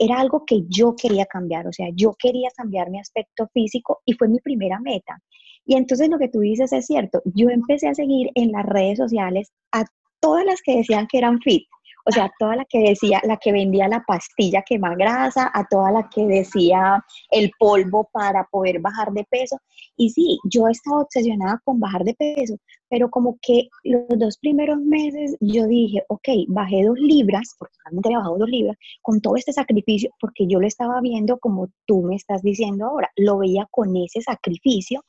era 0.00 0.20
algo 0.20 0.46
que 0.46 0.62
yo 0.68 0.96
quería 0.96 1.26
cambiar, 1.26 1.66
o 1.66 1.72
sea, 1.72 1.88
yo 1.94 2.14
quería 2.18 2.48
cambiar 2.56 2.88
mi 2.88 2.98
aspecto 2.98 3.46
físico 3.52 4.00
y 4.06 4.14
fue 4.14 4.28
mi 4.28 4.40
primera 4.40 4.80
meta. 4.80 5.20
Y 5.68 5.76
entonces 5.76 6.08
lo 6.08 6.18
que 6.18 6.28
tú 6.28 6.40
dices 6.40 6.72
es 6.72 6.86
cierto, 6.86 7.20
yo 7.26 7.50
empecé 7.50 7.88
a 7.88 7.94
seguir 7.94 8.30
en 8.34 8.52
las 8.52 8.64
redes 8.64 8.96
sociales 8.96 9.52
a 9.70 9.84
todas 10.18 10.42
las 10.46 10.62
que 10.62 10.78
decían 10.78 11.06
que 11.06 11.18
eran 11.18 11.40
fit 11.42 11.68
o 12.08 12.10
sea, 12.10 12.32
toda 12.38 12.56
la 12.56 12.64
que 12.64 12.78
decía, 12.78 13.20
la 13.24 13.36
que 13.36 13.52
vendía 13.52 13.86
la 13.86 14.02
pastilla 14.06 14.62
quema 14.62 14.94
grasa, 14.94 15.50
a 15.52 15.66
toda 15.68 15.92
la 15.92 16.08
que 16.08 16.26
decía 16.26 17.04
el 17.30 17.50
polvo 17.58 18.08
para 18.10 18.44
poder 18.44 18.80
bajar 18.80 19.12
de 19.12 19.24
peso. 19.24 19.58
Y 19.94 20.08
sí, 20.08 20.38
yo 20.44 20.66
he 20.66 20.70
estado 20.70 21.00
obsesionada 21.02 21.60
con 21.64 21.78
bajar 21.78 22.04
de 22.04 22.14
peso, 22.14 22.56
pero 22.88 23.10
como 23.10 23.36
que 23.42 23.68
los 23.84 24.18
dos 24.18 24.38
primeros 24.38 24.78
meses 24.78 25.36
yo 25.40 25.66
dije, 25.66 26.02
ok, 26.08 26.28
bajé 26.48 26.84
dos 26.84 26.98
libras, 26.98 27.54
porque 27.58 27.74
realmente 27.84 28.08
había 28.08 28.18
bajado 28.18 28.38
dos 28.38 28.48
libras, 28.48 28.76
con 29.02 29.20
todo 29.20 29.36
este 29.36 29.52
sacrificio, 29.52 30.10
porque 30.18 30.46
yo 30.48 30.60
lo 30.60 30.66
estaba 30.66 31.02
viendo 31.02 31.38
como 31.38 31.68
tú 31.84 32.02
me 32.02 32.16
estás 32.16 32.40
diciendo 32.40 32.86
ahora, 32.86 33.10
lo 33.16 33.36
veía 33.36 33.68
con 33.70 33.94
ese 33.96 34.22
sacrificio 34.22 35.04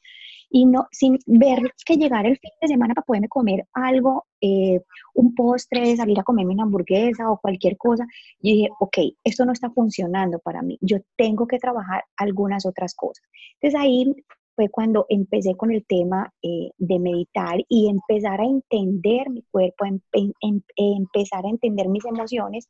y 0.49 0.65
no 0.65 0.87
sin 0.91 1.17
ver 1.25 1.73
que 1.85 1.95
llegar 1.95 2.25
el 2.25 2.37
fin 2.37 2.51
de 2.61 2.67
semana 2.67 2.93
para 2.93 3.05
poderme 3.05 3.27
comer 3.27 3.67
algo, 3.73 4.25
eh, 4.41 4.81
un 5.13 5.35
postre, 5.35 5.95
salir 5.95 6.19
a 6.19 6.23
comerme 6.23 6.53
una 6.53 6.63
hamburguesa 6.63 7.29
o 7.31 7.39
cualquier 7.39 7.77
cosa, 7.77 8.05
yo 8.41 8.51
dije, 8.53 8.69
ok, 8.79 8.97
esto 9.23 9.45
no 9.45 9.53
está 9.53 9.69
funcionando 9.69 10.39
para 10.39 10.61
mí, 10.61 10.77
yo 10.81 10.97
tengo 11.17 11.47
que 11.47 11.59
trabajar 11.59 12.03
algunas 12.17 12.65
otras 12.65 12.95
cosas. 12.95 13.23
Entonces 13.59 13.79
ahí 13.79 14.13
fue 14.55 14.69
cuando 14.69 15.05
empecé 15.07 15.55
con 15.55 15.71
el 15.71 15.85
tema 15.85 16.33
eh, 16.41 16.71
de 16.77 16.99
meditar 16.99 17.59
y 17.69 17.89
empezar 17.89 18.41
a 18.41 18.45
entender 18.45 19.29
mi 19.29 19.43
cuerpo, 19.51 19.85
em, 19.85 20.01
em, 20.41 20.61
empezar 20.75 21.45
a 21.45 21.49
entender 21.49 21.87
mis 21.87 22.03
emociones 22.05 22.67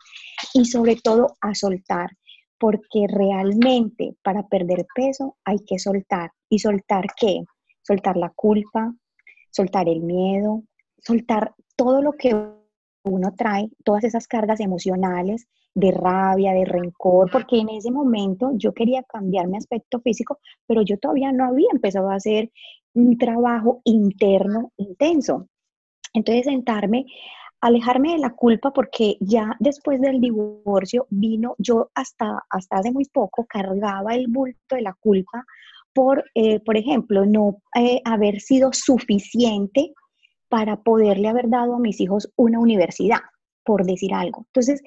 y 0.53 0.65
sobre 0.65 0.97
todo 0.97 1.33
a 1.41 1.55
soltar 1.55 2.11
porque 2.59 3.07
realmente 3.07 4.15
para 4.21 4.45
perder 4.47 4.85
peso 4.93 5.37
hay 5.45 5.57
que 5.65 5.79
soltar. 5.79 6.31
¿Y 6.49 6.59
soltar 6.59 7.05
qué? 7.19 7.43
Soltar 7.89 8.17
la 8.17 8.29
culpa, 8.29 8.93
soltar 9.49 9.89
el 9.89 10.01
miedo, 10.01 10.61
soltar 10.99 11.55
todo 11.75 12.03
lo 12.03 12.11
que 12.11 12.35
uno 13.03 13.33
trae, 13.35 13.67
todas 13.83 14.03
esas 14.03 14.27
cargas 14.27 14.59
emocionales 14.59 15.47
de 15.73 15.89
rabia, 15.89 16.53
de 16.53 16.65
rencor, 16.65 17.31
porque 17.31 17.57
en 17.57 17.69
ese 17.69 17.89
momento 17.89 18.51
yo 18.53 18.73
quería 18.73 19.01
cambiar 19.01 19.47
mi 19.47 19.57
aspecto 19.57 19.99
físico, 20.01 20.37
pero 20.67 20.83
yo 20.83 20.99
todavía 20.99 21.31
no 21.31 21.45
había 21.45 21.69
empezado 21.71 22.11
a 22.11 22.15
hacer 22.15 22.51
un 22.93 23.17
trabajo 23.17 23.81
interno 23.85 24.71
intenso. 24.77 25.47
Entonces 26.13 26.45
sentarme, 26.45 27.07
alejarme 27.59 28.13
de 28.13 28.19
la 28.19 28.35
culpa, 28.35 28.71
porque 28.71 29.17
ya 29.19 29.55
después 29.59 29.99
del 29.99 30.21
divorcio 30.21 31.07
vino, 31.09 31.55
yo 31.57 31.89
hasta, 31.95 32.43
hasta 32.51 32.77
hace 32.77 32.91
muy 32.91 33.05
poco 33.05 33.47
cargaba 33.47 34.13
el 34.13 34.27
bulto 34.27 34.75
de 34.75 34.83
la 34.83 34.93
culpa 34.93 35.43
por, 35.99 36.23
eh, 36.33 36.61
por 36.61 36.77
ejemplo, 36.77 37.25
no 37.25 37.57
eh, 37.75 37.99
haber 38.05 38.39
sido 38.39 38.69
suficiente 38.71 39.91
para 40.47 40.81
poderle 40.81 41.27
haber 41.27 41.49
dado 41.49 41.75
a 41.75 41.79
mis 41.79 41.99
hijos 41.99 42.31
una 42.37 42.57
universidad, 42.57 43.19
por 43.65 43.85
decir 43.85 44.13
algo. 44.13 44.45
Entonces, 44.45 44.81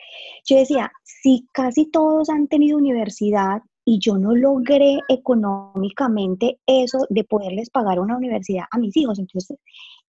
yo 0.48 0.56
decía, 0.56 0.90
si 1.04 1.46
casi 1.52 1.90
todos 1.90 2.30
han 2.30 2.48
tenido 2.48 2.78
universidad 2.78 3.60
y 3.84 3.98
yo 3.98 4.16
no 4.16 4.34
logré 4.34 5.00
económicamente 5.10 6.58
eso 6.66 7.06
de 7.10 7.24
poderles 7.24 7.68
pagar 7.68 8.00
una 8.00 8.16
universidad 8.16 8.64
a 8.70 8.78
mis 8.78 8.96
hijos, 8.96 9.18
entonces 9.18 9.58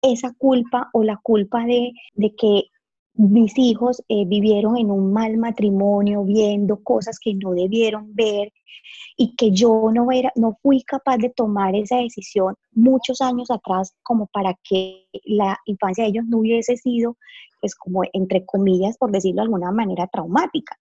esa 0.03 0.35
culpa 0.37 0.91
o 0.93 1.03
la 1.03 1.19
culpa 1.23 1.65
de, 1.65 1.93
que 2.37 2.65
mis 3.15 3.59
hijos 3.59 4.03
eh, 4.09 4.25
vivieron 4.27 4.77
en 4.77 4.91
un 4.91 5.13
mal 5.13 5.37
matrimonio, 5.37 6.25
viendo 6.25 6.83
cosas 6.83 7.19
que 7.19 7.35
no 7.35 7.53
debieron 7.53 8.15
ver 8.15 8.53
y 9.17 9.35
que 9.37 9.51
yo 9.51 9.91
no, 9.93 10.11
era, 10.11 10.33
no 10.37 10.59
fui 10.63 10.83
capaz 10.83 11.19
de 11.19 11.31
tomar 11.31 11.75
esa 11.75 11.97
decisión 11.97 12.57
muchos 12.73 13.21
años 13.21 13.51
atrás 13.51 13.95
como 14.03 14.27
para 14.29 14.55
que 14.65 15.07
la 15.25 15.59
infancia 15.67 16.05
de 16.05 16.11
ellos 16.11 16.25
no 16.27 16.39
hubiese 16.39 16.77
sido, 16.77 17.17
pues 17.61 17.75
como 17.75 18.03
entre 18.13 18.45
comillas, 18.47 18.97
por 18.97 19.11
decirlo 19.11 19.43
de 19.43 19.47
alguna 19.47 19.73
manera, 19.73 20.07
traumática. 20.07 20.79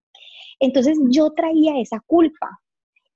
Entonces 0.60 0.98
yo 1.10 1.32
traía 1.32 1.80
esa 1.80 2.00
culpa 2.06 2.60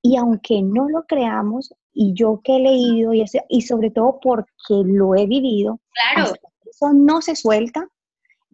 y 0.02 0.18
aunque 0.18 0.62
no 0.62 0.90
lo 0.90 1.04
creamos, 1.04 1.74
y 1.94 2.14
yo 2.14 2.42
que 2.44 2.58
he 2.58 2.60
leído 2.60 3.14
y, 3.14 3.24
y 3.50 3.62
sobre 3.62 3.92
todo 3.92 4.20
porque 4.22 4.84
lo 4.84 5.16
he 5.16 5.28
vivido, 5.28 5.80
claro. 6.14 6.34
eso 6.70 6.92
no 6.94 7.22
se 7.22 7.36
suelta, 7.36 7.88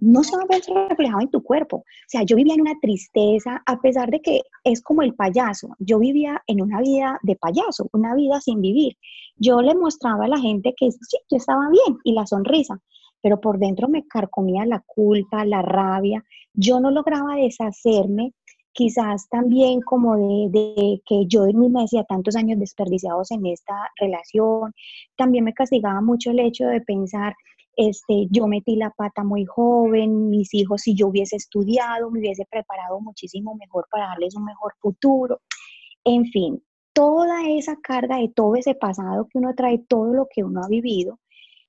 no 0.01 0.23
se 0.23 0.35
va 0.35 0.43
a 0.43 0.45
ver 0.45 0.61
reflejado 0.89 1.21
en 1.21 1.29
tu 1.29 1.43
cuerpo. 1.43 1.77
O 1.77 1.83
sea, 2.07 2.23
yo 2.23 2.35
vivía 2.35 2.55
en 2.55 2.61
una 2.61 2.79
tristeza, 2.81 3.61
a 3.65 3.79
pesar 3.79 4.09
de 4.09 4.21
que 4.21 4.41
es 4.63 4.81
como 4.81 5.01
el 5.01 5.13
payaso. 5.15 5.69
Yo 5.79 5.99
vivía 5.99 6.41
en 6.47 6.61
una 6.61 6.79
vida 6.81 7.19
de 7.23 7.35
payaso, 7.35 7.89
una 7.93 8.15
vida 8.15 8.39
sin 8.41 8.61
vivir. 8.61 8.97
Yo 9.37 9.61
le 9.61 9.75
mostraba 9.75 10.25
a 10.25 10.29
la 10.29 10.39
gente 10.39 10.73
que 10.77 10.91
sí, 10.91 11.17
yo 11.29 11.37
estaba 11.37 11.69
bien 11.69 11.97
y 12.03 12.13
la 12.13 12.25
sonrisa, 12.25 12.79
pero 13.21 13.39
por 13.39 13.59
dentro 13.59 13.87
me 13.87 14.07
carcomía 14.07 14.65
la 14.65 14.83
culpa, 14.85 15.45
la 15.45 15.61
rabia. 15.61 16.23
Yo 16.53 16.79
no 16.79 16.91
lograba 16.91 17.35
deshacerme 17.35 18.33
quizás 18.71 19.27
también 19.29 19.81
como 19.81 20.15
de, 20.49 21.01
que 21.05 21.25
yo 21.27 21.45
me 21.53 21.81
decía 21.81 22.05
tantos 22.05 22.35
años 22.35 22.59
desperdiciados 22.59 23.31
en 23.31 23.45
esta 23.45 23.73
relación, 23.99 24.73
también 25.17 25.43
me 25.43 25.53
castigaba 25.53 25.99
mucho 26.01 26.31
el 26.31 26.39
hecho 26.39 26.65
de 26.65 26.79
pensar, 26.81 27.35
este, 27.81 28.27
yo 28.29 28.45
metí 28.45 28.75
la 28.75 28.89
pata 28.89 29.23
muy 29.23 29.45
joven, 29.45 30.29
mis 30.29 30.53
hijos, 30.53 30.81
si 30.81 30.95
yo 30.95 31.07
hubiese 31.07 31.37
estudiado, 31.37 32.11
me 32.11 32.19
hubiese 32.19 32.45
preparado 32.45 32.99
muchísimo 32.99 33.55
mejor 33.55 33.87
para 33.89 34.07
darles 34.07 34.35
un 34.35 34.43
mejor 34.43 34.73
futuro. 34.81 35.39
En 36.03 36.25
fin, 36.25 36.61
toda 36.91 37.47
esa 37.49 37.77
carga 37.77 38.17
de 38.17 38.27
todo 38.27 38.57
ese 38.57 38.75
pasado 38.75 39.29
que 39.31 39.37
uno 39.37 39.55
trae, 39.55 39.77
todo 39.77 40.13
lo 40.13 40.27
que 40.29 40.43
uno 40.43 40.61
ha 40.61 40.67
vivido, 40.67 41.19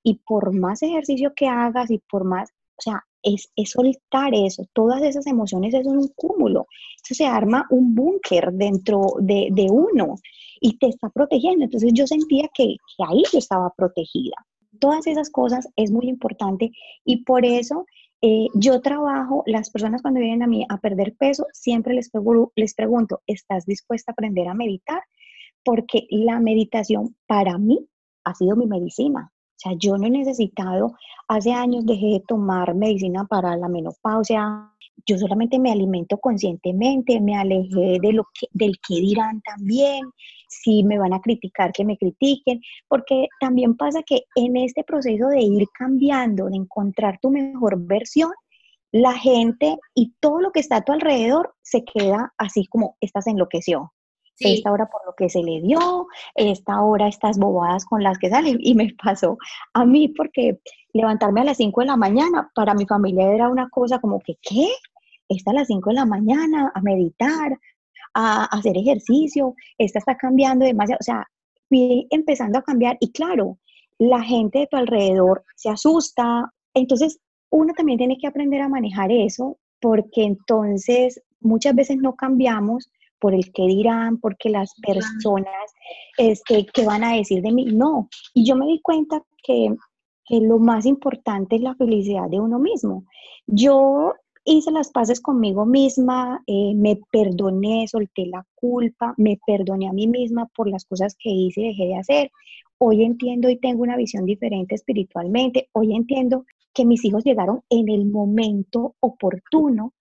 y 0.03 0.15
por 0.27 0.53
más 0.53 0.83
ejercicio 0.83 1.33
que 1.37 1.47
hagas 1.47 1.93
y 1.93 1.99
por 1.99 2.25
más, 2.25 2.51
o 2.77 2.83
sea, 2.83 3.05
es, 3.23 3.53
soltar 3.67 4.35
eso, 4.35 4.65
todas 4.73 5.03
esas 5.03 5.29
emociones, 5.29 5.75
eso 5.75 5.91
es 5.91 5.97
un 5.97 6.13
cúmulo, 6.17 6.67
eso 7.05 7.15
se 7.15 7.27
arma 7.27 7.69
un 7.71 7.95
búnker 7.95 8.51
dentro 8.53 9.13
de, 9.21 9.69
uno 9.71 10.17
y 10.61 10.77
te 10.77 10.89
está 10.89 11.09
protegiendo. 11.09 11.67
Entonces 11.67 11.93
yo 11.95 12.05
sentía 12.09 12.49
que, 12.53 12.75
ahí 13.07 13.23
yo 13.33 13.39
estaba 13.39 13.73
protegida. 13.77 14.35
Todas 14.81 15.07
esas 15.07 15.31
cosas 15.31 15.69
es 15.77 15.93
muy 15.93 16.09
importante 16.09 16.73
y 17.05 17.25
por 17.25 17.45
eso 17.45 17.87
eh, 18.23 18.49
yo 18.55 18.81
trabajo, 18.83 19.43
las 19.47 19.71
personas 19.71 20.03
cuando 20.03 20.21
vienen 20.21 20.43
a 20.43 20.47
mí 20.47 20.67
a 20.69 20.79
perder 20.79 21.15
peso, 21.17 21.47
siempre 21.53 21.95
les, 21.95 22.11
les 22.55 22.75
pregunto, 22.75 23.23
¿estás 23.27 23.65
dispuesta 23.65 24.11
a 24.11 24.15
aprender 24.15 24.49
a 24.49 24.55
meditar? 24.55 25.03
Porque 25.65 26.07
la 26.11 26.39
meditación 26.41 27.17
para 27.27 27.57
mí 27.57 27.87
ha 28.25 28.35
sido 28.35 28.57
mi 28.57 28.67
medicina. 28.67 29.31
O 29.33 29.59
sea, 29.63 29.73
yo 29.79 29.97
no 29.97 30.07
he 30.07 30.11
necesitado, 30.11 30.95
hace 31.29 31.53
años 31.53 31.87
dejé 31.87 32.07
de 32.07 32.25
tomar 32.27 32.75
medicina 32.75 33.27
para 33.27 33.57
la 33.57 33.69
menopausia, 33.69 34.71
yo 35.07 35.19
solamente 35.19 35.59
me 35.59 35.73
alimento 35.73 36.19
conscientemente, 36.19 37.21
me 37.21 37.37
alejé 37.37 37.99
de 38.01 38.13
lo 38.13 38.25
que, 38.35 38.47
del 38.53 38.77
que 38.87 38.97
dirán 39.01 39.41
también, 39.43 40.01
si 40.49 40.83
me 40.83 40.99
van 40.99 41.13
a 41.13 41.21
criticar, 41.21 41.73
que 41.73 41.85
me 41.85 41.97
critiquen, 41.97 42.61
porque 42.89 43.29
también 43.41 43.77
pasa 43.77 44.03
que 44.03 44.23
en 44.35 44.57
este 44.57 44.85
proceso 44.85 45.29
de 45.29 45.41
ir 45.41 45.67
cambiando, 45.73 46.47
de 46.47 46.57
encontrar 46.57 47.19
tu 47.21 47.31
mejor 47.31 47.79
versión, 47.79 48.33
la 48.93 49.13
gente 49.15 49.79
y 49.95 50.15
todo 50.21 50.41
lo 50.41 50.51
que 50.51 50.61
está 50.61 50.77
a 50.77 50.85
tu 50.85 50.93
alrededor 50.93 51.55
se 51.63 51.85
queda 51.85 52.33
así 52.39 52.67
como, 52.67 52.97
estás 53.01 53.27
enloqueció, 53.27 53.93
esta 54.41 54.73
hora 54.73 54.87
por 54.87 55.05
lo 55.07 55.15
que 55.15 55.29
se 55.29 55.43
le 55.43 55.61
dio, 55.61 56.07
esta 56.35 56.81
hora 56.83 57.09
estas 57.09 57.39
bobadas 57.39 57.85
con 57.85 58.03
las 58.03 58.19
que 58.19 58.31
salen. 58.31 58.59
Y 58.61 58.75
me 58.75 58.95
pasó 59.03 59.37
a 59.75 59.85
mí 59.85 60.09
porque 60.09 60.61
levantarme 60.93 61.43
a 61.43 61.45
las 61.45 61.59
5 61.59 61.83
de 61.83 61.87
la 61.87 61.97
mañana 61.97 62.51
para 62.55 62.75
mi 62.75 62.87
familia 62.87 63.33
era 63.33 63.49
una 63.49 63.69
cosa 63.69 63.99
como 64.01 64.19
que, 64.21 64.37
¿qué? 64.41 64.69
Está 65.31 65.53
a 65.53 65.55
las 65.55 65.69
5 65.69 65.91
de 65.91 65.97
la 65.97 66.05
mañana 66.05 66.71
a 66.75 66.81
meditar, 66.83 67.59
a, 68.15 68.45
hacer 68.45 68.77
ejercicio, 68.77 69.55
esta 69.79 70.01
está 70.01 70.17
cambiando 70.17 70.67
demasiado, 70.67 70.99
o 71.01 71.05
sea, 71.05 71.27
empezando 71.71 72.59
a 72.59 72.63
cambiar 72.63 72.99
y 73.01 73.13
claro, 73.13 73.59
la 73.99 74.23
gente 74.23 74.59
de 74.59 74.67
tu 74.67 74.77
alrededor 74.77 75.45
se 75.55 75.71
asusta, 75.71 76.53
entonces 76.75 77.21
uno 77.51 77.73
también 77.75 77.99
tiene 77.99 78.19
que 78.19 78.27
aprender 78.27 78.61
a 78.61 78.69
manejar 78.69 79.13
eso 79.13 79.57
porque 79.81 80.25
entonces 80.25 81.23
muchas 81.41 81.75
veces 81.75 81.97
no 81.99 82.15
cambiamos 82.17 82.91
por 83.21 83.35
el 83.35 83.53
que 83.53 83.67
dirán, 83.67 84.19
porque 84.19 84.49
las 84.49 84.75
personas 84.81 85.55
este, 86.17 86.67
que 86.67 86.85
van 86.85 87.05
a 87.05 87.15
decir 87.15 87.43
de 87.43 87.53
mí, 87.53 87.67
no. 87.67 88.09
Y 88.35 88.45
yo 88.45 88.57
me 88.57 88.67
di 88.67 88.81
cuenta 88.81 89.23
que, 89.43 89.75
que 90.25 90.41
lo 90.41 90.59
más 90.59 90.87
importante 90.87 91.57
es 91.57 91.63
la 91.63 91.75
felicidad 91.75 92.29
de 92.29 92.41
uno 92.41 92.59
mismo. 92.59 93.05
Yo 93.47 94.15
hice 94.45 94.71
las 94.71 94.91
paces 94.91 95.21
conmigo 95.21 95.67
misma, 95.67 96.43
eh, 96.47 96.75
me 96.75 96.99
perdoné, 97.11 97.87
solté 97.89 98.27
la 98.27 98.47
culpa, 98.55 99.15
me 99.17 99.39
perdoné 99.47 99.89
a 99.89 99.93
mí 99.93 100.07
misma 100.07 100.47
por 100.55 100.69
las 100.69 100.85
cosas 100.85 101.17
que 101.19 101.31
hice 101.31 101.61
y 101.61 101.69
dejé 101.69 101.85
de 101.87 101.97
hacer. 101.97 102.31
Hoy 102.79 103.05
entiendo 103.05 103.51
y 103.51 103.59
tengo 103.59 103.83
una 103.83 103.97
visión 103.97 104.25
diferente 104.25 104.75
espiritualmente. 104.75 105.69
Hoy 105.73 105.95
entiendo 105.95 106.47
que 106.73 106.85
mis 106.85 107.05
hijos 107.05 107.25
llegaron 107.25 107.63
en 107.69 107.89
el 107.89 108.07
momento 108.07 108.95
oportuno 109.01 109.93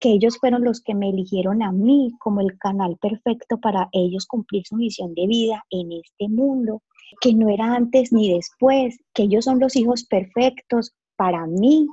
que 0.00 0.10
ellos 0.10 0.38
fueron 0.38 0.62
los 0.62 0.80
que 0.80 0.94
me 0.94 1.10
eligieron 1.10 1.62
a 1.62 1.72
mí 1.72 2.12
como 2.20 2.40
el 2.40 2.56
canal 2.58 2.96
perfecto 3.00 3.58
para 3.58 3.88
ellos 3.92 4.26
cumplir 4.26 4.64
su 4.64 4.76
misión 4.76 5.14
de 5.14 5.26
vida 5.26 5.64
en 5.70 5.90
este 5.92 6.28
mundo, 6.28 6.82
que 7.20 7.34
no 7.34 7.48
era 7.48 7.74
antes 7.74 8.12
ni 8.12 8.32
después, 8.32 9.00
que 9.12 9.24
ellos 9.24 9.44
son 9.44 9.58
los 9.58 9.74
hijos 9.74 10.04
perfectos 10.04 10.94
para 11.16 11.46
mí 11.46 11.88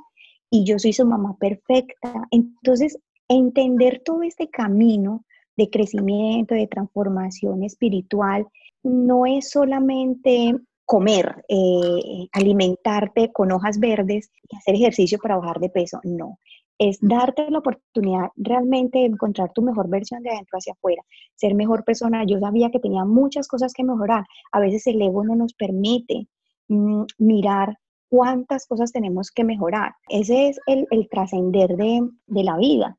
y 0.55 0.63
yo 0.63 0.79
soy 0.79 0.93
su 0.93 1.05
mamá 1.05 1.35
perfecta. 1.37 2.27
Entonces, 2.31 2.97
entender 3.27 4.01
todo 4.05 4.23
este 4.23 4.49
camino 4.49 5.25
de 5.57 5.69
crecimiento, 5.69 6.55
de 6.55 6.67
transformación 6.67 7.63
espiritual, 7.63 8.47
no 8.83 9.25
es 9.25 9.49
solamente 9.49 10.55
comer, 10.85 11.43
eh, 11.49 12.27
alimentarte 12.31 13.33
con 13.33 13.51
hojas 13.51 13.79
verdes 13.79 14.31
y 14.49 14.55
hacer 14.55 14.75
ejercicio 14.75 15.17
para 15.21 15.37
bajar 15.37 15.59
de 15.59 15.69
peso, 15.69 15.99
no 16.03 16.39
es 16.77 16.97
darte 16.99 17.49
la 17.49 17.59
oportunidad 17.59 18.31
realmente 18.35 18.99
de 18.99 19.05
encontrar 19.05 19.51
tu 19.53 19.61
mejor 19.61 19.89
versión 19.89 20.21
de 20.23 20.31
adentro 20.31 20.57
hacia 20.57 20.73
afuera, 20.73 21.01
ser 21.33 21.55
mejor 21.55 21.85
persona. 21.85 22.25
Yo 22.25 22.37
sabía 22.39 22.69
que 22.69 22.81
tenía 22.81 23.05
muchas 23.05 23.47
cosas 23.47 23.73
que 23.73 23.85
mejorar. 23.85 24.25
A 24.51 24.59
veces 24.59 24.85
el 24.87 25.01
ego 25.01 25.23
no 25.23 25.37
nos 25.37 25.53
permite 25.53 26.27
mm, 26.67 27.03
mirar 27.17 27.77
cuántas 28.09 28.65
cosas 28.67 28.91
tenemos 28.91 29.31
que 29.31 29.43
mejorar. 29.43 29.93
Ese 30.09 30.49
es 30.49 30.59
el, 30.67 30.87
trascender 31.09 31.75
de, 31.75 32.09
la 32.27 32.57
vida. 32.57 32.97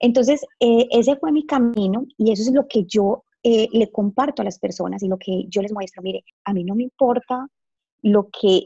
Entonces, 0.00 0.44
eh, 0.60 0.86
ese 0.90 1.16
fue 1.16 1.32
mi 1.32 1.46
camino 1.46 2.06
y 2.18 2.32
eso 2.32 2.42
es 2.42 2.52
lo 2.52 2.66
que 2.68 2.84
yo 2.84 3.24
eh, 3.42 3.68
le 3.72 3.90
comparto 3.90 4.42
a 4.42 4.44
las 4.44 4.58
personas 4.58 5.02
y 5.02 5.08
lo 5.08 5.18
que 5.18 5.44
yo 5.48 5.62
les 5.62 5.72
muestro. 5.72 6.02
Mire, 6.02 6.24
a 6.44 6.52
mí 6.52 6.64
no 6.64 6.74
me 6.74 6.82
importa 6.82 7.46
lo 8.02 8.28
que, 8.28 8.64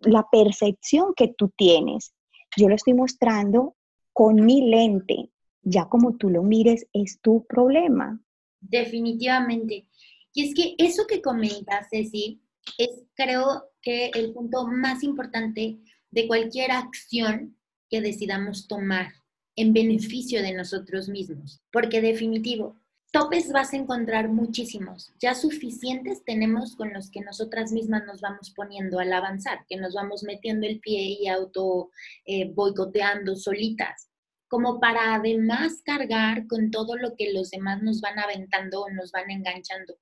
la 0.00 0.26
percepción 0.30 1.12
que 1.14 1.28
tú 1.28 1.52
tienes. 1.56 2.14
Yo 2.56 2.68
lo 2.68 2.74
estoy 2.74 2.94
mostrando 2.94 3.76
con 4.12 4.44
mi 4.44 4.68
lente, 4.68 5.30
ya 5.62 5.88
como 5.88 6.16
tú 6.16 6.28
lo 6.28 6.42
mires, 6.42 6.86
es 6.92 7.20
tu 7.20 7.44
problema. 7.46 8.20
Definitivamente. 8.60 9.86
Y 10.34 10.48
es 10.48 10.54
que 10.54 10.74
eso 10.78 11.06
que 11.06 11.20
comentas, 11.20 11.88
Ceci, 11.90 12.40
es 12.78 13.02
creo 13.14 13.71
que 13.82 14.10
el 14.14 14.32
punto 14.32 14.66
más 14.66 15.02
importante 15.02 15.78
de 16.10 16.26
cualquier 16.26 16.70
acción 16.70 17.56
que 17.90 18.00
decidamos 18.00 18.68
tomar 18.68 19.12
en 19.56 19.72
beneficio 19.72 20.42
de 20.42 20.54
nosotros 20.54 21.08
mismos. 21.08 21.60
Porque 21.72 22.00
definitivo, 22.00 22.76
topes 23.10 23.52
vas 23.52 23.72
a 23.72 23.76
encontrar 23.76 24.28
muchísimos. 24.28 25.12
Ya 25.20 25.34
suficientes 25.34 26.24
tenemos 26.24 26.76
con 26.76 26.92
los 26.92 27.10
que 27.10 27.20
nosotras 27.20 27.72
mismas 27.72 28.04
nos 28.06 28.20
vamos 28.20 28.52
poniendo 28.56 28.98
al 28.98 29.12
avanzar, 29.12 29.66
que 29.68 29.76
nos 29.76 29.94
vamos 29.94 30.22
metiendo 30.22 30.66
el 30.66 30.80
pie 30.80 31.18
y 31.20 31.28
auto 31.28 31.90
eh, 32.24 32.50
boicoteando 32.54 33.36
solitas 33.36 34.08
como 34.52 34.80
para 34.80 35.14
además 35.14 35.80
cargar 35.82 36.46
con 36.46 36.70
todo 36.70 36.98
lo 36.98 37.16
que 37.16 37.32
los 37.32 37.48
demás 37.48 37.82
nos 37.82 38.02
van 38.02 38.18
aventando 38.18 38.82
o 38.82 38.90
nos 38.90 39.10
van 39.10 39.30
enganchando. 39.30 39.94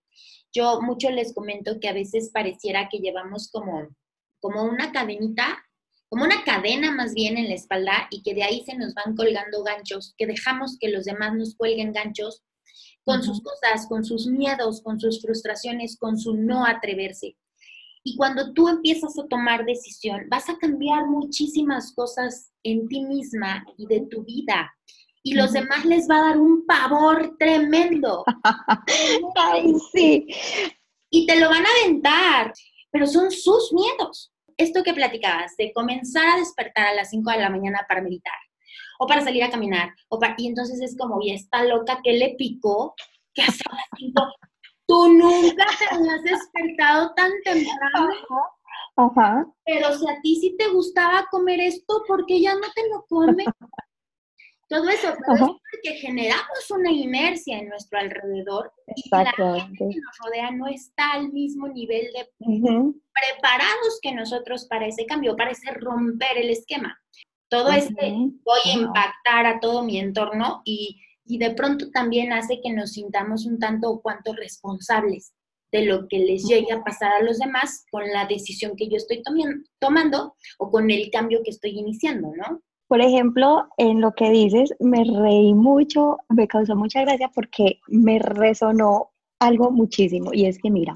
Yo 0.52 0.80
mucho 0.80 1.10
les 1.10 1.34
comento 1.34 1.78
que 1.80 1.88
a 1.88 1.92
veces 1.92 2.30
pareciera 2.32 2.88
que 2.90 2.98
llevamos 2.98 3.50
como, 3.50 3.88
como 4.40 4.64
una 4.64 4.92
cadenita, 4.92 5.58
como 6.08 6.24
una 6.24 6.42
cadena 6.44 6.90
más 6.90 7.14
bien 7.14 7.38
en 7.38 7.48
la 7.48 7.54
espalda 7.54 8.08
y 8.10 8.22
que 8.22 8.34
de 8.34 8.42
ahí 8.42 8.64
se 8.64 8.76
nos 8.76 8.94
van 8.94 9.14
colgando 9.14 9.62
ganchos, 9.62 10.14
que 10.18 10.26
dejamos 10.26 10.76
que 10.78 10.88
los 10.90 11.04
demás 11.04 11.34
nos 11.34 11.54
cuelguen 11.54 11.92
ganchos 11.92 12.42
con 13.04 13.22
sus 13.22 13.40
cosas, 13.42 13.86
con 13.88 14.04
sus 14.04 14.26
miedos, 14.26 14.82
con 14.82 15.00
sus 15.00 15.22
frustraciones, 15.22 15.96
con 15.96 16.18
su 16.18 16.34
no 16.34 16.66
atreverse. 16.66 17.36
Y 18.02 18.16
cuando 18.16 18.52
tú 18.52 18.68
empiezas 18.68 19.18
a 19.18 19.26
tomar 19.28 19.64
decisión, 19.64 20.26
vas 20.28 20.48
a 20.48 20.56
cambiar 20.58 21.06
muchísimas 21.06 21.92
cosas 21.92 22.50
en 22.62 22.88
ti 22.88 23.04
misma 23.04 23.64
y 23.76 23.86
de 23.86 24.00
tu 24.10 24.24
vida. 24.24 24.72
Y 25.22 25.34
los 25.34 25.52
demás 25.52 25.84
les 25.84 26.08
va 26.08 26.18
a 26.18 26.28
dar 26.28 26.38
un 26.38 26.64
pavor 26.66 27.36
tremendo. 27.38 28.24
Ay, 29.36 29.74
sí. 29.92 30.26
Y 31.10 31.26
te 31.26 31.38
lo 31.38 31.48
van 31.48 31.64
a 31.64 31.68
aventar, 31.82 32.52
pero 32.90 33.06
son 33.06 33.30
sus 33.30 33.72
miedos. 33.72 34.32
Esto 34.56 34.82
que 34.82 34.94
platicabas, 34.94 35.56
de 35.56 35.72
comenzar 35.72 36.26
a 36.26 36.38
despertar 36.38 36.86
a 36.86 36.94
las 36.94 37.10
5 37.10 37.30
de 37.30 37.38
la 37.38 37.50
mañana 37.50 37.84
para 37.88 38.02
meditar, 38.02 38.34
o 38.98 39.06
para 39.06 39.22
salir 39.22 39.42
a 39.42 39.50
caminar, 39.50 39.94
o 40.08 40.18
y 40.36 40.46
entonces 40.46 40.80
es 40.82 40.96
como, 40.98 41.20
y 41.22 41.32
esta 41.32 41.64
loca 41.64 42.00
que 42.04 42.12
le 42.12 42.34
picó, 42.36 42.94
que 43.32 43.42
hasta 43.42 43.70
las 43.72 43.86
5 43.96 44.22
Tú 44.90 45.06
nunca 45.06 45.66
te 45.78 45.94
habías 45.94 46.20
despertado 46.24 47.14
tan 47.14 47.30
temprano. 47.44 48.10
Ajá, 48.96 49.46
Pero 49.64 49.96
si 49.96 50.08
a 50.10 50.20
ti 50.20 50.34
sí 50.34 50.56
te 50.58 50.66
gustaba 50.66 51.26
comer 51.30 51.60
esto, 51.60 52.02
¿por 52.08 52.26
qué 52.26 52.40
ya 52.40 52.54
no 52.56 52.66
te 52.74 52.88
lo 52.88 53.06
comes? 53.08 53.46
Todo 54.70 54.88
eso, 54.88 55.08
es 55.08 55.16
porque 55.26 55.98
generamos 55.98 56.70
una 56.70 56.90
inercia 56.90 57.58
en 57.58 57.68
nuestro 57.68 57.98
alrededor 57.98 58.72
y 58.94 59.02
la 59.10 59.24
gente 59.24 59.76
que 59.78 59.84
nos 59.84 60.18
rodea 60.24 60.50
no 60.52 60.68
está 60.68 61.12
al 61.14 61.32
mismo 61.32 61.68
nivel 61.68 62.06
de 62.12 62.28
preparados 62.38 63.98
que 64.00 64.12
nosotros 64.12 64.66
para 64.66 64.86
ese 64.86 65.06
cambio, 65.06 65.36
para 65.36 65.50
ese 65.50 65.72
romper 65.72 66.38
el 66.38 66.50
esquema. 66.50 66.96
Todo 67.48 67.72
este 67.72 68.14
voy 68.44 68.60
a 68.64 68.72
impactar 68.72 69.46
a 69.46 69.58
todo 69.58 69.82
mi 69.82 69.98
entorno 69.98 70.62
y 70.64 71.00
y 71.30 71.38
de 71.38 71.52
pronto 71.52 71.90
también 71.92 72.32
hace 72.32 72.60
que 72.60 72.72
nos 72.72 72.94
sintamos 72.94 73.46
un 73.46 73.60
tanto 73.60 73.88
o 73.88 74.02
cuanto 74.02 74.34
responsables 74.34 75.32
de 75.70 75.84
lo 75.84 76.08
que 76.08 76.18
les 76.18 76.44
llegue 76.44 76.72
a 76.72 76.82
pasar 76.82 77.12
a 77.12 77.22
los 77.22 77.38
demás 77.38 77.84
con 77.92 78.02
la 78.10 78.26
decisión 78.26 78.74
que 78.76 78.88
yo 78.88 78.96
estoy 78.96 79.22
tomando 79.78 80.34
o 80.58 80.70
con 80.72 80.90
el 80.90 81.08
cambio 81.12 81.42
que 81.44 81.50
estoy 81.50 81.78
iniciando, 81.78 82.32
¿no? 82.34 82.62
Por 82.90 83.00
ejemplo, 83.00 83.68
en 83.76 84.00
lo 84.00 84.10
que 84.14 84.30
dices, 84.30 84.74
me 84.80 85.04
reí 85.04 85.54
mucho, 85.54 86.16
me 86.28 86.48
causó 86.48 86.74
mucha 86.74 87.02
gracia 87.02 87.30
porque 87.32 87.78
me 87.86 88.18
resonó 88.18 89.10
algo 89.38 89.70
muchísimo 89.70 90.32
y 90.34 90.46
es 90.46 90.58
que 90.58 90.72
mira, 90.72 90.94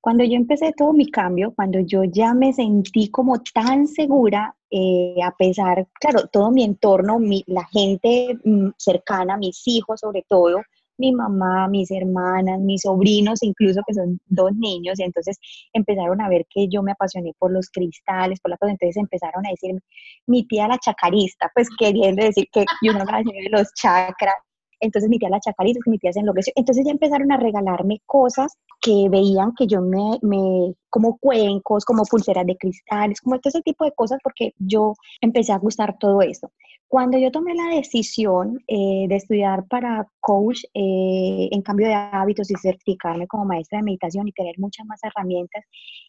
cuando 0.00 0.24
yo 0.24 0.34
empecé 0.34 0.72
todo 0.76 0.92
mi 0.92 1.08
cambio, 1.08 1.52
cuando 1.54 1.78
yo 1.78 2.02
ya 2.02 2.34
me 2.34 2.52
sentí 2.52 3.08
como 3.12 3.40
tan 3.54 3.86
segura, 3.86 4.56
eh, 4.68 5.14
a 5.24 5.30
pesar, 5.30 5.86
claro, 6.00 6.26
todo 6.26 6.50
mi 6.50 6.64
entorno, 6.64 7.20
mi, 7.20 7.44
la 7.46 7.64
gente 7.66 8.36
mm, 8.42 8.70
cercana, 8.76 9.36
mis 9.36 9.62
hijos 9.68 10.00
sobre 10.00 10.24
todo, 10.28 10.62
mi 10.98 11.12
mamá, 11.12 11.68
mis 11.68 11.90
hermanas, 11.90 12.60
mis 12.60 12.82
sobrinos, 12.82 13.42
incluso 13.42 13.80
que 13.86 13.94
son 13.94 14.20
dos 14.26 14.52
niños, 14.54 14.98
y 14.98 15.04
entonces 15.04 15.38
empezaron 15.72 16.20
a 16.20 16.28
ver 16.28 16.46
que 16.50 16.68
yo 16.68 16.82
me 16.82 16.92
apasioné 16.92 17.32
por 17.38 17.52
los 17.52 17.70
cristales, 17.70 18.40
por 18.40 18.50
la 18.50 18.56
cosa, 18.56 18.72
entonces 18.72 18.96
empezaron 18.96 19.46
a 19.46 19.50
decir, 19.50 19.80
mi 20.26 20.46
tía 20.46 20.68
la 20.68 20.78
chacarista, 20.78 21.50
pues 21.54 21.68
queriendo 21.78 22.24
decir 22.24 22.48
que 22.52 22.64
yo 22.82 22.92
no 22.92 23.04
la 23.04 23.18
de 23.18 23.48
los 23.50 23.72
chakras, 23.74 24.34
entonces 24.80 25.10
mi 25.10 25.18
tía 25.18 25.28
la 25.28 25.40
chacarita, 25.40 25.80
mi 25.86 25.98
tía 25.98 26.12
se 26.12 26.20
enloqueció. 26.20 26.52
Entonces 26.56 26.84
ya 26.84 26.92
empezaron 26.92 27.30
a 27.32 27.36
regalarme 27.36 28.00
cosas 28.06 28.56
que 28.80 29.08
veían 29.10 29.52
que 29.56 29.66
yo 29.66 29.80
me, 29.80 30.18
me, 30.22 30.74
como 30.90 31.18
cuencos, 31.18 31.84
como 31.84 32.04
pulseras 32.04 32.46
de 32.46 32.56
cristales, 32.56 33.20
como 33.20 33.38
todo 33.38 33.50
ese 33.50 33.62
tipo 33.62 33.84
de 33.84 33.92
cosas, 33.92 34.18
porque 34.22 34.52
yo 34.58 34.94
empecé 35.20 35.52
a 35.52 35.58
gustar 35.58 35.98
todo 35.98 36.22
eso. 36.22 36.50
Cuando 36.88 37.18
yo 37.18 37.30
tomé 37.30 37.54
la 37.54 37.76
decisión 37.76 38.60
eh, 38.66 39.06
de 39.08 39.16
estudiar 39.16 39.66
para 39.68 40.08
coach 40.20 40.64
eh, 40.72 41.48
en 41.50 41.60
cambio 41.60 41.86
de 41.86 41.94
hábitos 41.94 42.50
y 42.50 42.54
certificarme 42.54 43.26
como 43.26 43.44
maestra 43.44 43.78
de 43.78 43.84
meditación 43.84 44.26
y 44.26 44.32
tener 44.32 44.54
muchas 44.58 44.86
más 44.86 45.00
herramientas, 45.02 45.64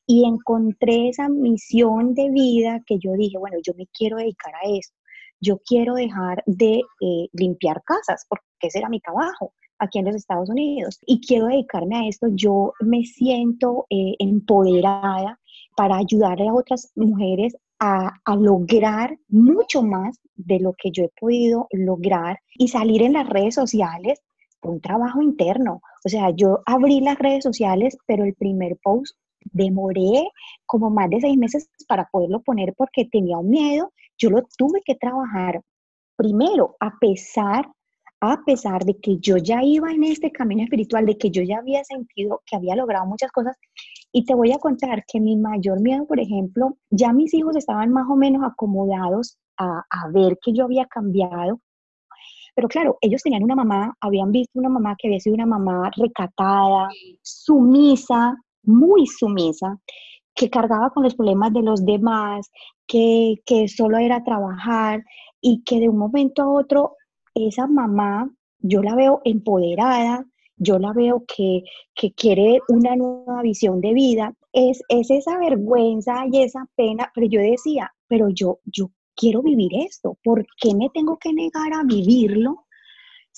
y 0.06 0.26
encontré 0.26 1.10
esa 1.10 1.28
misión 1.28 2.14
de 2.14 2.30
vida 2.30 2.82
que 2.86 2.98
yo 2.98 3.12
dije, 3.14 3.38
bueno, 3.38 3.58
yo 3.62 3.74
me 3.76 3.88
quiero 3.88 4.18
dedicar 4.18 4.54
a 4.56 4.70
esto 4.70 4.99
yo 5.42 5.60
quiero 5.66 5.96
dejar 5.96 6.44
de 6.46 6.82
eh, 7.02 7.28
limpiar 7.34 7.82
casas, 7.84 8.26
porque 8.30 8.44
ese 8.62 8.80
era 8.80 8.90
mi 8.90 9.00
trabajo 9.00 9.54
aquí 9.78 10.00
en 10.00 10.06
los 10.06 10.16
Estados 10.16 10.50
Unidos, 10.50 11.00
y 11.06 11.22
quiero 11.26 11.48
dedicarme 11.48 11.98
a 11.98 12.08
esto, 12.08 12.28
yo 12.32 12.74
me 12.82 13.04
siento 13.06 13.86
eh, 13.90 14.16
empoderada 14.20 15.40
para 15.78 15.98
ayudar 15.98 16.42
a 16.42 16.54
otras 16.54 16.92
mujeres 16.96 17.56
a, 17.80 18.12
a, 18.26 18.36
lograr 18.36 19.18
mucho 19.30 19.82
más 19.82 20.20
de 20.36 20.60
lo 20.60 20.74
que 20.74 20.92
yo 20.92 21.06
he 21.06 21.12
podido 21.18 21.68
lograr 21.72 22.40
y 22.56 22.68
salir 22.68 23.04
en 23.04 23.14
las 23.14 23.30
redes 23.30 23.56
sociales 23.56 24.22
por 24.60 24.72
un 24.72 24.82
trabajo 24.82 25.22
interno. 25.22 25.82
O 26.04 26.10
sea, 26.10 26.32
yo 26.36 26.60
abrí 26.66 27.00
las 27.00 27.18
redes 27.18 27.44
sociales, 27.44 27.98
pero 28.06 28.26
el 28.26 28.34
primer 28.34 28.78
post 28.84 29.16
demoré 29.52 30.30
como 30.66 30.90
más 30.90 31.10
de 31.10 31.22
seis 31.22 31.38
meses 31.38 31.70
para 31.88 32.08
poderlo 32.12 32.42
poner 32.42 32.74
porque 32.76 33.06
tenía 33.06 33.38
un 33.38 33.50
miedo. 33.50 33.92
Yo 34.20 34.30
lo 34.30 34.44
tuve 34.58 34.82
que 34.86 34.96
trabajar 34.96 35.62
primero, 36.16 36.76
a 36.80 36.92
pesar, 37.00 37.68
a 38.22 38.44
pesar 38.46 38.84
de 38.84 39.00
que 39.00 39.18
yo 39.20 39.38
ya 39.38 39.64
iba 39.64 39.92
en 39.92 40.04
este 40.04 40.32
camino 40.32 40.64
espiritual, 40.64 41.06
de 41.06 41.18
que 41.18 41.32
yo 41.32 41.42
ya 41.42 41.60
había 41.60 41.84
sentido 41.86 42.42
que 42.46 42.58
había 42.58 42.76
logrado 42.76 43.06
muchas 43.06 43.32
cosas. 43.32 43.56
Y 44.12 44.26
te 44.26 44.36
voy 44.36 44.52
a 44.52 44.60
contar 44.60 45.06
que 45.08 45.20
mi 45.20 45.38
mayor 45.38 45.80
miedo, 45.82 46.06
por 46.06 46.20
ejemplo, 46.20 46.78
ya 46.90 47.14
mis 47.14 47.34
hijos 47.34 47.56
estaban 47.56 47.92
más 47.92 48.08
o 48.10 48.16
menos 48.16 48.44
acomodados 48.44 49.38
a, 49.58 49.84
a 49.90 50.10
ver 50.12 50.38
que 50.42 50.54
yo 50.54 50.66
había 50.66 50.86
cambiado, 50.86 51.62
pero 52.60 52.68
claro, 52.68 52.98
ellos 53.00 53.22
tenían 53.22 53.44
una 53.44 53.56
mamá, 53.56 53.96
habían 54.02 54.34
visto 54.34 54.60
una 54.60 54.68
mamá 54.68 54.96
que 54.98 55.08
había 55.08 55.22
sido 55.22 55.36
una 55.36 55.46
mamá 55.46 55.90
recatada, 55.96 56.90
sumisa, 57.22 58.36
muy 58.64 59.08
sumisa, 59.08 59.80
que 60.40 60.50
cargaba 60.50 60.90
con 60.92 61.04
los 61.04 61.16
problemas 61.16 61.52
de 61.52 61.62
los 61.62 61.86
demás, 61.86 62.50
que, 62.88 63.42
que 63.46 63.68
solo 63.68 63.98
era 63.98 64.24
trabajar 64.24 65.04
y 65.42 65.64
que 65.66 65.82
de 65.82 65.90
un 65.90 65.98
momento 65.98 66.42
a 66.42 66.50
otro 66.50 66.96
esa 67.36 67.68
mamá, 67.68 68.32
yo 68.60 68.82
la 68.82 68.96
veo 68.96 69.20
empoderada, 69.26 70.26
yo 70.56 70.80
la 70.80 70.94
veo 70.94 71.26
que, 71.28 71.64
que 71.94 72.14
quiere 72.14 72.62
una 72.70 72.96
nueva 72.96 73.42
visión 73.42 73.82
de 73.82 73.94
vida, 73.94 74.34
es, 74.54 74.82
es 74.88 75.12
esa 75.12 75.38
vergüenza 75.38 76.24
y 76.32 76.42
esa 76.42 76.66
pena, 76.74 77.12
pero 77.14 77.28
yo 77.28 77.42
decía, 77.42 77.92
pero 78.08 78.30
yo, 78.30 78.60
yo 78.64 78.92
quiero 79.18 79.42
vivir 79.42 79.72
esto, 79.76 80.18
¿por 80.24 80.46
qué 80.62 80.74
me 80.74 80.90
tengo 80.94 81.18
que 81.18 81.34
negar 81.34 81.74
a 81.74 81.84
vivirlo 81.84 82.66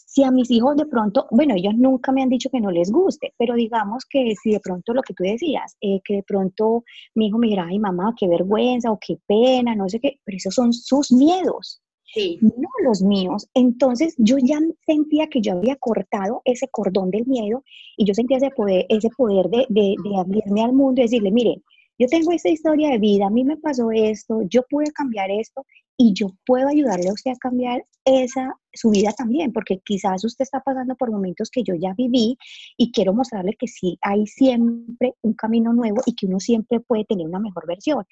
si 0.07 0.23
a 0.23 0.31
mis 0.31 0.49
hijos 0.51 0.75
de 0.75 0.85
pronto, 0.85 1.27
bueno, 1.31 1.55
ellos 1.55 1.73
nunca 1.75 2.11
me 2.11 2.21
han 2.21 2.29
dicho 2.29 2.49
que 2.49 2.59
no 2.59 2.71
les 2.71 2.91
guste, 2.91 3.33
pero 3.37 3.55
digamos 3.55 4.05
que 4.09 4.33
si 4.41 4.51
de 4.51 4.59
pronto 4.59 4.93
lo 4.93 5.01
que 5.01 5.13
tú 5.13 5.23
decías, 5.23 5.77
eh, 5.81 6.01
que 6.03 6.15
de 6.15 6.23
pronto 6.23 6.83
mi 7.15 7.27
hijo 7.27 7.37
me 7.37 7.47
dirá, 7.47 7.67
ay 7.69 7.79
mamá, 7.79 8.13
qué 8.17 8.27
vergüenza 8.27 8.91
o 8.91 8.99
qué 8.99 9.17
pena, 9.27 9.75
no 9.75 9.87
sé 9.89 9.99
qué, 9.99 10.19
pero 10.23 10.37
esos 10.37 10.53
son 10.53 10.73
sus 10.73 11.11
miedos. 11.11 11.81
no 12.41 12.67
los 12.83 13.01
míos. 13.01 13.47
Entonces 13.53 14.15
yo 14.17 14.37
ya 14.37 14.59
sentía 14.85 15.27
que 15.27 15.41
yo 15.41 15.53
había 15.53 15.77
cortado 15.77 16.41
ese 16.43 16.67
cordón 16.67 17.09
del 17.09 17.25
miedo 17.25 17.63
y 17.95 18.05
yo 18.05 18.13
sentía 18.13 18.37
ese 18.37 18.49
poder, 18.49 18.85
ese 18.89 19.09
poder 19.15 19.49
de, 19.49 19.65
de, 19.69 19.95
de 20.03 20.17
abrirme 20.17 20.61
al 20.61 20.73
mundo 20.73 20.99
y 20.99 21.05
decirle, 21.05 21.31
mire, 21.31 21.61
yo 22.01 22.07
tengo 22.07 22.31
esta 22.31 22.49
historia 22.49 22.89
de 22.89 22.97
vida, 22.97 23.27
a 23.27 23.29
mí 23.29 23.43
me 23.43 23.57
pasó 23.57 23.91
esto, 23.91 24.41
yo 24.49 24.63
pude 24.67 24.91
cambiar 24.91 25.29
esto 25.29 25.63
y 25.95 26.13
yo 26.13 26.31
puedo 26.47 26.67
ayudarle 26.67 27.09
a 27.09 27.13
usted 27.13 27.29
a 27.29 27.35
cambiar 27.35 27.85
esa 28.05 28.55
su 28.73 28.89
vida 28.89 29.11
también, 29.11 29.53
porque 29.53 29.79
quizás 29.85 30.25
usted 30.25 30.41
está 30.41 30.61
pasando 30.61 30.95
por 30.95 31.11
momentos 31.11 31.51
que 31.51 31.61
yo 31.61 31.75
ya 31.75 31.93
viví 31.95 32.39
y 32.75 32.91
quiero 32.91 33.13
mostrarle 33.13 33.53
que 33.53 33.67
sí 33.67 33.99
hay 34.01 34.25
siempre 34.25 35.13
un 35.21 35.33
camino 35.33 35.73
nuevo 35.73 36.01
y 36.07 36.15
que 36.15 36.25
uno 36.25 36.39
siempre 36.39 36.79
puede 36.79 37.05
tener 37.05 37.27
una 37.27 37.39
mejor 37.39 37.67
versión. 37.67 38.03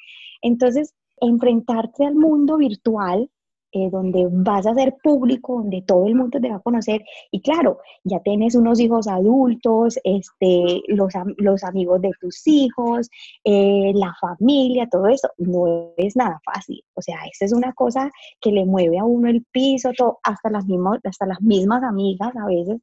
Entonces, 0.44 0.94
enfrentarse 1.20 2.06
al 2.06 2.14
mundo 2.14 2.58
virtual 2.58 3.32
eh, 3.72 3.90
donde 3.92 4.28
vas 4.32 4.66
a 4.66 4.74
ser 4.74 4.98
público, 5.04 5.56
donde 5.56 5.84
todo 5.84 6.08
el 6.08 6.16
mundo 6.16 6.40
te 6.40 6.50
va 6.50 6.56
a 6.56 6.62
conocer. 6.62 7.04
Y 7.32 7.42
claro, 7.42 7.80
ya 8.04 8.20
tienes 8.22 8.56
unos 8.56 8.80
hijos 8.80 9.08
adultos, 9.08 10.00
este, 10.04 10.82
los, 10.88 11.14
los 11.38 11.64
amigos 11.64 12.02
de 12.02 12.12
tus 12.20 12.48
hijos, 12.48 13.10
eh, 13.44 13.92
la 13.94 14.14
familia, 14.20 14.88
todo 14.90 15.08
eso, 15.08 15.30
no 15.38 15.94
es 15.98 16.16
nada 16.16 16.42
fácil. 16.44 16.84
O 16.96 17.02
sea, 17.02 17.18
esa 17.32 17.46
es 17.46 17.54
una 17.54 17.74
cosa 17.74 18.10
que 18.42 18.52
le 18.52 18.66
mueve 18.66 18.98
a 18.98 19.04
uno 19.04 19.30
el 19.30 19.46
piso, 19.52 19.92
todo, 19.96 20.20
hasta, 20.24 20.50
las 20.50 20.66
mismas, 20.66 21.00
hasta 21.04 21.26
las 21.26 21.42
mismas 21.42 21.84
amigas 21.84 22.36
a 22.36 22.46
veces 22.48 22.82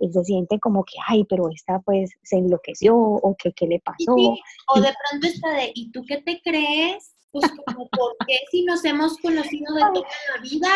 eh, 0.00 0.10
se 0.12 0.24
sienten 0.24 0.58
como 0.58 0.84
que, 0.84 0.94
ay, 1.06 1.24
pero 1.24 1.48
esta 1.50 1.78
pues 1.80 2.10
se 2.22 2.38
enloqueció 2.38 2.96
o 2.96 3.36
que 3.36 3.52
qué 3.52 3.66
le 3.66 3.80
pasó. 3.80 4.14
O 4.16 4.80
de 4.80 4.92
pronto 5.10 5.26
está 5.26 5.50
de, 5.52 5.70
¿y 5.74 5.92
tú 5.92 6.02
qué 6.06 6.18
te 6.22 6.40
crees? 6.42 7.14
Pues 7.34 7.50
como, 7.66 7.88
¿por 7.88 8.16
qué 8.28 8.38
si 8.50 8.64
nos 8.64 8.84
hemos 8.84 9.18
conocido 9.18 9.74
de 9.74 9.80
toda 9.80 10.08
la 10.36 10.42
vida? 10.42 10.70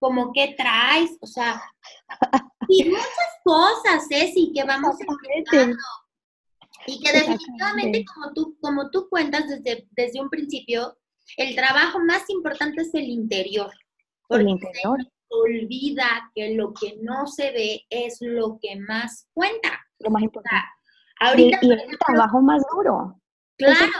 Como, 0.00 0.32
¿qué 0.32 0.54
traes? 0.58 1.16
O 1.20 1.26
sea, 1.26 1.62
y 2.68 2.90
muchas 2.90 3.30
cosas, 3.44 4.06
Ceci, 4.08 4.52
que 4.52 4.64
vamos 4.64 4.96
enfrentando. 5.00 5.76
Y 6.86 7.00
que 7.00 7.12
definitivamente, 7.12 8.04
como 8.12 8.32
tú, 8.34 8.58
como 8.60 8.90
tú 8.90 9.08
cuentas 9.08 9.48
desde, 9.48 9.86
desde 9.92 10.20
un 10.20 10.28
principio, 10.28 10.98
el 11.36 11.54
trabajo 11.54 12.00
más 12.00 12.28
importante 12.28 12.82
es 12.82 12.92
el 12.94 13.08
interior. 13.08 13.70
el 14.30 14.48
interior. 14.48 14.98
olvida 15.28 16.30
que 16.34 16.54
lo 16.54 16.74
que 16.74 16.98
no 17.02 17.28
se 17.28 17.52
ve 17.52 17.86
es 17.88 18.18
lo 18.20 18.58
que 18.60 18.76
más 18.80 19.28
cuenta. 19.32 19.80
Lo 20.00 20.10
más 20.10 20.24
importante. 20.24 20.66
ahorita, 21.20 21.58
y, 21.62 21.72
es 21.72 21.82
el 21.88 21.98
trabajo 21.98 22.42
más 22.42 22.62
duro. 22.72 23.20
Claro 23.56 23.92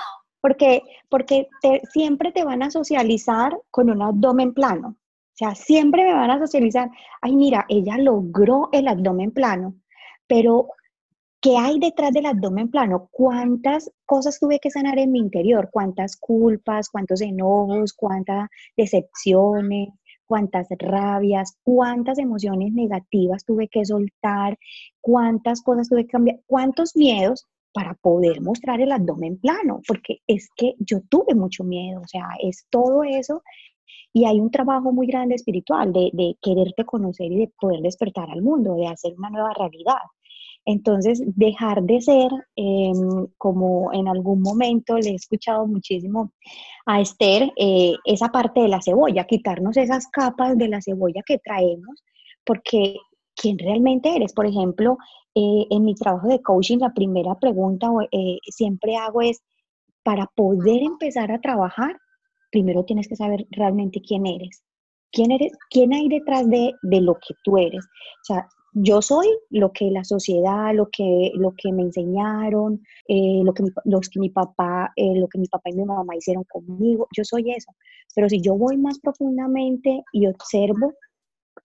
porque, 0.45 0.83
porque 1.09 1.49
siempre 1.91 2.31
te 2.31 2.45
van 2.45 2.63
a 2.63 2.71
socializar 2.71 3.59
con 3.71 3.89
un 3.89 4.03
abdomen 4.03 4.53
plano. 4.53 4.89
O 4.89 5.37
sea, 5.37 5.55
siempre 5.55 6.05
me 6.05 6.13
van 6.13 6.31
a 6.31 6.39
socializar, 6.39 6.91
ay, 7.23 7.35
mira, 7.35 7.65
ella 7.67 7.97
logró 7.97 8.69
el 8.73 8.87
abdomen 8.89 9.31
plano, 9.31 9.75
pero 10.27 10.69
¿qué 11.41 11.57
hay 11.57 11.79
detrás 11.79 12.13
del 12.13 12.27
abdomen 12.27 12.71
plano? 12.71 13.09
¿Cuántas 13.11 13.91
cosas 14.05 14.39
tuve 14.39 14.59
que 14.61 14.71
sanar 14.71 14.99
en 14.99 15.13
mi 15.13 15.19
interior? 15.21 15.71
¿Cuántas 15.73 16.15
culpas, 16.15 16.91
cuántos 16.91 17.23
enojos, 17.23 17.95
cuántas 17.95 18.51
decepciones, 18.77 19.95
cuántas 20.27 20.69
rabias, 20.79 21.57
cuántas 21.63 22.19
emociones 22.19 22.71
negativas 22.75 23.47
tuve 23.47 23.69
que 23.69 23.87
soltar, 23.87 24.59
cuántas 25.01 25.63
cosas 25.63 25.89
tuve 25.89 26.05
que 26.05 26.13
cambiar, 26.13 26.41
cuántos 26.45 26.95
miedos 26.97 27.47
para 27.75 27.95
poder 27.95 28.41
mostrar 28.41 28.81
el 28.81 28.93
abdomen 28.93 29.39
plano, 29.39 29.83
porque 29.87 30.21
es 30.29 30.49
que 30.57 30.75
yo 30.79 31.01
tuve 31.11 31.35
mucho 31.35 31.65
miedo, 31.65 32.01
o 32.01 32.07
sea, 32.07 32.29
es 32.41 32.67
todo 32.71 33.03
eso 33.03 33.43
y 34.13 34.25
hay 34.27 34.41
un 34.41 34.51
trabajo 34.51 34.93
muy 34.93 35.09
grande 35.09 35.35
espiritual 35.35 35.93
de, 35.93 36.37
quererte 36.41 36.85
conocer 36.85 37.33
y 37.33 37.39
de 37.41 37.53
poder 37.61 37.81
despertar 37.81 38.31
al 38.31 38.43
mundo, 38.43 38.77
de 38.77 38.87
hacer 38.87 39.13
una 39.19 39.29
nueva 39.29 39.53
realidad. 39.55 39.99
Entonces, 40.65 41.21
dejar 41.37 41.83
de 41.83 42.01
ser, 42.01 42.31
em, 42.57 43.27
como 43.37 43.93
en 43.93 44.07
algún 44.09 44.41
momento 44.41 44.97
le 44.97 45.11
he 45.11 45.15
escuchado 45.15 45.67
muchísimo 45.67 46.31
a 46.87 47.01
Esther, 47.01 47.53
eh, 47.57 47.95
esa 48.05 48.29
parte 48.29 48.61
de 48.61 48.69
la 48.69 48.81
cebolla, 48.81 49.27
quitarnos 49.27 49.77
esas 49.77 50.07
capas 50.07 50.57
de 50.57 50.69
la 50.69 50.81
cebolla 50.81 51.23
que 51.27 51.39
traemos, 51.39 52.03
porque 52.45 52.97
quién 53.45 53.59
realmente 53.59 54.17
eres. 54.17 54.33
Por 54.33 54.47
ejemplo, 54.47 54.97
eh, 55.35 55.67
en 55.71 55.85
mi 55.85 55.95
trabajo 55.95 56.29
de 56.29 56.41
coaching, 56.41 56.79
la 56.79 56.95
primera 56.95 57.35
pregunta 57.39 57.89
eh, 58.11 58.39
siempre 58.49 58.97
hago 58.97 59.21
es, 59.21 59.43
para 60.03 60.31
poder 60.35 60.83
empezar 60.83 61.31
a 61.31 61.41
trabajar, 61.41 61.97
primero 62.51 62.85
tienes 62.85 63.07
que 63.07 63.17
saber 63.17 63.47
realmente 63.51 64.01
quién 64.01 64.27
eres. 64.27 64.63
¿Quién 65.13 65.31
eres? 65.31 65.53
¿Quién 65.71 65.93
hay 65.93 66.09
detrás 66.09 66.49
de, 66.49 66.73
lo 66.83 67.15
que 67.15 67.35
tú 67.45 67.59
eres? 67.59 67.85
O 67.85 68.25
sea, 68.25 68.47
yo 68.73 69.01
soy 69.03 69.29
lo 69.51 69.73
que 69.73 69.91
la 69.91 70.05
sociedad, 70.05 70.75
lo 70.75 70.89
que, 70.91 71.31
lo 71.35 71.53
que 71.57 71.71
me 71.73 71.83
enseñaron, 71.83 72.81
eh, 73.09 73.43
lo, 73.45 73.53
que 73.53 73.63
mi, 73.63 73.71
los 73.85 74.09
que 74.09 74.21
mi 74.21 74.31
papá, 74.31 74.93
lo 74.97 75.29
que 75.29 75.39
mi 75.39 75.47
papá 75.47 75.71
y 75.71 75.75
mi 75.75 75.85
mamá 75.85 76.17
hicieron 76.17 76.45
conmigo, 76.45 77.09
yo 77.17 77.25
soy 77.25 77.53
eso. 77.53 77.71
Pero 78.15 78.29
si 78.29 78.41
yo 78.41 78.57
voy 78.57 78.77
más 78.79 78.99
profundamente 78.99 80.03
y 80.13 80.27
observo, 80.27 80.95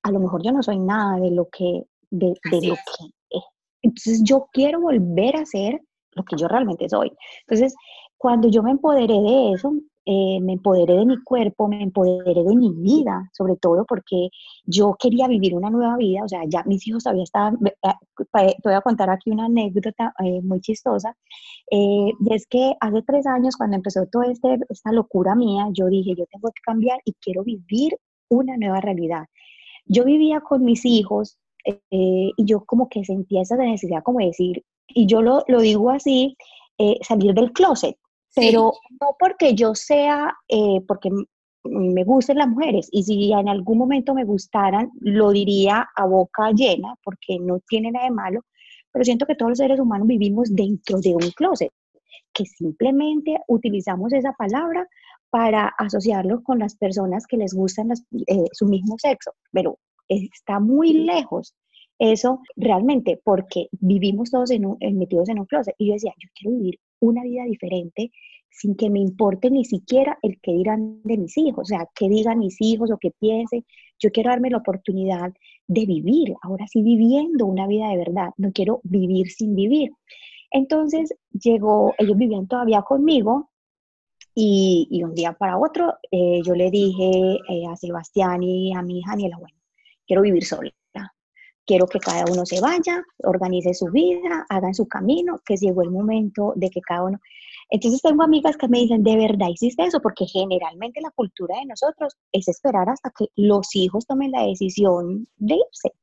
a 0.03 0.11
lo 0.11 0.19
mejor 0.19 0.43
yo 0.43 0.51
no 0.51 0.63
soy 0.63 0.79
nada 0.79 1.19
de 1.19 1.31
lo 1.31 1.47
que, 1.49 1.85
de, 2.09 2.33
de 2.51 2.67
lo 2.67 2.75
que 2.75 3.05
es. 3.29 3.43
Entonces 3.81 4.23
yo 4.23 4.47
quiero 4.51 4.81
volver 4.81 5.35
a 5.35 5.45
ser 5.45 5.81
lo 6.13 6.23
que 6.23 6.35
yo 6.37 6.47
realmente 6.47 6.89
soy. 6.89 7.11
Entonces, 7.41 7.73
cuando 8.17 8.49
yo 8.49 8.63
me 8.63 8.71
empoderé 8.71 9.13
de 9.13 9.53
eso, 9.53 9.71
eh, 10.05 10.39
me 10.41 10.53
empoderé 10.53 10.95
de 10.95 11.05
mi 11.05 11.21
cuerpo, 11.23 11.67
me 11.67 11.83
empoderé 11.83 12.43
de 12.43 12.55
mi 12.55 12.73
vida, 12.73 13.29
sobre 13.31 13.57
todo 13.57 13.85
porque 13.85 14.29
yo 14.65 14.95
quería 14.97 15.27
vivir 15.27 15.53
una 15.53 15.69
nueva 15.69 15.97
vida, 15.97 16.23
o 16.23 16.27
sea, 16.27 16.41
ya 16.47 16.63
mis 16.63 16.87
hijos 16.87 17.03
todavía 17.03 17.25
estaban, 17.25 17.57
eh, 17.63 17.93
te 18.33 18.61
voy 18.63 18.73
a 18.73 18.81
contar 18.81 19.09
aquí 19.11 19.29
una 19.29 19.45
anécdota 19.45 20.11
eh, 20.23 20.41
muy 20.41 20.61
chistosa, 20.61 21.15
y 21.69 22.11
es 22.31 22.47
que 22.47 22.75
hace 22.79 23.03
tres 23.03 23.27
años, 23.27 23.55
cuando 23.55 23.75
empezó 23.75 24.07
toda 24.07 24.25
este, 24.31 24.57
esta 24.69 24.91
locura 24.91 25.35
mía, 25.35 25.67
yo 25.73 25.85
dije, 25.85 26.15
yo 26.17 26.25
tengo 26.31 26.49
que 26.49 26.61
cambiar 26.63 26.99
y 27.05 27.13
quiero 27.21 27.43
vivir 27.43 27.95
una 28.29 28.57
nueva 28.57 28.81
realidad. 28.81 29.27
Yo 29.89 30.05
vivía 30.05 30.39
con 30.39 30.63
mis 30.63 30.85
hijos 30.85 31.37
eh, 31.65 32.31
y 32.37 32.45
yo 32.45 32.63
como 32.65 32.87
que 32.87 33.03
sentía 33.03 33.41
esa 33.41 33.57
necesidad 33.57 34.03
como 34.03 34.19
de 34.19 34.27
decir, 34.27 34.63
y 34.87 35.05
yo 35.05 35.21
lo, 35.21 35.43
lo 35.47 35.59
digo 35.61 35.89
así, 35.89 36.37
eh, 36.77 36.97
salir 37.01 37.33
del 37.33 37.51
closet, 37.51 37.97
pero 38.35 38.73
no 39.01 39.15
porque 39.19 39.53
yo 39.55 39.75
sea, 39.75 40.33
eh, 40.47 40.79
porque 40.87 41.09
me 41.63 42.03
gusten 42.03 42.37
las 42.37 42.47
mujeres, 42.47 42.87
y 42.91 43.03
si 43.03 43.33
en 43.33 43.49
algún 43.49 43.77
momento 43.77 44.13
me 44.13 44.23
gustaran, 44.23 44.89
lo 45.01 45.31
diría 45.31 45.89
a 45.95 46.05
boca 46.05 46.51
llena, 46.51 46.95
porque 47.03 47.37
no 47.39 47.59
tiene 47.67 47.91
nada 47.91 48.05
de 48.05 48.11
malo, 48.11 48.41
pero 48.91 49.03
siento 49.03 49.25
que 49.25 49.35
todos 49.35 49.51
los 49.51 49.57
seres 49.57 49.79
humanos 49.79 50.07
vivimos 50.07 50.55
dentro 50.55 50.99
de 50.99 51.15
un 51.15 51.31
closet, 51.35 51.71
que 52.33 52.45
simplemente 52.45 53.37
utilizamos 53.47 54.13
esa 54.13 54.31
palabra 54.33 54.87
para 55.29 55.67
asociarlo 55.77 56.41
con 56.43 56.59
las 56.59 56.75
personas 56.75 57.25
que 57.27 57.37
les 57.37 57.53
gustan 57.53 57.91
eh, 57.91 58.45
su 58.51 58.65
mismo 58.65 58.97
sexo, 58.97 59.31
pero 59.51 59.77
está 60.07 60.59
muy 60.59 60.93
lejos 60.93 61.53
eso 61.99 62.39
realmente 62.55 63.19
porque 63.23 63.67
vivimos 63.71 64.31
todos 64.31 64.51
en 64.51 64.97
metidos 64.97 65.27
en 65.27 65.39
un 65.39 65.45
closet. 65.45 65.75
Y 65.77 65.87
yo 65.87 65.93
decía, 65.93 66.13
yo 66.17 66.29
quiero 66.33 66.57
vivir 66.57 66.79
una 67.01 67.23
vida 67.23 67.43
diferente 67.43 68.11
sin 68.49 68.75
que 68.75 68.89
me 68.89 68.99
importe 68.99 69.51
ni 69.51 69.65
siquiera 69.65 70.17
el 70.21 70.39
que 70.41 70.53
dirán 70.53 71.01
de 71.03 71.17
mis 71.17 71.37
hijos, 71.37 71.63
o 71.63 71.65
sea, 71.65 71.87
qué 71.95 72.09
digan 72.09 72.39
mis 72.39 72.55
hijos 72.59 72.89
o 72.89 72.97
qué 72.97 73.11
piensen. 73.19 73.65
Yo 73.99 74.11
quiero 74.11 74.31
darme 74.31 74.49
la 74.49 74.57
oportunidad 74.57 75.33
de 75.67 75.85
vivir, 75.85 76.33
ahora 76.41 76.65
sí 76.67 76.81
viviendo 76.81 77.45
una 77.45 77.67
vida 77.67 77.89
de 77.89 77.97
verdad, 77.97 78.29
no 78.37 78.51
quiero 78.53 78.79
vivir 78.83 79.29
sin 79.29 79.55
vivir. 79.55 79.91
Entonces 80.51 81.13
llegó, 81.31 81.93
ellos 81.99 82.17
vivían 82.17 82.47
todavía 82.47 82.81
conmigo 82.81 83.49
y, 84.41 85.03
un 85.03 85.13
día 85.13 85.33
para 85.33 85.57
otro 85.57 85.95
eh, 86.11 86.41
yo 86.45 86.55
le 86.55 86.71
dije 86.71 87.39
eh, 87.49 87.65
a 87.69 87.75
Sebastián 87.75 88.41
y 88.41 88.73
a 88.73 88.81
mi 88.81 88.99
hija 88.99 89.11
Daniela, 89.11 89.37
bueno, 89.37 89.55
quiero 90.07 90.21
vivir 90.21 90.45
sola. 90.45 90.71
Quiero 91.65 91.85
que 91.85 91.99
cada 91.99 92.25
uno 92.31 92.47
se 92.47 92.59
vaya, 92.61 93.03
organice 93.19 93.75
su 93.75 93.91
vida, 93.91 94.43
hagan 94.49 94.73
su 94.73 94.87
camino, 94.87 95.39
que 95.45 95.55
llegó 95.55 95.83
el 95.83 95.91
momento 95.91 96.53
de 96.55 96.71
que 96.71 96.81
cada 96.81 97.03
uno... 97.03 97.19
Entonces 97.69 98.01
tengo 98.01 98.23
amigas 98.23 98.57
que 98.57 98.67
me 98.67 98.79
dicen, 98.79 99.03
¿de 99.03 99.15
verdad 99.15 99.49
hiciste 99.49 99.83
eso? 99.83 100.01
Porque 100.01 100.25
generalmente 100.25 100.99
la 100.99 101.11
cultura 101.11 101.59
de 101.59 101.67
nosotros 101.67 102.15
es 102.31 102.47
esperar 102.47 102.89
hasta 102.89 103.11
que 103.15 103.27
los 103.35 103.75
hijos 103.75 104.07
tomen 104.07 104.31
la 104.31 104.47
decisión 104.47 105.27
de 105.37 105.55
irse. 105.57 105.93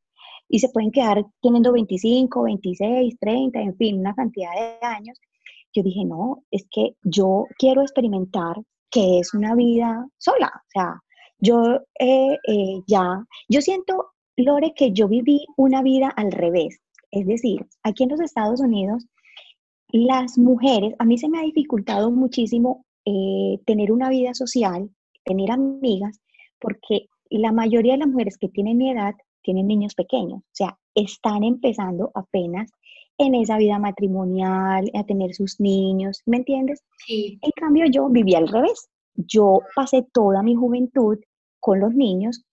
Y 0.48 0.60
se 0.60 0.68
pueden 0.68 0.92
quedar 0.92 1.24
teniendo 1.42 1.72
25, 1.72 2.44
26, 2.44 3.18
30, 3.18 3.60
en 3.60 3.76
fin, 3.76 3.98
una 3.98 4.14
cantidad 4.14 4.52
de 4.54 4.86
años 4.86 5.18
yo 5.76 5.82
dije, 5.82 6.04
no, 6.04 6.42
es 6.50 6.66
que 6.70 6.96
yo 7.02 7.44
quiero 7.58 7.82
experimentar 7.82 8.56
que 8.90 9.18
es 9.18 9.34
una 9.34 9.54
vida 9.54 10.08
sola. 10.18 10.50
O 10.54 10.70
sea, 10.70 11.02
yo 11.38 11.80
eh, 12.00 12.38
eh, 12.48 12.82
ya, 12.86 13.24
yo 13.48 13.60
siento, 13.60 14.12
Lore, 14.36 14.72
que 14.74 14.92
yo 14.92 15.06
viví 15.08 15.46
una 15.56 15.82
vida 15.82 16.08
al 16.08 16.32
revés. 16.32 16.78
Es 17.10 17.26
decir, 17.26 17.66
aquí 17.82 18.04
en 18.04 18.10
los 18.10 18.20
Estados 18.20 18.60
Unidos, 18.60 19.04
las 19.88 20.38
mujeres, 20.38 20.94
a 20.98 21.04
mí 21.04 21.18
se 21.18 21.28
me 21.28 21.38
ha 21.38 21.42
dificultado 21.42 22.10
muchísimo 22.10 22.84
eh, 23.04 23.60
tener 23.66 23.92
una 23.92 24.08
vida 24.08 24.34
social, 24.34 24.90
tener 25.24 25.50
amigas, 25.50 26.20
porque 26.58 27.06
la 27.30 27.52
mayoría 27.52 27.92
de 27.92 27.98
las 27.98 28.08
mujeres 28.08 28.38
que 28.38 28.48
tienen 28.48 28.78
mi 28.78 28.90
edad 28.90 29.14
tienen 29.42 29.66
niños 29.66 29.94
pequeños, 29.94 30.40
o 30.40 30.54
sea, 30.54 30.78
están 30.94 31.44
empezando 31.44 32.10
apenas 32.14 32.70
en 33.18 33.34
esa 33.34 33.56
vida 33.56 33.78
matrimonial, 33.78 34.90
a 34.94 35.04
tener 35.04 35.34
sus 35.34 35.60
niños, 35.60 36.22
¿me 36.26 36.38
entiendes? 36.38 36.82
Sí. 37.06 37.38
En 37.42 37.50
cambio, 37.56 37.86
yo 37.90 38.08
viví 38.08 38.34
al 38.34 38.48
revés. 38.48 38.88
Yo 39.14 39.60
pasé 39.74 40.06
toda 40.12 40.42
mi 40.42 40.54
juventud 40.54 41.18
con 41.58 41.80
los 41.80 41.94
niños 41.94 42.44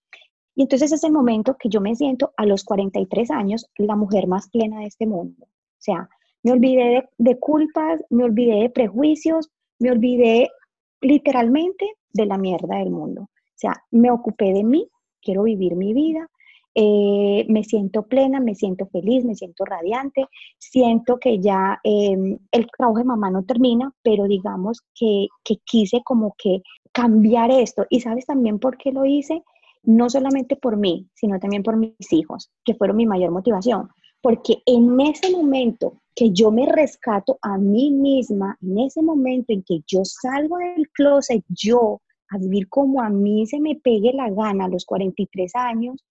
y 0.56 0.64
entonces 0.64 0.92
es 0.92 1.04
el 1.04 1.12
momento 1.12 1.56
que 1.58 1.70
yo 1.70 1.82
me 1.82 1.96
siento 1.96 2.34
a 2.38 2.46
los 2.46 2.64
43 2.64 3.32
años 3.32 3.70
la 3.78 3.96
mujer 3.96 4.28
más 4.28 4.50
plena 4.50 4.80
de 4.80 4.86
este 4.86 5.08
mundo. 5.08 5.46
O 5.46 5.80
sea, 5.80 6.08
me 6.44 6.52
olvidé 6.52 6.84
de, 6.84 7.10
de 7.18 7.40
culpas, 7.40 8.02
me 8.10 8.24
olvidé 8.24 8.62
de 8.62 8.70
prejuicios, 8.70 9.50
me 9.80 9.92
olvidé 9.92 10.50
literalmente 11.02 11.86
de 12.12 12.26
la 12.26 12.38
mierda 12.38 12.78
del 12.78 12.92
mundo. 12.92 13.24
O 13.24 13.56
sea, 13.56 13.84
me 13.92 14.12
ocupé 14.12 14.54
de 14.54 14.64
mí, 14.64 14.88
quiero 15.22 15.44
vivir 15.44 15.76
mi 15.76 15.94
vida, 15.94 16.30
eh, 16.76 17.46
me 17.50 17.64
siento 17.64 18.04
plena, 18.04 18.40
me 18.40 18.56
siento 18.56 18.88
feliz, 18.88 19.24
me 19.26 19.36
siento 19.36 19.66
radiante, 19.66 20.26
siento 20.58 21.20
que 21.20 21.40
ya 21.40 21.80
em, 21.84 22.40
el 22.52 22.68
trabajo 22.76 23.00
de 23.00 23.06
mamá 23.06 23.30
no 23.30 23.44
termina, 23.44 23.94
pero 24.02 24.26
digamos 24.26 24.82
que, 24.96 25.28
que 25.44 25.58
quise 25.66 26.02
como 26.04 26.36
que 26.38 26.62
cambiar 26.92 27.52
esto. 27.52 27.86
Y 27.90 28.02
sabes 28.02 28.26
también 28.26 28.60
por 28.60 28.78
qué 28.78 28.92
lo 28.92 29.06
hice, 29.06 29.44
no 29.84 30.10
solamente 30.10 30.56
por 30.56 30.78
mí, 30.78 31.08
sino 31.14 31.40
también 31.40 31.64
por 31.64 31.78
mis 31.78 32.12
hijos, 32.12 32.50
que 32.64 32.76
fueron 32.76 32.98
mi 32.98 33.06
mayor 33.06 33.32
motivación. 33.32 33.90
Porque 34.22 34.64
en 34.66 35.00
ese 35.02 35.32
momento 35.32 36.02
que 36.16 36.32
yo 36.32 36.52
me 36.52 36.66
rescato 36.66 37.38
a 37.42 37.58
mí 37.58 37.92
misma, 37.92 38.58
en 38.62 38.80
ese 38.80 39.02
momento 39.02 39.52
en 39.52 39.64
que 39.64 39.82
yo 39.86 40.06
salgo 40.06 40.58
del 40.58 40.90
closet, 40.94 41.44
yo 41.50 42.02
a 42.30 42.38
vivir 42.38 42.70
como 42.70 43.02
a 43.02 43.10
mí 43.10 43.46
se 43.46 43.60
me 43.60 43.76
pegue 43.76 44.14
la 44.14 44.30
gana 44.30 44.66
a 44.66 44.70
los 44.70 44.86
43 44.86 45.56
años, 45.56 46.04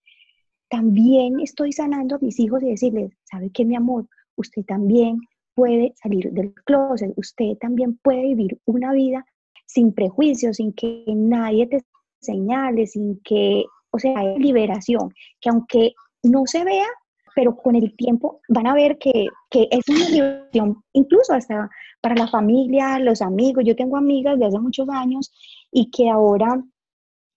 también 0.73 1.39
estoy 1.41 1.71
sanando 1.71 2.15
a 2.15 2.19
mis 2.23 2.41
hijos 2.41 2.63
y 2.63 2.71
decirles, 2.71 3.13
¿sabe 3.25 3.51
qué, 3.53 3.63
mi 3.67 3.77
amor? 3.77 4.09
Usted 4.37 4.65
también 4.65 5.21
puede 5.55 5.93
salir 6.03 6.33
del 6.33 6.55
closet, 6.65 7.13
usted 7.17 7.59
también 7.61 7.99
puede 8.03 8.23
vivir 8.23 8.59
una 8.65 8.95
vida 8.95 9.23
sin 9.67 9.93
prejuicios, 9.93 10.57
sin 10.57 10.73
que 10.73 11.05
nadie 11.09 11.67
te 11.67 11.83
señale, 12.23 12.87
sin 12.87 13.21
que, 13.23 13.67
o 13.91 13.99
sea, 13.99 14.19
hay 14.19 14.39
liberación, 14.39 15.13
que 15.43 15.51
aunque 15.51 15.93
no 16.23 16.47
se 16.47 16.65
vea, 16.65 16.89
pero 17.35 17.55
con 17.55 17.77
el 17.77 17.95
tiempo 17.95 18.41
van 18.49 18.67
a 18.67 18.75
ver 18.75 18.97
que, 18.97 19.27
que 19.51 19.69
es 19.71 19.87
una 19.91 20.09
liberación, 20.09 20.83
incluso 20.95 21.35
hasta 21.35 21.69
para 22.01 22.15
la 22.15 22.29
familia, 22.29 22.99
los 22.99 23.21
amigos. 23.21 23.65
Yo 23.67 23.77
tengo 23.77 23.99
amigas 23.99 24.39
de 24.39 24.47
hace 24.47 24.59
muchos 24.59 24.89
años 24.89 25.31
y 25.71 25.91
que 25.91 26.09
ahora 26.09 26.65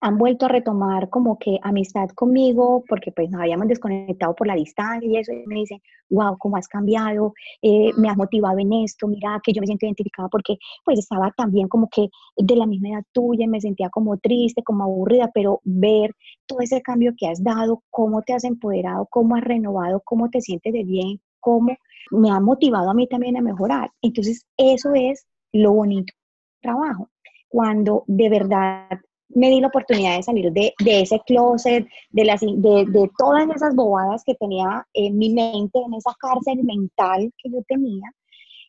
han 0.06 0.20
vuelto 0.20 0.46
a 0.46 0.50
retomar 0.50 1.10
como 1.10 1.40
que 1.40 1.58
amistad 1.64 2.10
conmigo 2.10 2.84
porque 2.88 3.12
pues 3.12 3.28
nos 3.32 3.42
habíamos 3.42 3.68
desconectado 3.68 4.36
por 4.36 4.46
la 4.46 4.54
distancia 4.54 5.10
y 5.10 5.18
eso, 5.18 5.34
y 5.34 5.48
me 5.48 5.56
dicen, 5.56 5.82
wow, 6.12 6.38
cómo 6.38 6.58
has 6.58 6.68
cambiado, 6.68 7.34
eh, 7.64 7.90
me 7.98 8.08
has 8.08 8.16
motivado 8.16 8.60
en 8.60 8.72
esto, 8.72 9.08
mira 9.08 9.42
que 9.44 9.52
yo 9.52 9.62
me 9.62 9.66
siento 9.66 9.88
identificada 9.88 10.30
porque 10.30 10.58
pues 10.84 11.00
estaba 11.00 11.32
también 11.36 11.68
como 11.68 11.90
que 11.90 12.10
de 12.38 12.56
la 12.56 12.68
misma 12.68 12.90
edad 12.90 13.04
tuya 13.14 13.46
y 13.46 13.48
me 13.48 13.60
sentía 13.60 13.90
como 13.90 14.16
triste, 14.18 14.62
como 14.62 14.84
aburrida, 14.84 15.32
pero 15.34 15.60
ver 15.64 16.12
todo 16.46 16.60
ese 16.60 16.84
cambio 16.84 17.14
que 17.18 17.28
has 17.28 17.44
dado, 17.44 17.82
cómo 17.90 18.22
te 18.22 18.34
has 18.34 18.44
empoderado, 18.44 19.08
cómo 19.10 19.36
has 19.36 19.44
renovado, 19.44 20.04
cómo 20.06 20.30
te 20.30 20.40
sientes 20.40 20.72
de 20.72 20.84
bien, 20.84 21.20
cómo 21.40 21.76
me 22.12 22.30
ha 22.30 22.40
motivado 22.40 22.92
a 22.92 22.94
mí 22.94 23.08
también 23.08 23.38
a 23.38 23.42
mejorar. 23.42 23.90
Entonces, 24.04 24.46
eso 24.56 24.94
es 24.94 25.26
lo 25.52 25.74
bonito 25.74 26.14
del 26.14 26.62
trabajo. 26.62 27.10
Cuando 27.50 28.04
de 28.06 28.30
verdad 28.30 29.00
me 29.30 29.50
di 29.50 29.60
la 29.60 29.68
oportunidad 29.68 30.18
de 30.18 30.24
salir 30.24 30.52
de, 30.52 30.74
ese 30.86 31.20
closet, 31.26 31.88
de, 32.12 32.26
las, 32.26 32.42
de, 32.42 32.86
de, 32.88 33.10
todas 33.18 33.48
esas 33.50 33.76
bobadas 33.76 34.24
que 34.24 34.36
tenía 34.36 34.86
en 34.94 35.18
mi 35.18 35.34
mente, 35.34 35.80
en 35.80 35.94
esa 35.94 36.14
cárcel 36.20 36.64
mental 36.64 37.32
que 37.38 37.50
yo 37.50 37.62
tenía, 37.68 38.10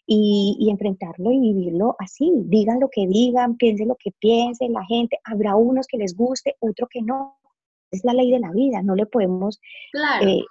y, 0.07 0.57
y, 0.61 0.71
enfrentarlo 0.71 1.33
y 1.33 1.41
vivirlo 1.41 1.97
así. 1.99 2.31
Digan 2.45 2.79
lo 2.79 2.89
que 2.89 3.07
digan, 3.09 3.57
piensen 3.57 3.89
lo 3.89 3.97
que 3.97 4.13
piensen 4.19 4.73
la 4.73 4.85
gente. 4.85 5.19
Habrá 5.25 5.57
unos 5.57 5.89
que 5.89 5.99
les 5.99 6.17
guste, 6.17 6.55
otro 6.61 6.87
que 6.89 7.03
no. 7.03 7.39
Es 7.91 8.05
la 8.05 8.13
ley 8.13 8.31
de 8.31 8.39
la 8.39 8.53
vida, 8.53 8.83
no 8.83 8.95
le 8.95 9.07
podemos... 9.07 9.61
Claro. 9.93 10.29
Eh, 10.29 10.45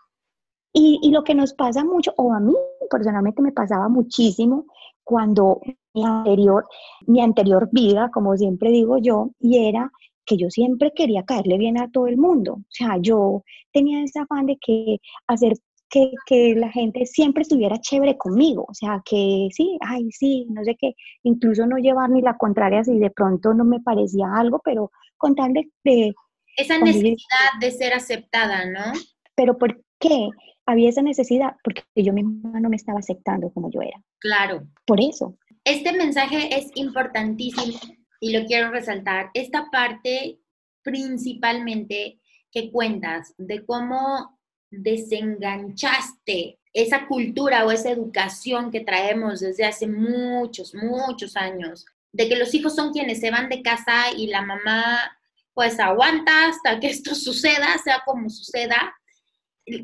y, 0.73 0.99
y, 1.01 1.11
lo 1.11 1.23
que 1.23 1.35
nos 1.35 1.53
pasa 1.53 1.85
mucho, 1.85 2.13
o 2.17 2.33
a 2.33 2.41
mí 2.41 2.53
personalmente 2.89 3.41
me 3.41 3.53
pasaba 3.53 3.87
muchísimo 3.87 4.65
cuando 5.05 5.61
mi 5.93 6.03
anterior, 6.03 6.65
mi 7.07 7.21
anterior 7.21 7.69
vida, 7.71 8.09
como 8.13 8.35
siempre 8.35 8.71
digo 8.71 8.97
yo, 8.97 9.29
y 9.39 9.69
era 9.69 9.89
que 10.25 10.35
yo 10.37 10.49
siempre 10.49 10.91
quería 10.93 11.23
caerle 11.23 11.57
bien 11.57 11.79
a 11.79 11.89
todo 11.89 12.07
el 12.07 12.17
mundo. 12.17 12.53
O 12.55 12.65
sea, 12.69 12.97
yo 12.99 13.43
tenía 13.71 14.03
ese 14.03 14.19
afán 14.19 14.47
de 14.47 14.57
que 14.59 14.97
hacer 15.27 15.53
que, 15.89 16.11
que, 16.25 16.55
la 16.55 16.71
gente 16.71 17.05
siempre 17.05 17.43
estuviera 17.43 17.79
chévere 17.79 18.17
conmigo. 18.17 18.65
O 18.67 18.73
sea, 18.73 19.01
que 19.05 19.47
sí, 19.51 19.77
ay, 19.81 20.11
sí, 20.11 20.47
no 20.49 20.63
sé 20.63 20.75
qué, 20.77 20.93
incluso 21.23 21.65
no 21.67 21.77
llevar 21.77 22.09
ni 22.09 22.21
la 22.21 22.35
contraria 22.37 22.83
si 22.83 22.97
de 22.97 23.11
pronto 23.11 23.53
no 23.53 23.63
me 23.63 23.79
parecía 23.79 24.25
algo, 24.35 24.59
pero 24.63 24.91
contarle 25.17 25.69
de... 25.83 26.13
Esa 26.57 26.79
necesidad 26.79 27.15
de 27.59 27.71
ser 27.71 27.93
aceptada, 27.93 28.65
¿no? 28.65 28.93
Pero 29.35 29.57
¿por 29.57 29.84
qué 30.07 30.29
había 30.65 30.89
esa 30.89 31.01
necesidad? 31.01 31.55
Porque 31.63 31.83
yo 31.95 32.13
misma 32.13 32.59
no 32.59 32.69
me 32.69 32.75
estaba 32.75 32.99
aceptando 32.99 33.49
como 33.51 33.71
yo 33.71 33.81
era. 33.81 34.01
Claro. 34.19 34.67
Por 34.85 34.99
eso. 35.01 35.37
Este 35.63 35.93
mensaje 35.93 36.55
es 36.57 36.71
importantísimo 36.75 37.79
y 38.19 38.37
lo 38.37 38.45
quiero 38.45 38.71
resaltar, 38.71 39.29
esta 39.33 39.69
parte 39.71 40.39
principalmente 40.83 42.19
que 42.51 42.71
cuentas 42.71 43.33
de 43.37 43.65
cómo 43.65 44.39
desenganchaste 44.69 46.59
esa 46.73 47.07
cultura 47.07 47.65
o 47.65 47.71
esa 47.71 47.89
educación 47.89 48.71
que 48.71 48.81
traemos 48.81 49.39
desde 49.39 49.65
hace 49.65 49.87
muchos, 49.87 50.73
muchos 50.75 51.35
años, 51.35 51.85
de 52.11 52.29
que 52.29 52.35
los 52.35 52.53
hijos 52.53 52.75
son 52.75 52.91
quienes 52.91 53.19
se 53.19 53.31
van 53.31 53.49
de 53.49 53.61
casa 53.61 54.11
y 54.15 54.27
la 54.27 54.41
mamá 54.41 55.17
pues 55.53 55.79
aguanta 55.79 56.47
hasta 56.47 56.79
que 56.79 56.87
esto 56.87 57.15
suceda, 57.15 57.77
sea 57.83 58.01
como 58.05 58.29
suceda. 58.29 58.93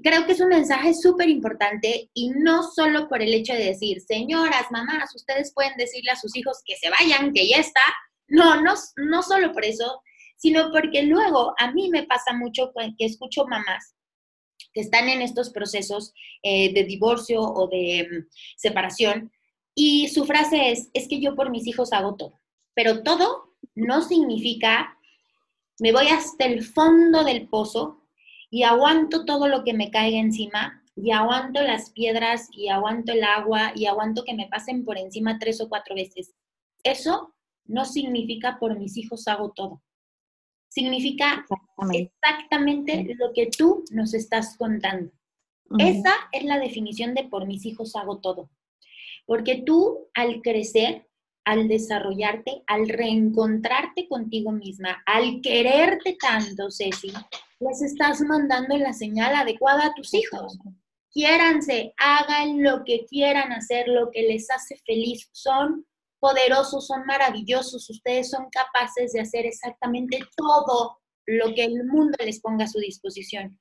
Creo 0.04 0.26
que 0.26 0.34
es 0.34 0.40
un 0.40 0.50
mensaje 0.50 0.94
súper 0.94 1.28
importante 1.30 2.10
y 2.14 2.30
no 2.30 2.62
solo 2.64 3.10
por 3.10 3.22
el 3.22 3.34
hecho 3.34 3.54
de 3.54 3.66
decir, 3.66 4.00
señoras, 4.02 4.68
mamás, 4.70 5.16
ustedes 5.16 5.54
pueden 5.54 5.76
decirle 5.78 6.12
a 6.12 6.16
sus 6.16 6.36
hijos 6.36 6.60
que 6.66 6.76
se 6.76 6.90
vayan, 6.90 7.34
que 7.34 7.48
ya 7.48 7.58
está, 7.58 7.82
no, 8.28 8.62
no, 8.62 8.76
no 8.98 9.24
solo 9.24 9.52
por 9.54 9.66
eso, 9.66 10.02
sino 10.38 10.72
porque 10.72 11.04
luego 11.04 11.54
a 11.58 11.72
mí 11.72 11.90
me 11.90 12.04
pasa 12.04 12.34
mucho 12.34 12.72
que 12.98 13.06
escucho 13.06 13.46
mamás 13.48 13.96
que 14.74 14.82
están 14.82 15.10
en 15.10 15.22
estos 15.22 15.50
procesos 15.50 16.14
eh, 16.44 16.74
de 16.74 16.84
divorcio 16.84 17.42
o 17.42 17.68
de 17.68 18.08
mm, 18.10 18.28
separación 18.56 19.32
y 19.76 20.08
su 20.10 20.26
frase 20.26 20.72
es, 20.72 20.90
es 20.94 21.08
que 21.08 21.20
yo 21.20 21.36
por 21.36 21.50
mis 21.50 21.68
hijos 21.68 21.94
hago 21.94 22.16
todo, 22.16 22.40
pero 22.74 23.04
todo 23.04 23.56
no 23.76 24.02
significa 24.02 24.98
me 25.80 25.92
voy 25.92 26.08
hasta 26.08 26.46
el 26.46 26.64
fondo 26.64 27.24
del 27.24 27.48
pozo 27.48 28.01
y 28.52 28.64
aguanto 28.64 29.26
todo 29.26 29.48
lo 29.48 29.64
que 29.64 29.74
me 29.74 29.90
caiga 29.90 30.20
encima 30.20 30.84
y 30.96 31.12
aguanto 31.12 31.62
las 31.64 31.90
piedras 31.92 32.50
y 32.52 32.68
aguanto 32.68 33.14
el 33.14 33.24
agua 33.24 33.72
y 33.74 33.86
aguanto 33.86 34.26
que 34.26 34.36
me 34.36 34.48
pasen 34.50 34.84
por 34.84 34.98
encima 34.98 35.40
tres 35.40 35.62
o 35.62 35.70
cuatro 35.70 35.96
veces. 35.96 36.36
Eso 36.84 37.34
no 37.66 37.86
significa 37.86 38.60
por 38.60 38.78
mis 38.78 38.98
hijos 38.98 39.28
hago 39.30 39.52
todo. 39.52 39.82
Significa 40.68 41.46
exactamente, 41.94 43.16
lo 43.18 43.34
que 43.34 43.48
tú 43.48 43.84
nos 43.92 44.14
estás 44.14 44.58
contando. 44.58 45.12
Esa 45.80 46.14
es 46.34 46.44
la 46.44 46.60
definición 46.60 47.14
de 47.14 47.24
por 47.24 47.46
mis 47.46 47.66
hijos 47.66 47.96
hago 47.96 48.20
todo. 48.20 48.50
Porque 49.26 49.64
tú 49.66 50.10
al 50.14 50.42
crecer, 50.42 51.08
al 51.46 51.70
desarrollarte, 51.70 52.64
al 52.68 52.90
reencontrarte 52.90 54.10
contigo 54.10 54.52
misma, 54.52 55.02
al 55.06 55.40
quererte 55.42 56.18
tanto, 56.20 56.70
Ceci, 56.70 57.14
les 57.62 57.82
estás 57.82 58.22
mandando 58.22 58.78
la 58.78 58.94
señal 58.94 59.36
adecuada 59.36 59.88
a 59.88 59.94
tus 59.94 60.14
hijos. 60.14 60.58
Quiéranse, 61.12 61.94
hagan 61.98 62.64
lo 62.64 62.84
que 62.86 63.06
quieran 63.06 63.52
hacer, 63.52 63.88
lo 63.88 64.10
que 64.12 64.24
les 64.24 64.50
hace 64.50 64.78
feliz. 64.86 65.30
Son 65.32 65.86
poderosos, 66.20 66.88
son 66.88 67.06
maravillosos, 67.06 67.90
ustedes 67.90 68.30
son 68.30 68.48
capaces 68.52 69.14
de 69.14 69.22
hacer 69.22 69.46
exactamente 69.46 70.20
todo 70.36 70.98
lo 71.28 71.54
que 71.54 71.66
el 71.66 71.86
mundo 71.86 72.18
les 72.24 72.40
ponga 72.40 72.66
a 72.66 72.68
su 72.68 72.80
disposición. 72.80 73.60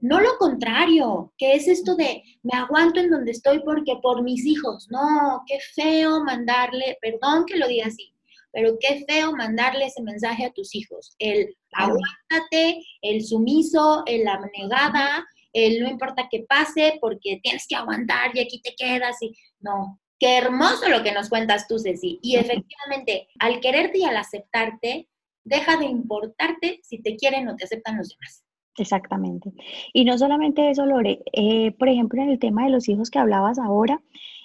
No 0.00 0.20
lo 0.20 0.36
contrario, 0.38 1.32
que 1.36 1.54
es 1.54 1.66
esto 1.66 1.96
de 1.96 2.22
me 2.42 2.56
aguanto 2.56 3.00
en 3.00 3.10
donde 3.10 3.32
estoy 3.32 3.60
porque 3.64 3.96
por 4.00 4.22
mis 4.22 4.46
hijos. 4.46 4.86
No, 4.90 5.42
qué 5.46 5.58
feo 5.74 6.22
mandarle, 6.24 6.98
perdón 7.00 7.44
que 7.46 7.56
lo 7.56 7.66
diga 7.66 7.86
así, 7.86 8.14
pero 8.52 8.76
qué 8.80 9.04
feo 9.08 9.32
mandarle 9.32 9.86
ese 9.86 10.02
mensaje 10.02 10.44
a 10.44 10.52
tus 10.52 10.74
hijos. 10.74 11.14
El 11.18 11.54
aguántate, 11.72 12.82
el 13.02 13.24
sumiso, 13.24 14.02
el 14.06 14.26
abnegada, 14.26 15.26
el 15.52 15.82
no 15.82 15.88
importa 15.88 16.28
qué 16.30 16.44
pase 16.48 16.98
porque 17.00 17.40
tienes 17.42 17.66
que 17.68 17.76
aguantar 17.76 18.30
y 18.34 18.40
aquí 18.40 18.60
te 18.60 18.74
quedas 18.76 19.16
y 19.22 19.34
no, 19.60 20.00
Qué 20.18 20.36
hermoso 20.36 20.88
lo 20.88 21.04
que 21.04 21.12
nos 21.12 21.28
cuentas 21.28 21.68
tú, 21.68 21.78
Ceci. 21.78 22.18
Y 22.22 22.36
efectivamente, 22.36 23.28
al 23.38 23.60
quererte 23.60 23.98
y 23.98 24.04
al 24.04 24.16
aceptarte, 24.16 25.08
deja 25.44 25.76
de 25.76 25.86
importarte 25.86 26.80
si 26.82 27.00
te 27.00 27.16
quieren 27.16 27.48
o 27.48 27.54
te 27.54 27.64
aceptan 27.64 27.98
los 27.98 28.08
demás. 28.08 28.44
Exactamente. 28.76 29.52
Y 29.92 30.04
no 30.04 30.18
solamente 30.18 30.70
eso, 30.70 30.86
Lore, 30.86 31.22
eh, 31.32 31.72
por 31.72 31.88
ejemplo, 31.88 32.20
en 32.20 32.30
el 32.30 32.38
tema 32.38 32.64
de 32.64 32.70
los 32.70 32.88
hijos 32.88 33.10
que 33.10 33.18
hablabas 33.18 33.58
ahora, 33.58 34.00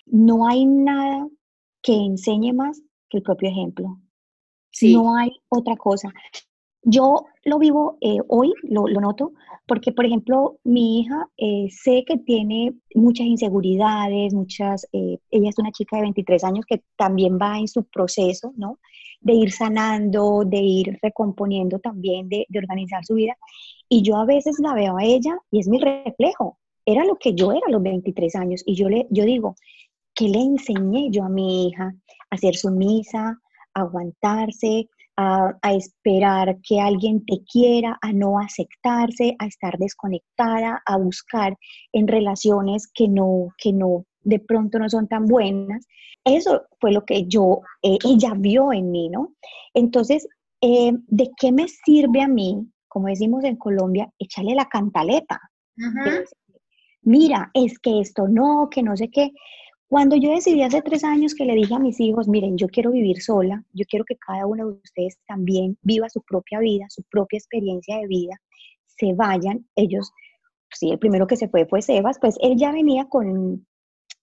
no 0.05 0.47
hay 0.47 0.65
nada 0.65 1.27
que 1.81 1.93
enseñe 1.93 2.53
más 2.53 2.81
que 3.13 3.17
el 3.17 3.23
propio 3.23 3.49
ejemplo. 3.49 3.99
Sí. 4.71 4.93
No 4.93 5.15
hay 5.15 5.29
otra 5.49 5.75
cosa. 5.77 6.11
yo 6.81 7.25
lo 7.45 7.59
vivo 7.59 7.97
eh, 8.01 8.17
hoy, 8.27 8.51
lo, 8.63 8.87
noto, 8.87 9.33
porque, 9.67 9.91
por 9.91 10.05
ejemplo, 10.05 10.57
mi 10.63 10.99
hija 10.99 11.29
eh, 11.37 11.67
sé 11.69 12.03
que 12.05 12.17
tiene 12.17 12.73
muchas 12.95 13.27
inseguridades, 13.27 14.33
muchas, 14.33 14.85
eh, 14.91 15.19
ella 15.29 15.49
es 15.49 15.59
una 15.59 15.71
chica 15.71 15.97
de 15.97 16.03
23 16.03 16.43
años 16.43 16.65
que 16.67 16.81
también 16.97 17.37
va 17.41 17.59
en 17.59 17.67
su 17.67 17.83
proceso, 17.85 18.51
¿no? 18.57 18.79
De 19.21 19.33
ir 19.33 19.51
sanando, 19.51 20.43
de 20.45 20.57
ir 20.59 20.99
recomponiendo 21.01 21.79
también, 21.79 22.27
de, 22.27 22.45
de 22.49 22.59
organizar 22.59 23.05
su 23.05 23.13
vida. 23.13 23.37
Y 23.87 24.01
yo 24.01 24.17
a 24.17 24.25
veces 24.25 24.57
la 24.59 24.73
veo 24.73 24.97
a 24.97 25.03
ella 25.03 25.37
y 25.51 25.59
es 25.59 25.69
mi 25.69 25.79
reflejo. 25.79 26.57
Era 26.85 27.05
lo 27.05 27.15
que 27.15 27.33
yo 27.33 27.53
era 27.53 27.61
a 27.67 27.71
los 27.71 27.81
23 27.81 28.35
años. 28.35 28.63
Y 28.65 28.75
yo, 28.75 28.89
le, 28.89 29.07
yo 29.09 29.23
digo, 29.23 29.55
¿qué 30.15 30.27
le 30.27 30.39
enseñé 30.39 31.09
yo 31.11 31.23
a 31.23 31.29
mi 31.29 31.67
hija? 31.67 31.93
A 32.29 32.37
ser 32.37 32.55
sumisa, 32.55 33.39
a 33.73 33.81
aguantarse, 33.81 34.89
a, 35.15 35.73
esperar 35.73 36.59
que 36.61 36.79
alguien 36.79 37.25
te 37.25 37.43
quiera, 37.43 37.97
a 38.01 38.11
no 38.13 38.39
aceptarse, 38.39 39.35
a 39.39 39.45
estar 39.45 39.77
desconectada, 39.77 40.81
a 40.85 40.97
buscar 40.97 41.57
en 41.91 42.07
relaciones 42.07 42.87
que 42.91 43.07
no, 43.07 43.49
que 43.57 43.73
no, 43.73 44.05
de 44.21 44.39
pronto 44.39 44.79
no 44.79 44.89
son 44.89 45.07
tan 45.07 45.25
buenas. 45.25 45.85
Eso 46.23 46.63
fue 46.79 46.91
lo 46.91 47.05
que 47.05 47.25
yo, 47.27 47.61
eh, 47.81 47.97
ella 48.05 48.33
vio 48.35 48.71
en 48.73 48.91
mí, 48.91 49.09
¿no? 49.09 49.35
Entonces, 49.73 50.27
eh, 50.61 50.93
¿de 51.07 51.29
qué 51.37 51.51
me 51.51 51.67
sirve 51.67 52.21
a 52.21 52.27
mí, 52.27 52.65
como 52.87 53.07
decimos 53.07 53.43
en 53.43 53.57
Colombia, 53.57 54.09
echarle 54.17 54.55
la 54.55 54.69
cantaleta? 54.69 55.39
Mira, 57.01 57.51
es 57.53 57.79
que 57.79 57.99
esto 57.99 58.27
no, 58.27 58.69
que 58.71 58.81
no 58.81 58.95
sé 58.95 59.09
qué. 59.09 59.31
Cuando 59.93 60.15
yo 60.15 60.31
decidí 60.31 60.63
hace 60.63 60.81
tres 60.81 61.03
años 61.03 61.35
que 61.35 61.45
le 61.45 61.53
dije 61.53 61.75
a 61.75 61.77
mis 61.77 61.99
hijos, 61.99 62.27
miren, 62.27 62.57
yo 62.57 62.67
quiero 62.67 62.89
vivir 62.89 63.21
sola, 63.21 63.63
yo 63.73 63.85
quiero 63.87 64.03
que 64.05 64.15
cada 64.15 64.47
uno 64.47 64.65
de 64.65 64.73
ustedes 64.83 65.19
también 65.27 65.77
viva 65.83 66.09
su 66.09 66.23
propia 66.23 66.57
vida, 66.61 66.87
su 66.89 67.03
propia 67.11 67.37
experiencia 67.37 67.97
de 67.99 68.07
vida, 68.07 68.41
se 68.87 69.13
vayan, 69.13 69.67
ellos, 69.75 70.11
sí, 70.71 70.89
el 70.89 70.97
primero 70.97 71.27
que 71.27 71.35
se 71.35 71.47
fue 71.47 71.67
fue 71.67 71.83
Sebas, 71.83 72.17
pues 72.19 72.39
él 72.41 72.57
ya 72.57 72.71
venía 72.71 73.05
con, 73.05 73.67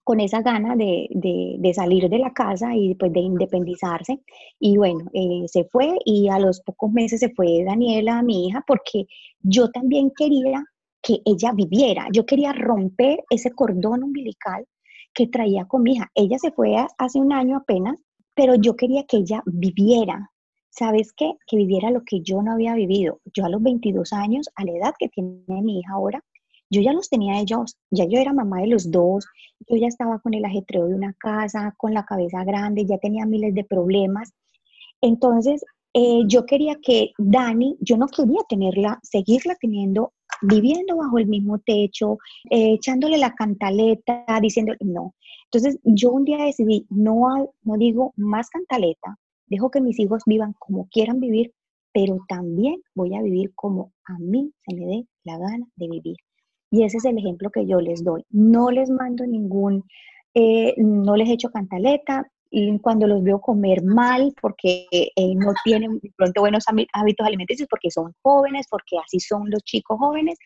con 0.03 0.19
esa 0.19 0.43
gana 0.43 0.75
de, 0.75 1.07
de, 1.13 1.73
salir 1.73 2.09
de 2.09 2.19
la 2.19 2.33
casa 2.33 2.75
y 2.75 2.97
pues 2.97 3.13
de 3.13 3.21
independizarse. 3.21 4.21
Y 4.59 4.77
bueno, 4.77 5.05
eh, 5.13 5.45
se 5.47 5.67
fue 5.67 5.99
y 6.05 6.29
a 6.31 6.41
los 6.41 6.63
pocos 6.63 6.91
meses 6.91 7.21
se 7.21 7.33
fue 7.33 7.63
Daniela, 7.65 8.25
mi 8.25 8.49
hija, 8.49 8.65
porque 8.67 9.07
yo 9.39 9.71
también 9.71 10.11
quería 10.17 10.65
que 11.01 11.21
ella 11.25 11.53
viviera, 11.53 12.09
yo 12.13 12.27
quería 12.27 12.53
romper 12.53 13.23
ese 13.31 13.53
cordón 13.53 14.03
umbilical 14.03 14.67
que 15.15 15.27
traía 15.27 15.67
con 15.67 15.83
mi 15.83 15.95
hija. 15.95 16.11
Ella 16.15 16.39
se 16.39 16.53
fue 16.53 16.77
hace 16.99 17.19
un 17.19 17.33
año 17.33 17.57
apenas, 17.57 17.99
pero 18.35 18.55
yo 18.55 18.77
quería 18.77 19.05
que 19.05 19.19
ella 19.19 19.43
viviera. 19.47 20.31
¿Sabes 20.71 21.13
qué? 21.13 21.33
Que 21.47 21.57
viviera 21.57 21.91
lo 21.91 22.03
que 22.05 22.21
yo 22.21 22.43
no 22.43 22.53
había 22.53 22.75
vivido. 22.75 23.21
Yo 23.35 23.45
a 23.45 23.49
los 23.49 23.63
22 23.63 24.13
años, 24.13 24.49
a 24.55 24.65
la 24.65 24.73
edad 24.73 24.95
que 24.99 25.09
tiene 25.09 25.43
mi 25.47 25.81
hija 25.81 25.93
ahora, 25.95 26.23
yo 26.71 26.81
ya 26.81 26.93
los 26.93 27.09
tenía 27.09 27.41
ellos, 27.41 27.77
ya 27.91 28.05
yo 28.05 28.21
era 28.21 28.33
mamá 28.33 28.61
de 28.61 28.69
los 28.69 28.91
dos, 28.93 29.27
yo 29.69 29.77
ya 29.77 29.89
estaba 29.89 30.21
con 30.21 30.35
el 30.35 30.45
ajetreo 30.45 30.87
de 30.87 30.95
una 30.95 31.13
casa, 31.15 31.75
con 31.77 31.93
la 31.93 32.05
cabeza 32.05 32.45
grande, 32.45 32.87
ya 32.87 32.99
tenía 32.99 33.27
miles 33.27 33.55
de 33.55 33.65
problemas. 33.65 34.33
Entonces, 35.01 35.65
eh, 35.95 36.23
yo 36.27 36.47
quería 36.47 36.77
que 36.81 37.11
Dani, 37.19 37.77
yo 37.81 37.97
no 37.97 38.07
quería 38.07 38.41
tenerla, 38.49 39.01
seguirla 39.03 39.57
teniendo 39.57 40.13
viviendo 40.43 40.97
bajo 40.97 41.19
el 41.19 41.27
mismo 41.27 41.59
techo, 41.59 42.19
eh, 42.51 42.75
echándole 42.75 43.19
la 43.19 43.35
cantaleta, 43.35 44.25
diciendo, 44.41 44.75
no. 44.81 45.15
Entonces 45.45 45.79
yo 45.85 46.11
un 46.11 46.25
día 46.25 46.45
decidí, 46.45 46.87
no, 46.91 47.53
no 47.63 47.77
digo 47.77 48.13
más 48.17 48.49
cantaleta, 48.51 49.17
dejo 49.47 49.71
que 49.71 49.81
mis 49.81 49.99
hijos 49.99 50.23
vivan 50.27 50.55
como 50.59 50.89
quieran 50.91 51.21
vivir, 51.21 51.53
pero 51.93 52.19
también 52.29 52.81
voy 52.95 53.15
a 53.17 53.23
vivir 53.23 53.53
como 53.55 53.93
a 54.05 54.19
mí 54.19 54.53
se 54.67 54.77
me 54.77 54.87
dé 54.87 55.07
la 55.25 55.39
gana 55.39 55.67
de 55.77 55.89
vivir. 55.89 56.17
Y 56.71 56.85
ese 56.85 56.99
es 56.99 57.05
el 57.05 57.19
ejemplo 57.19 57.51
que 57.51 57.67
yo 57.67 57.81
les 57.81 58.05
doy. 58.05 58.25
No 58.31 58.71
les 58.71 58.91
mando 58.91 59.27
ningún, 59.27 59.85
eh, 60.35 60.75
no 60.79 61.17
les 61.17 61.29
echo 61.29 61.51
cantaleta, 61.51 62.31
y 62.51 62.79
cuando 62.81 63.07
los 63.07 63.23
veo 63.23 63.41
comer 63.41 63.83
mal 63.85 64.35
porque 64.41 64.87
eh, 64.91 65.35
no 65.37 65.53
tienen 65.65 66.01
de 66.01 66.13
pronto 66.17 66.41
buenos 66.41 66.65
hábitos 66.93 67.27
alimenticios, 67.27 67.69
porque 67.69 67.91
son 67.91 68.13
jóvenes, 68.23 68.67
porque 68.69 68.97
así 69.05 69.21
son 69.21 69.49
los 69.51 69.63
chicos 69.63 69.99
jóvenes, 69.99 70.39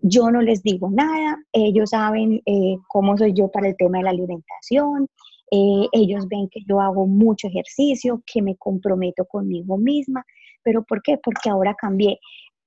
yo 0.00 0.30
no 0.30 0.42
les 0.42 0.62
digo 0.62 0.90
nada, 0.90 1.38
ellos 1.52 1.90
saben 1.90 2.40
eh, 2.44 2.76
cómo 2.88 3.16
soy 3.16 3.32
yo 3.32 3.48
para 3.48 3.68
el 3.68 3.76
tema 3.76 3.98
de 3.98 4.04
la 4.04 4.10
alimentación, 4.10 5.08
eh, 5.50 5.86
ellos 5.92 6.26
ven 6.28 6.48
que 6.50 6.60
yo 6.68 6.80
hago 6.80 7.06
mucho 7.06 7.48
ejercicio, 7.48 8.22
que 8.26 8.42
me 8.42 8.56
comprometo 8.56 9.24
conmigo 9.24 9.78
misma, 9.78 10.24
pero 10.62 10.84
¿por 10.84 11.02
qué? 11.02 11.18
Porque 11.22 11.50
ahora 11.50 11.74
cambié. 11.74 12.18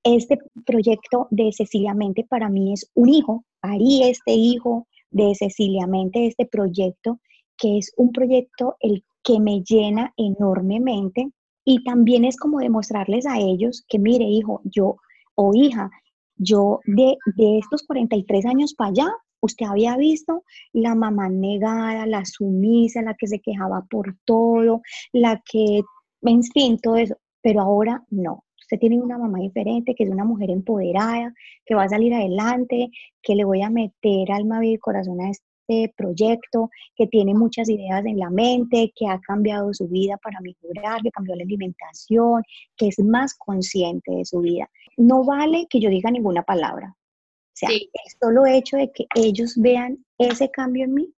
Este 0.03 0.39
proyecto 0.65 1.27
de 1.29 1.51
Cecilia 1.51 1.93
Mente 1.93 2.25
para 2.27 2.49
mí 2.49 2.73
es 2.73 2.89
un 2.95 3.09
hijo, 3.09 3.45
harí 3.61 4.03
este 4.03 4.31
hijo 4.31 4.87
de 5.11 5.35
Cecilia 5.35 5.85
Mente, 5.85 6.25
este 6.25 6.47
proyecto 6.47 7.19
que 7.61 7.77
es 7.77 7.93
un 7.95 8.11
proyecto 8.11 8.75
el 8.79 9.03
que 9.23 9.39
me 9.39 9.61
llena 9.61 10.13
enormemente 10.17 11.29
y 11.63 11.83
también 11.83 12.25
es 12.25 12.37
como 12.37 12.57
demostrarles 12.57 13.27
a 13.27 13.37
ellos 13.37 13.85
que, 13.87 13.99
mire, 13.99 14.25
hijo, 14.25 14.61
yo 14.63 14.97
o 15.35 15.51
hija, 15.53 15.91
yo 16.37 16.79
de, 16.85 17.17
de 17.37 17.59
estos 17.59 17.83
43 17.85 18.47
años 18.47 18.73
para 18.73 18.89
allá, 18.89 19.07
usted 19.41 19.67
había 19.67 19.95
visto 19.95 20.43
la 20.73 20.95
mamá 20.95 21.29
negada, 21.29 22.07
la 22.07 22.25
sumisa, 22.25 23.03
la 23.03 23.13
que 23.13 23.27
se 23.27 23.39
quejaba 23.39 23.85
por 23.89 24.17
todo, 24.25 24.81
la 25.13 25.39
que, 25.45 25.81
en 26.23 26.43
fin, 26.43 26.79
todo 26.79 26.95
eso, 26.95 27.15
pero 27.41 27.61
ahora 27.61 28.03
no. 28.09 28.43
Usted 28.59 28.79
tiene 28.79 28.99
una 28.99 29.19
mamá 29.19 29.37
diferente, 29.39 29.93
que 29.93 30.05
es 30.05 30.09
una 30.09 30.25
mujer 30.25 30.49
empoderada, 30.49 31.31
que 31.65 31.75
va 31.75 31.83
a 31.83 31.89
salir 31.89 32.13
adelante, 32.13 32.89
que 33.21 33.35
le 33.35 33.43
voy 33.43 33.61
a 33.61 33.69
meter 33.69 34.31
alma, 34.31 34.59
vida 34.59 34.73
y 34.73 34.77
corazón 34.79 35.21
a 35.21 35.29
este 35.71 35.93
proyecto, 35.95 36.69
que 36.95 37.07
tiene 37.07 37.33
muchas 37.33 37.69
ideas 37.69 38.05
en 38.05 38.19
la 38.19 38.29
mente, 38.29 38.91
que 38.95 39.07
ha 39.07 39.19
cambiado 39.19 39.73
su 39.73 39.87
vida 39.87 40.17
para 40.17 40.39
mejorar, 40.41 41.01
que 41.01 41.11
cambió 41.11 41.35
la 41.35 41.43
alimentación, 41.43 42.43
que 42.75 42.87
es 42.87 42.99
más 42.99 43.33
consciente 43.35 44.11
de 44.11 44.25
su 44.25 44.39
vida. 44.39 44.69
No 44.97 45.23
vale 45.23 45.67
que 45.69 45.79
yo 45.79 45.89
diga 45.89 46.11
ninguna 46.11 46.43
palabra. 46.43 46.95
O 46.97 47.53
sea, 47.53 47.69
el 47.69 47.89
solo 48.19 48.45
hecho 48.45 48.77
de 48.77 48.91
que 48.91 49.05
ellos 49.15 49.55
vean 49.57 50.03
ese 50.17 50.49
cambio 50.49 50.85
en 50.85 50.93
mí, 50.93 51.13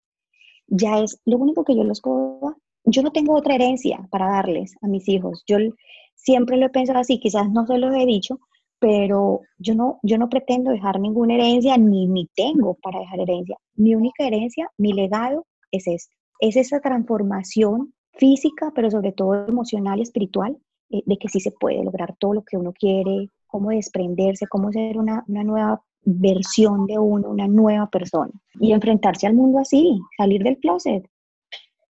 ya 0.67 0.99
es 0.99 1.19
lo 1.25 1.37
único 1.37 1.63
que 1.63 1.75
yo 1.75 1.83
les 1.83 2.01
puedo 2.01 2.39
dar. 2.41 2.55
Yo 2.85 3.03
no 3.03 3.11
tengo 3.11 3.35
otra 3.35 3.55
herencia 3.55 4.07
para 4.09 4.27
darles 4.27 4.73
a 4.81 4.87
mis 4.87 5.07
hijos. 5.07 5.43
Yo 5.45 5.57
siempre 6.15 6.57
lo 6.57 6.65
he 6.65 6.69
pensado 6.69 6.99
así, 6.99 7.19
quizás 7.19 7.49
no 7.51 7.65
se 7.67 7.77
lo 7.77 7.93
he 7.93 8.05
dicho, 8.05 8.39
pero 8.81 9.41
yo 9.59 9.75
no, 9.75 9.99
yo 10.01 10.17
no 10.17 10.27
pretendo 10.27 10.71
dejar 10.71 10.99
ninguna 10.99 11.35
herencia, 11.35 11.77
ni, 11.77 12.07
ni 12.07 12.27
tengo 12.35 12.73
para 12.81 12.99
dejar 12.99 13.19
herencia. 13.19 13.55
Mi 13.75 13.93
única 13.93 14.25
herencia, 14.25 14.71
mi 14.75 14.91
legado 14.91 15.45
es 15.71 15.85
este. 15.85 16.15
Es 16.39 16.55
esa 16.57 16.79
transformación 16.79 17.93
física, 18.13 18.71
pero 18.73 18.89
sobre 18.89 19.11
todo 19.11 19.45
emocional 19.47 19.99
y 19.99 20.01
espiritual, 20.01 20.57
eh, 20.89 21.03
de 21.05 21.17
que 21.17 21.29
sí 21.29 21.39
se 21.39 21.51
puede 21.51 21.83
lograr 21.83 22.15
todo 22.17 22.33
lo 22.33 22.41
que 22.41 22.57
uno 22.57 22.73
quiere, 22.73 23.29
cómo 23.45 23.69
desprenderse, 23.69 24.47
cómo 24.47 24.71
ser 24.71 24.97
una, 24.97 25.23
una 25.27 25.43
nueva 25.43 25.83
versión 26.03 26.87
de 26.87 26.97
uno, 26.97 27.29
una 27.29 27.47
nueva 27.47 27.87
persona 27.87 28.31
y 28.59 28.71
enfrentarse 28.71 29.27
al 29.27 29.35
mundo 29.35 29.59
así, 29.59 29.99
salir 30.17 30.41
del 30.41 30.57
closet. 30.57 31.07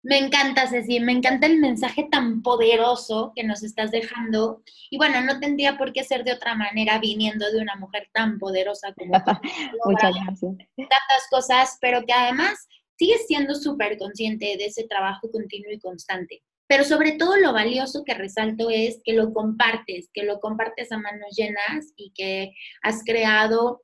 Me 0.03 0.17
encanta, 0.19 0.67
Ceci, 0.67 0.99
me 1.01 1.13
encanta 1.13 1.47
el 1.47 1.59
mensaje 1.59 2.09
tan 2.11 2.43
poderoso 2.43 3.33
que 3.37 3.45
nos 3.45 3.63
estás 3.63 3.91
dejando. 3.91 4.63
Y 4.89 4.97
bueno, 4.97 5.21
no 5.21 5.39
tendría 5.41 5.77
por 5.77 5.93
qué 5.93 6.05
ser 6.05 6.25
de 6.25 6.33
otra 6.33 6.55
manera 6.55 6.99
viniendo 6.99 7.51
de 7.51 7.61
una 7.61 7.77
mujer 7.77 8.09
tan 8.13 8.39
poderosa 8.39 8.95
como 8.95 9.13
tú. 9.23 9.33
Muchas 9.85 10.13
gracias. 10.15 10.57
Tantas 10.77 11.29
cosas, 11.31 11.77
pero 11.81 12.05
que 12.07 12.15
además 12.15 12.67
sigues 12.97 13.27
siendo 13.27 13.55
súper 13.55 13.99
consciente 13.99 14.57
de 14.57 14.67
ese 14.67 14.85
trabajo 14.85 15.31
continuo 15.31 15.71
y 15.73 15.79
constante. 15.79 16.43
Pero 16.67 16.85
sobre 16.85 17.13
todo 17.13 17.37
lo 17.37 17.53
valioso 17.53 18.05
que 18.05 18.15
resalto 18.15 18.71
es 18.71 19.01
que 19.05 19.13
lo 19.13 19.33
compartes, 19.33 20.09
que 20.15 20.23
lo 20.23 20.41
compartes 20.41 20.93
a 20.93 20.99
manos 20.99 21.37
llenas 21.37 21.93
y 21.97 22.13
que 22.13 22.55
has 22.83 23.03
creado 23.05 23.83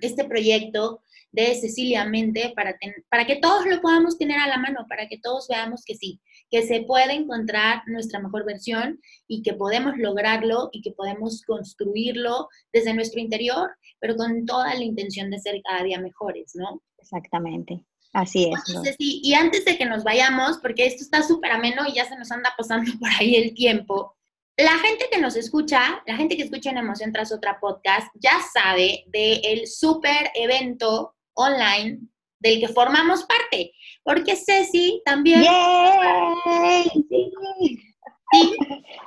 este 0.00 0.24
proyecto 0.24 1.02
de 1.36 1.54
Cecilia 1.54 2.06
Mente 2.06 2.54
para, 2.56 2.78
para 3.10 3.26
que 3.26 3.36
todos 3.36 3.66
lo 3.66 3.82
podamos 3.82 4.16
tener 4.16 4.40
a 4.40 4.46
la 4.46 4.56
mano, 4.56 4.86
para 4.88 5.06
que 5.06 5.18
todos 5.18 5.46
veamos 5.48 5.84
que 5.84 5.94
sí, 5.94 6.18
que 6.50 6.62
se 6.62 6.80
puede 6.82 7.12
encontrar 7.12 7.82
nuestra 7.86 8.20
mejor 8.20 8.46
versión 8.46 8.98
y 9.28 9.42
que 9.42 9.52
podemos 9.52 9.98
lograrlo 9.98 10.70
y 10.72 10.80
que 10.80 10.92
podemos 10.92 11.42
construirlo 11.42 12.48
desde 12.72 12.94
nuestro 12.94 13.20
interior, 13.20 13.70
pero 14.00 14.16
con 14.16 14.46
toda 14.46 14.74
la 14.74 14.82
intención 14.82 15.30
de 15.30 15.38
ser 15.38 15.60
cada 15.62 15.82
día 15.82 16.00
mejores, 16.00 16.52
¿no? 16.54 16.82
Exactamente. 16.98 17.84
Así 18.14 18.50
es. 18.50 18.96
y 18.98 19.34
antes 19.34 19.66
de 19.66 19.76
que 19.76 19.84
nos 19.84 20.04
vayamos, 20.04 20.56
porque 20.62 20.86
esto 20.86 21.02
está 21.02 21.22
súper 21.22 21.52
ameno 21.52 21.82
y 21.86 21.96
ya 21.96 22.06
se 22.06 22.16
nos 22.16 22.32
anda 22.32 22.50
pasando 22.56 22.90
por 22.98 23.10
ahí 23.10 23.36
el 23.36 23.52
tiempo, 23.52 24.16
la 24.58 24.78
gente 24.78 25.06
que 25.12 25.20
nos 25.20 25.36
escucha, 25.36 26.02
la 26.06 26.16
gente 26.16 26.34
que 26.34 26.44
escucha 26.44 26.70
en 26.70 26.78
Emoción 26.78 27.12
tras 27.12 27.30
otra 27.30 27.60
podcast, 27.60 28.08
ya 28.14 28.40
sabe 28.54 29.04
del 29.08 29.40
el 29.44 29.66
súper 29.66 30.30
evento 30.34 31.15
online 31.36 32.00
del 32.40 32.60
que 32.60 32.68
formamos 32.68 33.24
parte, 33.24 33.72
porque 34.02 34.36
Ceci 34.36 35.00
también 35.04 35.44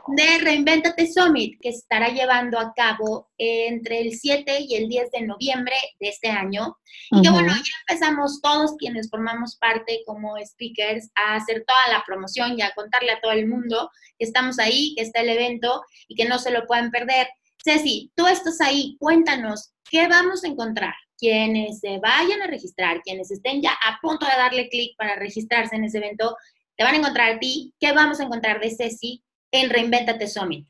de 0.07 0.38
Reinventate 0.39 1.07
Summit, 1.11 1.59
que 1.61 1.71
se 1.71 1.80
estará 1.80 2.09
llevando 2.09 2.57
a 2.57 2.73
cabo 2.73 3.30
entre 3.38 4.01
el 4.01 4.13
7 4.13 4.61
y 4.61 4.75
el 4.75 4.88
10 4.88 5.11
de 5.11 5.21
noviembre 5.21 5.75
de 5.99 6.09
este 6.09 6.30
año. 6.30 6.77
Y 7.11 7.21
que 7.21 7.30
bueno, 7.30 7.53
ya 7.53 7.73
empezamos 7.88 8.41
todos 8.41 8.75
quienes 8.77 9.09
formamos 9.09 9.57
parte 9.57 10.01
como 10.05 10.36
speakers 10.43 11.09
a 11.15 11.36
hacer 11.36 11.63
toda 11.67 11.97
la 11.97 12.03
promoción 12.05 12.57
y 12.57 12.61
a 12.61 12.73
contarle 12.73 13.11
a 13.11 13.21
todo 13.21 13.32
el 13.32 13.47
mundo 13.47 13.89
que 14.17 14.25
estamos 14.25 14.57
ahí, 14.59 14.93
que 14.95 15.03
está 15.03 15.21
el 15.21 15.30
evento 15.30 15.84
y 16.07 16.15
que 16.15 16.25
no 16.25 16.39
se 16.39 16.51
lo 16.51 16.65
pueden 16.65 16.91
perder. 16.91 17.27
Ceci, 17.64 18.12
tú 18.16 18.26
estás 18.28 18.62
ahí, 18.62 18.95
cuéntanos, 18.99 19.74
¿qué 19.89 20.07
vamos 20.07 20.43
a 20.43 20.47
encontrar? 20.47 20.93
Quienes 21.18 21.80
se 21.80 21.99
vayan 21.99 22.41
a 22.41 22.47
registrar, 22.47 23.01
quienes 23.01 23.30
estén 23.32 23.62
ya 23.62 23.72
a 23.72 23.99
punto 24.01 24.26
de 24.26 24.32
darle 24.38 24.70
clic 24.70 24.95
para 24.97 25.16
registrarse 25.16 25.76
en 25.76 25.84
ese 25.84 25.97
evento, 25.97 26.36
te 26.78 26.86
van 26.86 26.95
a 26.95 26.97
encontrar 26.97 27.36
a 27.36 27.39
ti. 27.39 27.74
¿Qué 27.80 27.91
vamos 27.91 28.20
a 28.20 28.24
encontrar 28.24 28.62
de 28.62 28.70
Ceci 28.70 29.22
en 29.51 29.70
Reinventate 29.70 30.28
Summit? 30.28 30.66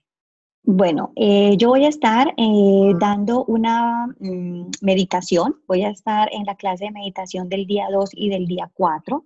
Bueno, 0.64 1.14
eh, 1.16 1.56
yo 1.58 1.70
voy 1.70 1.86
a 1.86 1.90
estar 1.90 2.34
eh, 2.36 2.94
dando 3.00 3.46
una 3.46 4.08
mm, 4.20 4.70
meditación. 4.82 5.56
Voy 5.68 5.84
a 5.84 5.90
estar 5.90 6.30
en 6.32 6.46
la 6.46 6.56
clase 6.56 6.86
de 6.86 6.92
meditación 6.92 7.50
del 7.50 7.66
día 7.66 7.88
2 7.92 8.10
y 8.14 8.30
del 8.30 8.46
día 8.46 8.70
4. 8.74 9.26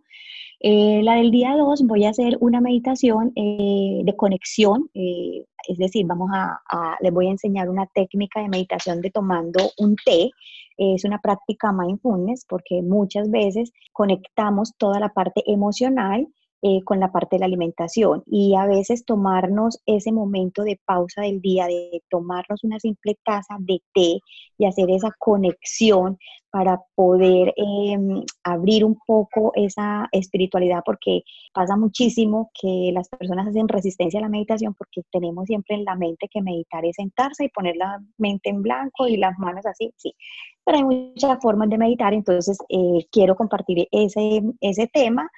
Eh, 0.66 1.02
la 1.04 1.16
del 1.16 1.30
día 1.30 1.58
2 1.58 1.84
voy 1.88 2.06
a 2.06 2.12
hacer 2.12 2.38
una 2.40 2.62
meditación 2.62 3.34
de 3.36 4.14
conexión, 4.16 4.90
es 4.94 5.78
decir, 5.78 6.06
vamos 6.06 6.30
a, 6.34 6.98
les 7.02 7.12
voy 7.12 7.28
a 7.28 7.32
enseñar 7.32 7.70
una 7.70 7.86
técnica 7.88 8.42
de 8.42 8.48
meditación 8.48 9.02
de 9.02 9.12
tomando 9.12 9.60
un 9.78 9.98
té. 10.06 10.32
Es 10.78 11.04
una 11.04 11.20
práctica 11.20 11.74
mindfulness 11.74 12.46
porque 12.48 12.82
muchas 12.82 13.30
veces 13.30 13.74
conectamos 13.92 14.74
toda 14.78 15.02
la 15.02 15.10
parte 15.10 15.44
emocional 15.46 16.28
eh, 16.66 16.82
con 16.86 16.98
la 17.02 17.12
parte 17.12 17.36
de 17.36 17.42
la 17.42 17.48
alimentación 17.48 18.24
y 18.26 18.56
a 18.56 18.66
veces 18.66 19.04
tomarnos 19.04 19.82
ese 19.86 20.14
momento 20.14 20.64
de 20.64 20.80
pausa 20.86 21.24
del 21.24 21.42
día, 21.42 21.68
de 21.68 22.02
tomarnos 22.10 22.64
una 22.64 22.80
simple 22.80 23.18
taza 23.26 23.58
de 23.60 23.82
té 23.94 24.22
y 24.58 24.66
hacer 24.66 24.90
esa 24.90 25.12
conexión 25.20 26.18
para 26.52 26.80
poder 26.96 27.54
em, 27.58 28.24
abrir 28.46 28.86
un 28.86 28.98
poco 29.06 29.52
esa 29.56 30.08
espiritualidad, 30.14 30.84
porque 30.86 31.24
pasa 31.54 31.76
muchísimo 31.76 32.50
que 32.54 32.92
las 32.94 33.10
personas 33.10 33.48
hacen 33.50 33.68
resistencia 33.68 34.20
a 34.20 34.24
la 34.24 34.30
meditación 34.30 34.74
porque 34.74 35.02
tenemos 35.12 35.48
siempre 35.48 35.76
en 35.76 35.84
la 35.84 35.96
mente 35.98 36.30
que 36.32 36.42
meditar 36.42 36.86
es 36.86 36.96
sentarse 36.96 37.44
y 37.44 37.50
poner 37.50 37.76
la 37.76 38.00
mente 38.18 38.50
en 38.50 38.62
blanco 38.62 39.06
y 39.06 39.18
las 39.18 39.38
manos 39.38 39.66
así, 39.66 39.92
sí. 39.98 40.16
Pero 40.64 40.78
hay 40.78 40.86
muchas 40.86 41.42
formas 41.42 41.70
de 41.70 41.78
meditar, 41.78 42.14
entonces 42.14 42.58
eh, 42.70 43.06
quiero 43.12 43.36
compartir 43.36 43.86
ese, 43.92 44.44
ese 44.62 44.88
tema 44.88 45.30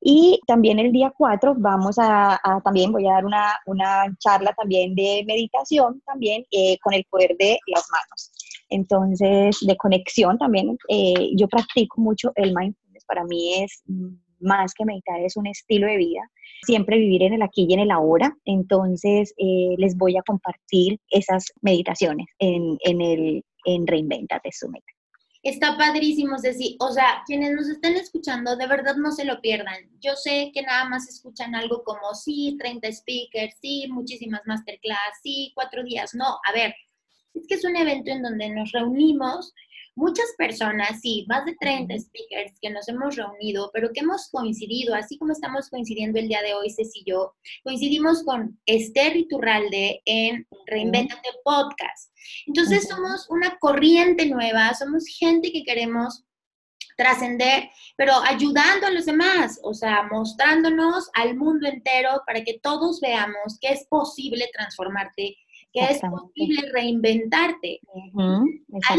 y 0.00 0.40
también 0.46 0.78
el 0.78 0.92
día 0.92 1.12
4 1.16 1.54
vamos 1.58 1.96
a, 1.98 2.40
también 2.64 2.92
voy 2.92 3.06
a 3.06 3.14
dar 3.14 3.24
una, 3.24 3.54
una, 3.66 4.04
charla 4.18 4.52
también 4.56 4.94
de 4.94 5.24
meditación 5.26 6.00
también 6.06 6.44
eh, 6.50 6.78
con 6.78 6.94
el 6.94 7.04
poder 7.10 7.36
de 7.38 7.58
las 7.66 7.84
manos. 7.90 8.32
Entonces, 8.70 9.58
de 9.60 9.76
conexión 9.76 10.38
también, 10.38 10.76
eh, 10.88 11.30
yo 11.36 11.48
practico 11.48 12.00
mucho 12.00 12.32
el 12.36 12.54
mindfulness. 12.54 13.04
Para 13.06 13.24
mí 13.24 13.62
es 13.62 13.82
más 14.40 14.74
que 14.74 14.84
meditar, 14.84 15.20
es 15.20 15.36
un 15.36 15.46
estilo 15.46 15.86
de 15.86 15.96
vida. 15.96 16.20
Siempre 16.62 16.98
vivir 16.98 17.22
en 17.22 17.34
el 17.34 17.42
aquí 17.42 17.66
y 17.68 17.74
en 17.74 17.80
el 17.80 17.90
ahora. 17.90 18.36
Entonces, 18.44 19.32
eh, 19.38 19.74
les 19.78 19.96
voy 19.96 20.16
a 20.16 20.22
compartir 20.22 20.98
esas 21.10 21.46
meditaciones 21.62 22.26
en, 22.38 22.76
en, 22.80 23.00
el, 23.00 23.44
en 23.64 23.86
Reinventate 23.86 24.50
Summit. 24.52 24.84
Está 25.48 25.78
padrísimo, 25.78 26.38
Ceci. 26.38 26.76
O 26.78 26.92
sea, 26.92 27.22
quienes 27.24 27.54
nos 27.54 27.70
estén 27.70 27.96
escuchando, 27.96 28.54
de 28.54 28.66
verdad 28.66 28.96
no 28.96 29.12
se 29.12 29.24
lo 29.24 29.40
pierdan. 29.40 29.78
Yo 29.98 30.14
sé 30.14 30.50
que 30.52 30.60
nada 30.60 30.84
más 30.84 31.08
escuchan 31.08 31.54
algo 31.54 31.84
como, 31.84 32.14
sí, 32.14 32.54
30 32.58 32.92
speakers, 32.92 33.56
sí, 33.58 33.86
muchísimas 33.88 34.42
masterclass, 34.44 35.20
sí, 35.22 35.52
cuatro 35.54 35.82
días. 35.84 36.14
No, 36.14 36.38
a 36.46 36.52
ver, 36.52 36.74
es 37.32 37.46
que 37.48 37.54
es 37.54 37.64
un 37.64 37.76
evento 37.76 38.10
en 38.10 38.22
donde 38.24 38.50
nos 38.50 38.72
reunimos 38.72 39.54
muchas 39.98 40.26
personas, 40.38 41.00
sí, 41.00 41.26
más 41.28 41.44
de 41.44 41.56
30 41.60 41.98
speakers 41.98 42.52
que 42.62 42.70
nos 42.70 42.88
hemos 42.88 43.16
reunido, 43.16 43.70
pero 43.74 43.90
que 43.92 44.00
hemos 44.00 44.28
coincidido, 44.30 44.94
así 44.94 45.18
como 45.18 45.32
estamos 45.32 45.68
coincidiendo 45.68 46.20
el 46.20 46.28
día 46.28 46.40
de 46.40 46.54
hoy, 46.54 46.70
Ceci 46.70 47.00
y 47.00 47.10
yo, 47.10 47.34
coincidimos 47.64 48.22
con 48.22 48.58
Esther 48.64 49.16
Iturralde 49.16 50.00
en 50.04 50.46
Reinventate 50.66 51.28
Podcast. 51.42 52.12
Entonces 52.46 52.86
somos 52.88 53.26
una 53.28 53.58
corriente 53.58 54.26
nueva, 54.26 54.72
somos 54.74 55.04
gente 55.06 55.50
que 55.50 55.64
queremos 55.64 56.24
trascender, 56.96 57.68
pero 57.96 58.12
ayudando 58.22 58.86
a 58.86 58.90
los 58.90 59.06
demás, 59.06 59.58
o 59.62 59.74
sea, 59.74 60.04
mostrándonos 60.10 61.10
al 61.14 61.36
mundo 61.36 61.68
entero 61.68 62.22
para 62.26 62.42
que 62.42 62.60
todos 62.60 63.00
veamos 63.00 63.58
que 63.60 63.68
es 63.68 63.86
posible 63.88 64.48
transformarte 64.52 65.36
que 65.72 65.80
es 65.84 66.00
posible 66.00 66.70
reinventarte. 66.72 67.80
Está 68.72 68.96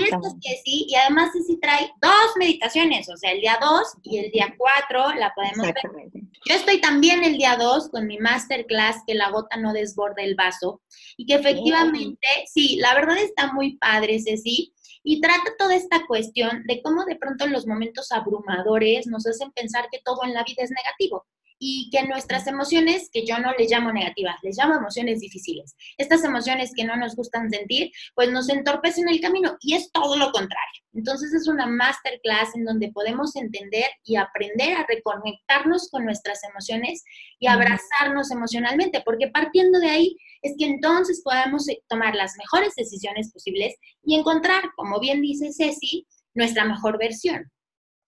sí, 0.63 0.85
y 0.87 0.95
además 0.95 1.31
sí 1.45 1.57
trae 1.61 1.91
dos 2.01 2.37
meditaciones, 2.37 3.09
o 3.09 3.17
sea, 3.17 3.31
el 3.31 3.41
día 3.41 3.57
2 3.61 3.81
y 4.03 4.17
el 4.17 4.31
día 4.31 4.53
4 4.57 5.15
la 5.15 5.33
podemos 5.33 5.65
ver. 5.65 6.23
Yo 6.47 6.55
estoy 6.55 6.79
también 6.79 7.23
el 7.23 7.37
día 7.37 7.57
2 7.57 7.89
con 7.89 8.07
mi 8.07 8.17
masterclass 8.17 9.03
que 9.05 9.15
la 9.15 9.29
gota 9.31 9.57
no 9.57 9.73
desborde 9.73 10.23
el 10.23 10.35
vaso 10.35 10.81
y 11.17 11.25
que 11.25 11.35
efectivamente, 11.35 12.27
sí, 12.45 12.77
la 12.77 12.93
verdad 12.93 13.17
está 13.17 13.51
muy 13.53 13.77
padre, 13.77 14.19
Ceci, 14.19 14.73
y 15.03 15.21
trata 15.21 15.55
toda 15.57 15.75
esta 15.75 16.05
cuestión 16.05 16.63
de 16.67 16.81
cómo 16.81 17.05
de 17.05 17.15
pronto 17.15 17.47
los 17.47 17.65
momentos 17.65 18.11
abrumadores 18.11 19.07
nos 19.07 19.25
hacen 19.25 19.51
pensar 19.51 19.87
que 19.91 20.01
todo 20.03 20.23
en 20.23 20.33
la 20.33 20.43
vida 20.43 20.63
es 20.63 20.71
negativo 20.71 21.25
y 21.59 21.89
que 21.91 22.07
nuestras 22.07 22.47
emociones, 22.47 23.09
que 23.11 23.25
yo 23.25 23.37
no 23.39 23.53
les 23.57 23.69
llamo 23.69 23.91
negativas, 23.91 24.37
les 24.41 24.57
llamo 24.57 24.75
emociones 24.75 25.19
difíciles, 25.19 25.75
estas 25.97 26.23
emociones 26.23 26.71
que 26.75 26.85
no 26.85 26.95
nos 26.95 27.15
gustan 27.15 27.49
sentir, 27.49 27.91
pues 28.15 28.31
nos 28.31 28.49
entorpecen 28.49 29.09
el 29.09 29.19
camino 29.19 29.57
y 29.61 29.75
es 29.75 29.91
todo 29.91 30.15
lo 30.17 30.31
contrario. 30.31 30.81
Entonces 30.93 31.33
es 31.33 31.47
una 31.47 31.67
masterclass 31.67 32.55
en 32.55 32.65
donde 32.65 32.91
podemos 32.91 33.35
entender 33.35 33.85
y 34.03 34.15
aprender 34.15 34.75
a 34.75 34.85
reconectarnos 34.87 35.89
con 35.89 36.05
nuestras 36.05 36.43
emociones 36.43 37.03
y 37.39 37.47
abrazarnos 37.47 38.31
emocionalmente, 38.31 39.01
porque 39.05 39.27
partiendo 39.27 39.79
de 39.79 39.89
ahí 39.89 40.17
es 40.41 40.55
que 40.57 40.65
entonces 40.65 41.21
podemos 41.23 41.67
eh, 41.69 41.81
tomar 41.87 42.15
las 42.15 42.35
mejores 42.37 42.73
decisiones 42.75 43.31
posibles 43.31 43.75
y 44.03 44.15
encontrar, 44.15 44.63
como 44.75 44.99
bien 44.99 45.21
dice 45.21 45.51
Ceci, 45.51 46.07
nuestra 46.33 46.65
mejor 46.65 46.97
versión. 46.97 47.51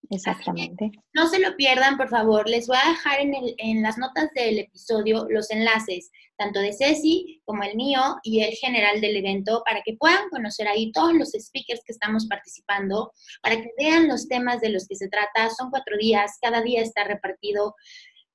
Exactamente. 0.10 0.91
No 1.14 1.28
se 1.28 1.39
lo 1.39 1.56
pierdan, 1.56 1.95
por 1.97 2.10
favor. 2.10 2.49
Les 2.49 2.68
voy 2.68 2.78
a 2.84 2.89
dejar 2.89 3.22
en, 3.22 3.34
el, 3.34 3.56
en, 3.58 3.82
las 3.82 3.97
notas 3.97 4.30
del 4.36 4.60
episodio 4.60 5.26
los 5.30 5.52
enlaces, 5.52 6.12
tanto 6.38 6.60
de 6.60 6.74
Ceci 6.74 7.41
como 7.45 7.64
el 7.64 7.76
mío 7.76 8.02
y 8.24 8.41
el 8.41 8.54
general 8.54 8.99
del 8.99 9.16
evento, 9.16 9.64
para 9.66 9.82
que 9.84 9.95
puedan 9.97 10.30
conocer 10.30 10.68
ahí 10.68 10.91
todos 10.91 11.14
los 11.14 11.32
speakers 11.32 11.82
que 11.86 11.93
estamos 11.93 12.28
participando, 12.28 13.14
para 13.41 13.58
que 13.58 13.70
vean 13.78 14.08
los 14.08 14.28
temas 14.28 14.60
de 14.60 14.70
los 14.70 14.88
que 14.88 14.95
se 14.95 15.08
trata. 15.08 15.49
Son 15.49 15.70
cuatro 15.70 15.95
días, 15.97 16.38
cada 16.41 16.62
día 16.62 16.82
está 16.82 17.04
repartido 17.04 17.76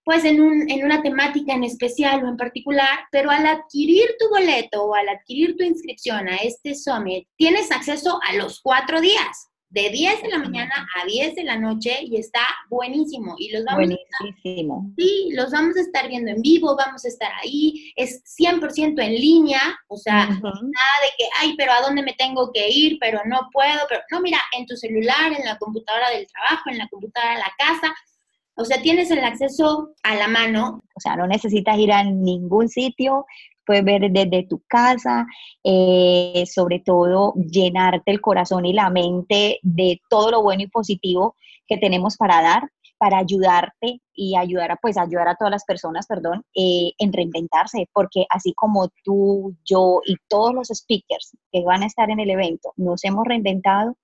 pues 0.04 0.24
en, 0.24 0.40
un, 0.40 0.70
en 0.70 0.84
una 0.84 1.02
temática 1.02 1.52
en 1.52 1.64
especial 1.64 2.22
o 2.22 2.28
en 2.28 2.36
particular, 2.36 3.00
pero 3.10 3.28
al 3.28 3.44
adquirir 3.44 4.06
tu 4.20 4.28
boleto 4.28 4.84
o 4.84 4.94
al 4.94 5.08
adquirir 5.08 5.56
tu 5.56 5.64
inscripción 5.64 6.28
a 6.28 6.36
este 6.36 6.76
summit, 6.76 7.26
tienes 7.36 7.72
acceso 7.72 8.20
a 8.22 8.34
los 8.34 8.60
cuatro 8.60 9.00
días 9.00 9.48
de 9.68 9.90
10 9.90 10.22
de 10.22 10.28
la 10.28 10.38
mañana 10.38 10.88
a 10.96 11.04
10 11.04 11.34
de 11.34 11.44
la 11.44 11.58
noche 11.58 11.98
y 12.02 12.16
está 12.16 12.40
buenísimo. 12.70 13.34
Y 13.38 13.50
los 13.50 13.64
vamos, 13.64 13.86
Buenísimo. 13.86 14.86
A 14.86 14.88
estar, 14.88 15.04
sí, 15.04 15.28
los 15.32 15.50
vamos 15.50 15.76
a 15.76 15.80
estar 15.80 16.08
viendo 16.08 16.30
en 16.30 16.40
vivo, 16.42 16.76
vamos 16.76 17.04
a 17.04 17.08
estar 17.08 17.32
ahí, 17.42 17.92
es 17.96 18.22
100% 18.38 19.02
en 19.02 19.14
línea, 19.14 19.60
o 19.88 19.96
sea, 19.96 20.26
nada 20.26 20.40
de 20.42 21.10
que, 21.18 21.24
ay, 21.40 21.54
pero 21.56 21.72
¿a 21.72 21.80
dónde 21.80 22.02
me 22.02 22.14
tengo 22.14 22.50
que 22.52 22.68
ir? 22.70 22.98
Pero 23.00 23.20
no 23.26 23.48
puedo, 23.52 23.80
pero 23.88 24.02
no, 24.10 24.20
mira, 24.20 24.38
en 24.56 24.66
tu 24.66 24.76
celular, 24.76 25.32
en 25.36 25.44
la 25.44 25.58
computadora 25.58 26.10
del 26.10 26.26
trabajo, 26.26 26.70
en 26.70 26.78
la 26.78 26.88
computadora 26.88 27.34
de 27.34 27.40
la 27.40 27.52
casa, 27.58 27.94
o 28.58 28.64
sea, 28.64 28.80
tienes 28.80 29.10
el 29.10 29.22
acceso 29.22 29.94
a 30.02 30.14
la 30.14 30.28
mano. 30.28 30.82
O 30.94 31.00
sea, 31.00 31.14
no 31.16 31.26
necesitas 31.26 31.76
ir 31.78 31.92
a 31.92 32.02
ningún 32.02 32.68
sitio, 32.68 33.26
puedes 33.66 33.84
ver 33.84 34.10
desde 34.10 34.46
tu 34.46 34.62
casa, 34.66 35.26
eh, 35.64 36.44
sobre 36.46 36.80
todo 36.80 37.34
llenarte 37.34 38.10
el 38.12 38.20
corazón 38.20 38.64
y 38.64 38.72
la 38.72 38.90
mente 38.90 39.58
de 39.62 40.00
todo 40.08 40.30
lo 40.30 40.42
bueno 40.42 40.62
y 40.62 40.68
positivo 40.68 41.34
que 41.66 41.78
tenemos 41.78 42.16
para 42.16 42.40
dar, 42.42 42.70
para 42.98 43.18
ayudarte 43.18 44.00
y 44.14 44.36
ayudar 44.36 44.72
a, 44.72 44.76
pues, 44.76 44.96
ayudar 44.96 45.28
a 45.28 45.34
todas 45.34 45.50
las 45.50 45.64
personas, 45.64 46.06
perdón, 46.06 46.44
eh, 46.54 46.92
en 46.98 47.12
reinventarse, 47.12 47.88
porque 47.92 48.24
así 48.30 48.54
como 48.54 48.88
tú, 49.04 49.54
yo 49.64 50.00
y 50.06 50.16
todos 50.28 50.54
los 50.54 50.68
speakers 50.68 51.36
que 51.52 51.62
van 51.62 51.82
a 51.82 51.86
estar 51.86 52.08
en 52.10 52.20
el 52.20 52.30
evento 52.30 52.72
nos 52.76 53.04
hemos 53.04 53.26
reinventado, 53.26 53.96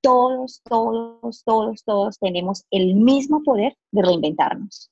todos, 0.00 0.60
todos, 0.64 1.42
todos, 1.44 1.82
todos 1.84 2.18
tenemos 2.20 2.64
el 2.70 2.94
mismo 2.94 3.42
poder 3.42 3.76
de 3.90 4.02
reinventarnos. 4.02 4.90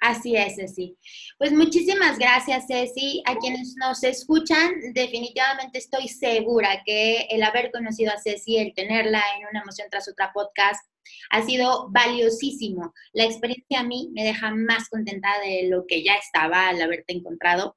Así 0.00 0.34
es, 0.34 0.56
Ceci. 0.56 0.96
Pues 1.38 1.52
muchísimas 1.52 2.18
gracias, 2.18 2.64
Ceci. 2.66 3.22
A 3.26 3.36
quienes 3.36 3.76
nos 3.76 4.02
escuchan, 4.02 4.72
definitivamente 4.94 5.78
estoy 5.78 6.08
segura 6.08 6.82
que 6.86 7.26
el 7.30 7.42
haber 7.42 7.70
conocido 7.70 8.10
a 8.10 8.18
Ceci, 8.18 8.56
el 8.56 8.72
tenerla 8.74 9.22
en 9.38 9.46
una 9.48 9.60
emoción 9.60 9.88
tras 9.90 10.08
otra 10.08 10.32
podcast, 10.32 10.82
ha 11.30 11.42
sido 11.42 11.90
valiosísimo. 11.90 12.94
La 13.12 13.24
experiencia 13.24 13.80
a 13.80 13.84
mí 13.84 14.08
me 14.14 14.24
deja 14.24 14.50
más 14.54 14.88
contenta 14.88 15.28
de 15.44 15.68
lo 15.68 15.86
que 15.86 16.02
ya 16.02 16.14
estaba 16.14 16.68
al 16.68 16.80
haberte 16.80 17.12
encontrado. 17.12 17.76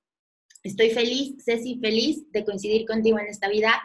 Estoy 0.64 0.92
feliz, 0.92 1.44
Ceci, 1.44 1.78
feliz 1.82 2.32
de 2.32 2.46
coincidir 2.46 2.86
contigo 2.88 3.20
en 3.20 3.28
esta 3.28 3.50
vida. 3.50 3.82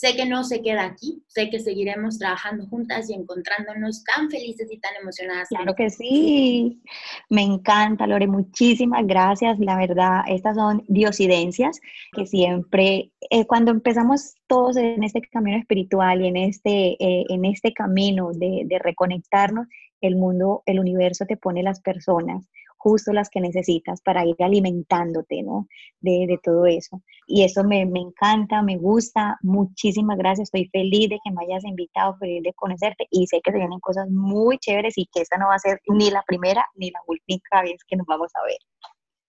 Sé 0.00 0.16
que 0.16 0.24
no 0.24 0.44
se 0.44 0.62
queda 0.62 0.86
aquí, 0.86 1.22
sé 1.28 1.50
que 1.50 1.60
seguiremos 1.60 2.18
trabajando 2.18 2.66
juntas 2.68 3.10
y 3.10 3.12
encontrándonos 3.12 4.02
tan 4.02 4.30
felices 4.30 4.66
y 4.72 4.78
tan 4.78 4.92
emocionadas. 4.96 5.48
Claro 5.50 5.74
que 5.74 5.90
sí, 5.90 6.80
me 7.28 7.42
encanta, 7.42 8.06
Lore, 8.06 8.26
muchísimas 8.26 9.06
gracias. 9.06 9.58
La 9.58 9.76
verdad, 9.76 10.22
estas 10.26 10.56
son 10.56 10.84
diosidencias 10.88 11.80
que 12.12 12.24
siempre, 12.24 13.12
eh, 13.28 13.46
cuando 13.46 13.72
empezamos 13.72 14.36
todos 14.46 14.78
en 14.78 15.04
este 15.04 15.20
camino 15.20 15.58
espiritual 15.58 16.22
y 16.22 16.28
en 16.28 16.36
este, 16.38 16.96
eh, 16.98 17.26
en 17.28 17.44
este 17.44 17.74
camino 17.74 18.30
de, 18.32 18.62
de 18.64 18.78
reconectarnos, 18.78 19.66
el 20.00 20.16
mundo, 20.16 20.62
el 20.64 20.80
universo 20.80 21.26
te 21.26 21.36
pone 21.36 21.62
las 21.62 21.82
personas 21.82 22.48
justo 22.80 23.12
las 23.12 23.28
que 23.28 23.40
necesitas 23.40 24.00
para 24.00 24.24
ir 24.24 24.36
alimentándote, 24.38 25.42
¿no? 25.42 25.68
De, 26.00 26.38
todo 26.42 26.64
eso. 26.64 27.02
Y 27.26 27.44
eso 27.44 27.62
me, 27.62 27.82
encanta, 27.82 28.62
me 28.62 28.78
gusta. 28.78 29.38
Muchísimas 29.42 30.16
gracias. 30.16 30.48
Estoy 30.48 30.68
feliz 30.72 31.10
de 31.10 31.18
que 31.22 31.30
me 31.30 31.44
hayas 31.44 31.64
invitado, 31.64 32.16
feliz 32.16 32.42
de 32.42 32.54
conocerte 32.54 33.06
y 33.10 33.26
sé 33.26 33.40
que 33.44 33.52
se 33.52 33.58
vienen 33.58 33.80
cosas 33.80 34.08
muy 34.08 34.58
chéveres 34.58 34.96
y 34.96 35.06
que 35.12 35.20
esta 35.20 35.36
no 35.36 35.48
va 35.48 35.56
a 35.56 35.58
ser 35.58 35.80
ni 35.88 36.10
la 36.10 36.22
primera 36.26 36.64
ni 36.74 36.90
la 36.90 37.00
última 37.06 37.62
vez 37.62 37.84
que 37.86 37.96
nos 37.96 38.06
vamos 38.06 38.30
a 38.34 38.46
ver. 38.46 38.58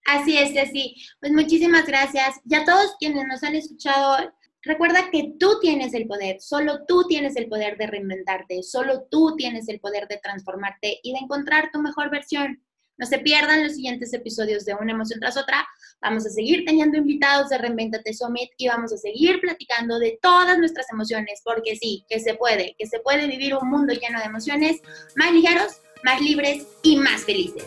Así 0.06 0.38
es, 0.38 0.58
así. 0.58 0.96
Pues 1.20 1.34
muchísimas 1.34 1.86
gracias. 1.86 2.40
Ya 2.46 2.64
todos 2.64 2.96
quienes 3.00 3.28
nos 3.28 3.44
han 3.44 3.56
escuchado, 3.56 4.18
Recuerda 4.64 5.10
que 5.12 5.34
tú 5.40 5.60
tienes 5.60 5.96
el 5.96 6.06
poder, 6.06 6.40
solo 6.40 6.86
tú 6.86 7.08
tienes 7.08 7.36
el 7.36 7.50
poder 7.50 7.78
de 7.78 7.88
reinventarte, 7.88 8.62
solo 8.62 9.08
tú 9.10 9.36
tienes 9.36 9.68
el 9.70 9.80
poder 9.80 10.08
de 10.08 10.18
transformarte 10.18 11.00
y 11.02 11.14
de 11.14 11.20
encontrar 11.20 11.72
tu 11.74 11.82
mejor 11.82 12.12
versión. 12.12 12.64
No 12.98 13.06
se 13.06 13.20
pierdan 13.20 13.64
los 13.64 13.74
siguientes 13.74 14.14
episodios 14.14 14.66
de 14.66 14.76
Una 14.76 14.92
emoción 14.92 15.20
tras 15.20 15.38
otra. 15.38 15.66
Vamos 16.02 16.26
a 16.26 16.30
seguir 16.30 16.66
teniendo 16.66 16.98
invitados 16.98 17.50
de 17.50 17.58
Reinventate 17.58 18.14
Summit 18.14 18.52
y 18.58 18.68
vamos 18.68 18.94
a 18.94 18.98
seguir 18.98 19.40
platicando 19.40 19.98
de 19.98 20.20
todas 20.22 20.58
nuestras 20.58 20.88
emociones, 20.92 21.42
porque 21.44 21.76
sí, 21.76 22.06
que 22.10 22.20
se 22.20 22.36
puede, 22.36 22.76
que 22.78 22.88
se 22.88 23.00
puede 23.00 23.28
vivir 23.28 23.56
un 23.56 23.70
mundo 23.70 23.94
lleno 23.94 24.20
de 24.20 24.26
emociones 24.26 24.82
más 25.16 25.32
ligeros, 25.32 25.82
más 26.04 26.22
libres 26.22 26.68
y 26.84 26.98
más 26.98 27.22
felices. 27.22 27.66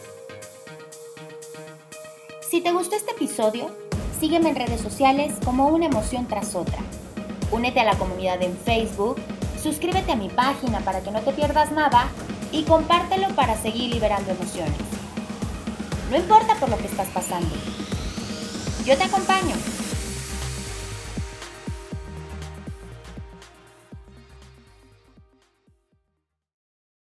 Si 2.48 2.60
te 2.60 2.72
gustó 2.72 2.94
este 2.94 3.12
episodio, 3.12 3.76
sígueme 4.20 4.50
en 4.50 4.56
redes 4.56 4.80
sociales 4.80 5.34
como 5.44 5.68
Una 5.68 5.86
emoción 5.86 6.28
tras 6.28 6.54
otra. 6.54 6.78
Únete 7.50 7.80
a 7.80 7.84
la 7.84 7.98
comunidad 7.98 8.42
en 8.42 8.56
Facebook, 8.58 9.16
suscríbete 9.62 10.12
a 10.12 10.16
mi 10.16 10.28
página 10.28 10.80
para 10.80 11.02
que 11.02 11.10
no 11.10 11.20
te 11.20 11.32
pierdas 11.32 11.72
nada 11.72 12.08
y 12.52 12.64
compártelo 12.64 13.28
para 13.34 13.56
seguir 13.56 13.92
liberando 13.92 14.30
emociones. 14.30 15.03
No 16.14 16.20
importa 16.20 16.54
por 16.60 16.68
lo 16.68 16.78
que 16.78 16.86
estás 16.86 17.08
pasando. 17.08 17.52
Yo 18.84 18.96
te 18.96 19.02
acompaño. 19.02 19.56